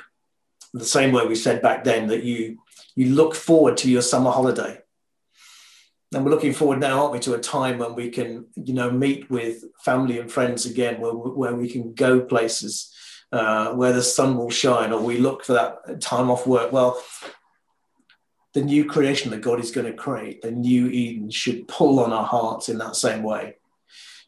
The 0.73 0.85
same 0.85 1.11
way 1.11 1.25
we 1.25 1.35
said 1.35 1.61
back 1.61 1.83
then 1.83 2.07
that 2.07 2.23
you 2.23 2.59
you 2.95 3.13
look 3.13 3.35
forward 3.35 3.77
to 3.77 3.89
your 3.89 4.01
summer 4.01 4.31
holiday 4.31 4.81
and 6.13 6.25
we're 6.25 6.31
looking 6.31 6.53
forward 6.53 6.79
now, 6.79 7.01
aren't 7.01 7.13
we, 7.13 7.19
to 7.19 7.35
a 7.35 7.39
time 7.39 7.77
when 7.77 7.95
we 7.95 8.09
can, 8.09 8.45
you 8.55 8.73
know, 8.73 8.91
meet 8.91 9.29
with 9.29 9.63
family 9.79 10.19
and 10.19 10.29
friends 10.29 10.65
again, 10.65 10.99
where, 10.99 11.13
where 11.13 11.55
we 11.55 11.69
can 11.69 11.93
go 11.93 12.19
places 12.19 12.93
uh, 13.31 13.73
where 13.73 13.93
the 13.93 14.01
sun 14.01 14.37
will 14.37 14.49
shine, 14.49 14.91
or 14.91 15.01
we 15.01 15.17
look 15.17 15.45
for 15.45 15.53
that 15.53 16.01
time 16.01 16.29
off 16.29 16.45
work. 16.45 16.73
Well, 16.73 17.01
the 18.53 18.61
new 18.61 18.83
creation 18.83 19.31
that 19.31 19.39
God 19.39 19.61
is 19.61 19.71
going 19.71 19.87
to 19.87 19.93
create, 19.93 20.41
the 20.41 20.51
new 20.51 20.87
Eden, 20.87 21.29
should 21.29 21.69
pull 21.69 22.01
on 22.01 22.11
our 22.11 22.25
hearts 22.25 22.67
in 22.67 22.77
that 22.79 22.97
same 22.97 23.23
way. 23.23 23.55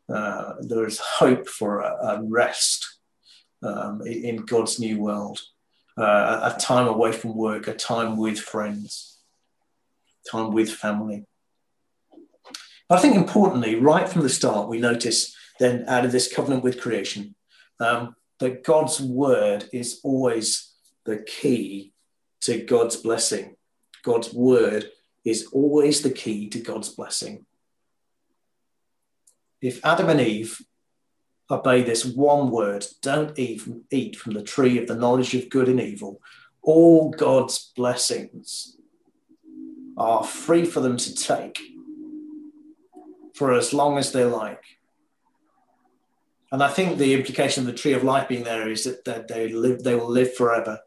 Uh, 0.08 0.54
there 0.62 0.86
is 0.86 1.00
hope 1.00 1.50
for 1.50 1.82
a, 1.82 1.92
a 2.02 2.24
rest 2.24 3.00
um, 3.62 4.02
in 4.06 4.38
God's 4.38 4.80
new 4.80 5.02
world, 5.02 5.42
uh, 5.98 6.52
a 6.54 6.60
time 6.60 6.88
away 6.88 7.12
from 7.12 7.36
work, 7.36 7.68
a 7.68 7.74
time 7.74 8.18
with 8.18 8.40
friends, 8.40 9.20
time 10.30 10.52
with 10.52 10.72
family. 10.72 11.26
But 12.90 13.00
I 13.00 13.02
think 13.02 13.16
importantly, 13.16 13.76
right 13.76 14.08
from 14.10 14.24
the 14.24 14.30
start, 14.30 14.70
we 14.70 14.80
notice 14.80 15.36
then 15.60 15.86
out 15.88 16.06
of 16.06 16.12
this 16.12 16.34
covenant 16.34 16.64
with 16.64 16.82
creation 16.82 17.36
um, 17.80 18.16
that 18.40 18.64
God's 18.64 19.00
word 19.02 19.70
is 19.72 20.00
always 20.04 20.74
the 21.06 21.18
key 21.18 21.94
to 22.42 22.64
God's 22.64 22.96
blessing. 22.96 23.56
God's 24.04 24.34
word 24.34 24.90
is 25.24 25.48
always 25.52 26.02
the 26.02 26.10
key 26.10 26.50
to 26.50 26.60
God's 26.60 26.90
blessing. 26.90 27.46
If 29.62 29.84
Adam 29.86 30.10
and 30.10 30.20
Eve 30.20 30.62
obey 31.54 31.84
this 31.84 32.06
one 32.06 32.50
word, 32.50 32.86
don't 33.02 33.38
even 33.38 33.84
eat 33.92 34.16
from 34.16 34.34
the 34.34 34.44
tree 34.44 34.78
of 34.78 34.88
the 34.88 34.96
knowledge 34.96 35.34
of 35.34 35.50
good 35.50 35.70
and 35.70 35.80
evil, 35.80 36.22
all 36.62 37.12
God's 37.12 37.72
blessings 37.76 38.78
are 39.98 40.24
free 40.24 40.66
for 40.66 40.80
them 40.80 40.98
to 40.98 41.16
take 41.16 41.60
for 43.34 43.54
as 43.54 43.74
long 43.74 43.98
as 43.98 44.12
they 44.12 44.24
like. 44.24 44.64
And 46.52 46.64
I 46.64 46.68
think 46.68 46.98
the 46.98 47.14
implication 47.14 47.62
of 47.62 47.68
the 47.68 47.78
tree 47.78 47.94
of 47.94 48.04
life 48.04 48.28
being 48.28 48.44
there 48.44 48.70
is 48.70 48.84
that, 48.84 49.28
they 49.28 49.50
live, 49.50 49.84
they 49.84 49.96
will 49.96 50.10
live 50.10 50.36
forever 50.36 50.80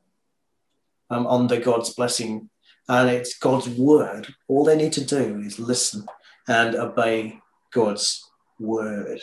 um, 1.10 1.26
under 1.26 1.58
God's 1.60 1.92
blessing. 1.92 2.50
And 2.88 3.10
it's 3.10 3.36
God's 3.36 3.68
word. 3.68 4.28
All 4.46 4.64
they 4.64 4.76
need 4.76 4.92
to 4.92 5.04
do 5.04 5.40
is 5.44 5.58
listen 5.58 6.06
and 6.46 6.76
obey 6.76 7.40
God's 7.72 8.30
word. 8.60 9.20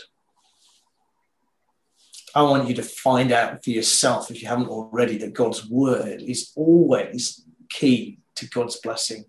I 2.36 2.42
want 2.44 2.68
you 2.68 2.76
to 2.76 2.84
find 2.84 3.32
out 3.32 3.64
for 3.64 3.70
yourself, 3.70 4.32
if 4.32 4.42
you 4.42 4.48
haven't 4.48 4.70
already, 4.70 5.18
that 5.18 5.34
God's 5.34 5.70
word 5.70 6.22
is 6.22 6.52
always 6.56 7.44
key 7.70 8.20
to 8.36 8.50
God's 8.50 8.78
blessing 8.78 9.26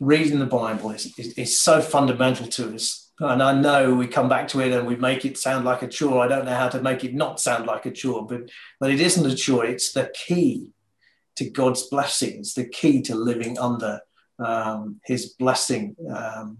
reading 0.00 0.38
the 0.38 0.46
Bible 0.46 0.90
is, 0.90 1.12
is, 1.18 1.32
is, 1.34 1.58
so 1.58 1.80
fundamental 1.80 2.46
to 2.46 2.74
us. 2.74 3.10
And 3.20 3.42
I 3.42 3.52
know 3.52 3.94
we 3.94 4.06
come 4.06 4.28
back 4.28 4.46
to 4.48 4.60
it 4.60 4.72
and 4.72 4.86
we 4.86 4.96
make 4.96 5.24
it 5.24 5.36
sound 5.36 5.64
like 5.64 5.82
a 5.82 5.88
chore. 5.88 6.22
I 6.22 6.28
don't 6.28 6.44
know 6.44 6.54
how 6.54 6.68
to 6.68 6.80
make 6.80 7.02
it 7.04 7.14
not 7.14 7.40
sound 7.40 7.66
like 7.66 7.84
a 7.84 7.90
chore, 7.90 8.24
but, 8.24 8.42
but 8.78 8.90
it 8.90 9.00
isn't 9.00 9.26
a 9.26 9.34
chore. 9.34 9.64
It's 9.64 9.92
the 9.92 10.12
key 10.14 10.70
to 11.36 11.50
God's 11.50 11.84
blessings, 11.88 12.54
the 12.54 12.68
key 12.68 13.02
to 13.02 13.14
living 13.16 13.58
under 13.58 14.00
um, 14.38 15.00
His 15.04 15.30
blessing. 15.30 15.96
Um, 16.14 16.58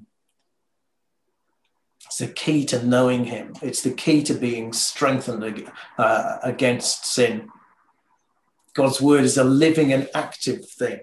it's 2.09 2.19
the 2.19 2.29
key 2.29 2.65
to 2.65 2.83
knowing 2.83 3.27
Him. 3.27 3.53
It's 3.61 3.83
the 3.83 3.93
key 3.93 4.23
to 4.23 4.35
being 4.35 4.73
strengthened 4.73 5.71
uh, 5.99 6.39
against 6.43 7.05
sin. 7.05 7.51
God's 8.73 8.99
word 8.99 9.25
is 9.25 9.37
a 9.37 9.45
living 9.45 9.93
and 9.93 10.09
active 10.15 10.67
thing. 10.71 11.01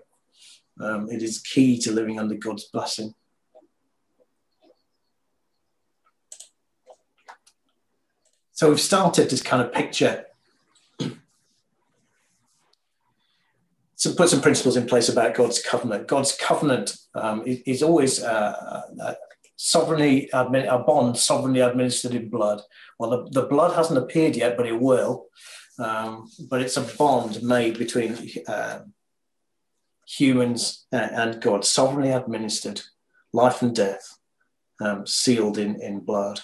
Um, 0.82 1.08
it 1.12 1.22
is 1.22 1.40
key 1.42 1.78
to 1.82 1.92
living 1.92 2.20
under 2.20 2.34
God's 2.34 2.64
blessing. 2.64 3.14
So 8.54 8.70
we've 8.70 8.80
started 8.80 9.30
this 9.30 9.44
kind 9.44 9.62
of 9.62 9.72
picture, 9.72 10.26
to 11.00 11.12
put 14.18 14.30
some 14.30 14.42
principles 14.42 14.76
in 14.76 14.88
place 14.88 15.08
about 15.08 15.36
God's 15.36 15.62
covenant. 15.62 16.08
God's 16.08 16.36
covenant 16.36 16.98
um, 17.14 17.44
is, 17.46 17.84
always 17.84 18.24
uh, 18.24 18.82
uh, 19.04 19.14
sovereignly 19.66 20.30
admin, 20.32 20.72
a 20.72 20.78
bond 20.78 21.18
sovereignly 21.18 21.60
administered 21.60 22.14
in 22.14 22.30
blood. 22.30 22.62
Well, 23.00 23.10
the, 23.10 23.42
the 23.42 23.48
blood 23.48 23.76
hasn't 23.76 23.98
appeared 23.98 24.36
yet, 24.36 24.58
but 24.58 24.68
it 24.68 24.80
will. 24.80 25.26
Um, 25.80 26.30
but 26.48 26.62
it's 26.62 26.78
a 26.78 26.82
bond 26.82 27.42
made 27.42 27.80
between 27.80 28.16
uh, 28.48 28.82
humans 30.08 30.86
and 30.92 31.42
God, 31.42 31.66
sovereignly 31.66 32.12
administered, 32.12 32.82
life 33.34 33.64
and 33.64 33.76
death, 33.76 34.20
um, 34.80 35.08
sealed 35.08 35.58
in, 35.58 35.82
in 35.82 36.00
blood. 36.00 36.42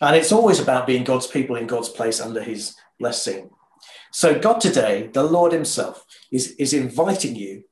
And 0.00 0.16
it's 0.16 0.32
always 0.32 0.58
about 0.58 0.86
being 0.86 1.04
God's 1.04 1.28
people 1.28 1.54
in 1.54 1.68
God's 1.68 1.88
place 1.88 2.20
under 2.20 2.42
his 2.42 2.74
blessing. 2.98 3.50
So, 4.12 4.36
God 4.36 4.60
today, 4.60 5.10
the 5.12 5.22
Lord 5.22 5.52
Himself, 5.52 6.04
is, 6.32 6.56
is 6.58 6.72
inviting 6.72 7.36
you, 7.36 7.64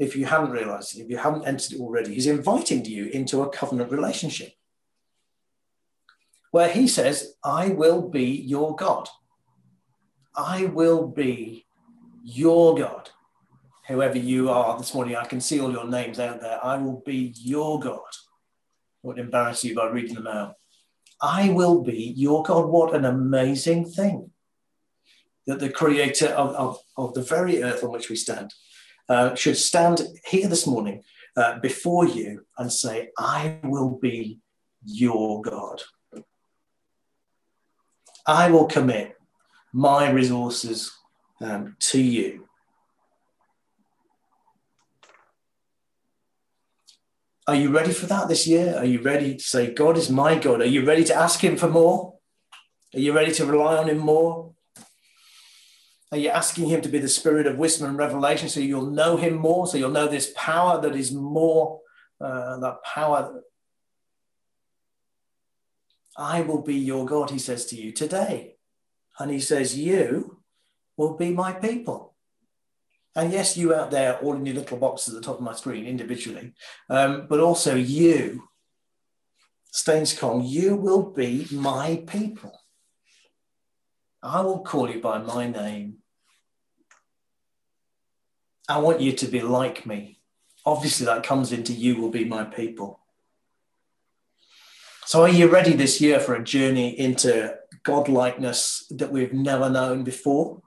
if 0.00 0.16
you 0.16 0.26
haven't 0.26 0.50
realized 0.50 0.96
it, 0.96 1.02
if 1.02 1.10
you 1.10 1.18
haven't 1.18 1.46
entered 1.46 1.74
it 1.74 1.80
already, 1.80 2.14
He's 2.14 2.26
inviting 2.26 2.84
you 2.84 3.06
into 3.06 3.42
a 3.42 3.50
covenant 3.50 3.92
relationship 3.92 4.52
where 6.50 6.70
He 6.70 6.88
says, 6.88 7.34
I 7.44 7.68
will 7.68 8.08
be 8.08 8.24
your 8.24 8.74
God. 8.74 9.08
I 10.34 10.66
will 10.66 11.06
be 11.06 11.66
your 12.24 12.76
God 12.76 13.10
whoever 13.90 14.18
you 14.18 14.48
are 14.50 14.78
this 14.78 14.94
morning, 14.94 15.16
I 15.16 15.24
can 15.24 15.40
see 15.40 15.60
all 15.60 15.72
your 15.72 15.86
names 15.86 16.20
out 16.20 16.40
there. 16.40 16.64
I 16.64 16.76
will 16.76 17.02
be 17.04 17.34
your 17.36 17.80
God. 17.80 17.98
I 17.98 19.02
won't 19.02 19.18
embarrass 19.18 19.64
you 19.64 19.74
by 19.74 19.88
reading 19.88 20.14
them 20.14 20.28
out. 20.28 20.54
I 21.20 21.50
will 21.50 21.82
be 21.82 22.14
your 22.16 22.44
God. 22.44 22.68
What 22.68 22.94
an 22.94 23.04
amazing 23.04 23.86
thing 23.86 24.30
that 25.46 25.58
the 25.58 25.70
creator 25.70 26.28
of, 26.28 26.54
of, 26.54 26.78
of 26.96 27.14
the 27.14 27.22
very 27.22 27.64
earth 27.64 27.82
on 27.82 27.90
which 27.90 28.08
we 28.08 28.14
stand 28.14 28.54
uh, 29.10 29.34
should 29.34 29.56
stand 29.56 30.00
here 30.24 30.46
this 30.46 30.66
morning 30.66 31.02
uh, 31.36 31.58
before 31.58 32.06
you 32.06 32.46
and 32.56 32.72
say, 32.72 33.10
I 33.18 33.58
will 33.64 33.98
be 34.00 34.38
your 34.84 35.42
God. 35.42 35.82
I 38.26 38.50
will 38.50 38.66
commit 38.66 39.16
my 39.72 40.10
resources 40.10 40.96
um, 41.40 41.76
to 41.80 42.00
you. 42.00 42.46
Are 47.48 47.56
you 47.56 47.70
ready 47.70 47.92
for 47.92 48.06
that 48.06 48.28
this 48.28 48.46
year? 48.46 48.76
Are 48.76 48.84
you 48.84 49.02
ready 49.02 49.34
to 49.34 49.42
say, 49.42 49.74
God 49.74 49.98
is 49.98 50.08
my 50.08 50.38
God? 50.38 50.60
Are 50.60 50.66
you 50.66 50.84
ready 50.84 51.02
to 51.04 51.14
ask 51.14 51.42
Him 51.42 51.56
for 51.56 51.68
more? 51.68 52.14
Are 52.94 53.00
you 53.00 53.12
ready 53.12 53.32
to 53.32 53.44
rely 53.44 53.78
on 53.78 53.88
Him 53.88 53.98
more? 53.98 54.52
Are 56.12 56.18
you 56.18 56.28
asking 56.28 56.68
Him 56.68 56.80
to 56.82 56.88
be 56.88 56.98
the 56.98 57.08
spirit 57.08 57.46
of 57.46 57.56
wisdom 57.56 57.88
and 57.88 57.98
revelation 57.98 58.48
so 58.48 58.60
you'll 58.60 58.90
know 58.90 59.16
Him 59.16 59.34
more? 59.34 59.66
So 59.66 59.78
you'll 59.78 59.90
know 59.90 60.08
this 60.08 60.32
power 60.36 60.80
that 60.80 60.96
is 60.96 61.12
more, 61.12 61.80
uh, 62.20 62.58
that 62.58 62.82
power. 62.82 63.42
I 66.16 66.40
will 66.40 66.62
be 66.62 66.74
your 66.74 67.06
God, 67.06 67.30
He 67.30 67.38
says 67.38 67.66
to 67.66 67.76
you 67.76 67.92
today. 67.92 68.56
And 69.18 69.30
He 69.30 69.40
says, 69.40 69.78
You 69.78 70.38
will 70.96 71.16
be 71.16 71.30
my 71.30 71.52
people. 71.52 72.14
And 73.14 73.32
yes, 73.32 73.56
you 73.56 73.74
out 73.74 73.90
there, 73.90 74.18
all 74.18 74.34
in 74.34 74.46
your 74.46 74.56
little 74.56 74.78
box 74.78 75.08
at 75.08 75.14
the 75.14 75.20
top 75.20 75.36
of 75.36 75.42
my 75.42 75.54
screen 75.54 75.84
individually, 75.84 76.54
um, 76.88 77.26
but 77.28 77.40
also 77.40 77.74
you, 77.74 78.48
Staines 79.72 80.16
Kong, 80.16 80.42
you 80.44 80.76
will 80.76 81.10
be 81.10 81.46
my 81.50 82.04
people. 82.06 82.59
I 84.22 84.40
will 84.42 84.60
call 84.60 84.90
you 84.90 85.00
by 85.00 85.18
my 85.18 85.46
name. 85.46 85.98
I 88.68 88.78
want 88.78 89.00
you 89.00 89.12
to 89.12 89.26
be 89.26 89.40
like 89.40 89.86
me. 89.86 90.20
Obviously, 90.64 91.06
that 91.06 91.24
comes 91.24 91.52
into 91.52 91.72
you 91.72 91.96
will 91.96 92.10
be 92.10 92.24
my 92.24 92.44
people. 92.44 93.00
So, 95.06 95.22
are 95.22 95.28
you 95.28 95.48
ready 95.48 95.72
this 95.72 96.00
year 96.00 96.20
for 96.20 96.34
a 96.34 96.44
journey 96.44 96.98
into 96.98 97.56
godlikeness 97.84 98.84
that 98.90 99.10
we've 99.10 99.32
never 99.32 99.70
known 99.70 100.04
before? 100.04 100.62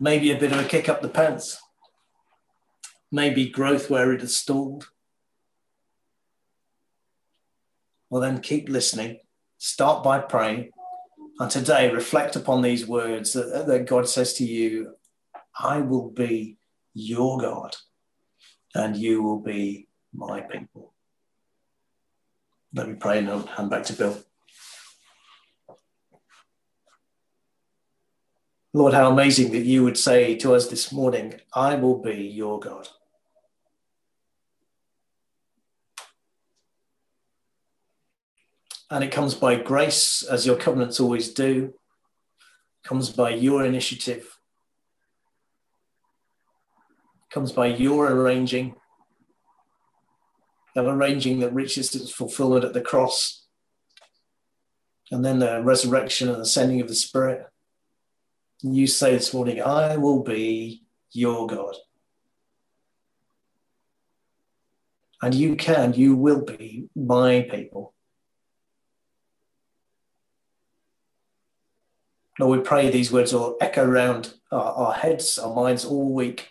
maybe 0.00 0.32
a 0.32 0.38
bit 0.38 0.50
of 0.50 0.58
a 0.58 0.64
kick 0.64 0.88
up 0.88 1.02
the 1.02 1.08
pants, 1.08 1.60
maybe 3.12 3.48
growth 3.48 3.90
where 3.90 4.12
it 4.12 4.22
has 4.22 4.34
stalled. 4.34 4.88
Well, 8.08 8.22
then 8.22 8.40
keep 8.40 8.68
listening. 8.68 9.20
Start 9.58 10.02
by 10.02 10.18
praying. 10.18 10.70
And 11.40 11.50
today, 11.50 11.90
reflect 11.90 12.36
upon 12.36 12.60
these 12.60 12.86
words 12.86 13.32
that, 13.32 13.64
that 13.66 13.86
God 13.86 14.06
says 14.06 14.34
to 14.34 14.44
you 14.44 14.96
I 15.58 15.80
will 15.80 16.10
be 16.10 16.58
your 16.92 17.38
God, 17.38 17.74
and 18.74 18.94
you 18.94 19.22
will 19.22 19.40
be 19.40 19.88
my 20.12 20.42
people. 20.42 20.92
Let 22.74 22.88
me 22.88 22.94
pray 22.94 23.20
and 23.20 23.30
I'll 23.30 23.46
hand 23.46 23.70
back 23.70 23.84
to 23.84 23.94
Bill. 23.94 24.22
Lord, 28.74 28.92
how 28.92 29.10
amazing 29.10 29.50
that 29.52 29.64
you 29.64 29.82
would 29.82 29.96
say 29.96 30.36
to 30.36 30.54
us 30.54 30.68
this 30.68 30.92
morning, 30.92 31.40
I 31.54 31.74
will 31.74 32.02
be 32.02 32.16
your 32.16 32.60
God. 32.60 32.86
And 38.90 39.04
it 39.04 39.12
comes 39.12 39.34
by 39.34 39.54
grace, 39.54 40.24
as 40.24 40.44
your 40.46 40.56
covenants 40.56 40.98
always 40.98 41.32
do, 41.32 41.74
it 42.82 42.88
comes 42.88 43.10
by 43.10 43.30
your 43.30 43.64
initiative, 43.64 44.38
it 47.22 47.32
comes 47.32 47.52
by 47.52 47.66
your 47.66 48.10
arranging, 48.10 48.74
that 50.74 50.86
arranging 50.86 51.38
that 51.38 51.54
reaches 51.54 51.94
its 51.94 52.10
fulfillment 52.10 52.64
at 52.64 52.72
the 52.72 52.80
cross, 52.80 53.46
and 55.12 55.24
then 55.24 55.38
the 55.38 55.62
resurrection 55.62 56.28
and 56.28 56.40
the 56.40 56.46
sending 56.46 56.80
of 56.80 56.88
the 56.88 56.94
Spirit. 56.94 57.46
You 58.62 58.88
say 58.88 59.12
this 59.12 59.32
morning, 59.32 59.62
I 59.62 59.96
will 59.96 60.22
be 60.22 60.82
your 61.12 61.46
God. 61.46 61.76
And 65.22 65.34
you 65.34 65.54
can, 65.54 65.92
you 65.94 66.16
will 66.16 66.44
be 66.44 66.88
my 66.94 67.42
people. 67.50 67.94
Lord, 72.40 72.58
we 72.60 72.64
pray 72.64 72.88
these 72.88 73.12
words 73.12 73.34
will 73.34 73.58
echo 73.60 73.84
around 73.84 74.32
our, 74.50 74.72
our 74.72 74.92
heads, 74.94 75.36
our 75.36 75.54
minds 75.54 75.84
all 75.84 76.10
week, 76.14 76.48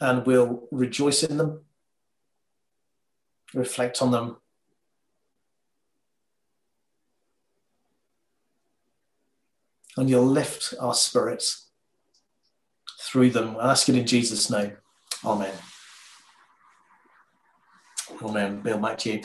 and 0.00 0.24
we'll 0.24 0.68
rejoice 0.70 1.24
in 1.24 1.38
them, 1.38 1.64
reflect 3.52 4.00
on 4.00 4.12
them, 4.12 4.36
and 9.96 10.08
you'll 10.08 10.24
lift 10.24 10.72
our 10.78 10.94
spirits 10.94 11.66
through 13.00 13.30
them. 13.30 13.56
I 13.58 13.72
ask 13.72 13.88
it 13.88 13.96
in 13.96 14.06
Jesus' 14.06 14.48
name. 14.50 14.76
Amen. 15.24 15.54
Amen. 18.22 18.60
Bill, 18.60 18.78
back 18.78 18.98
to 18.98 19.14
you. 19.14 19.22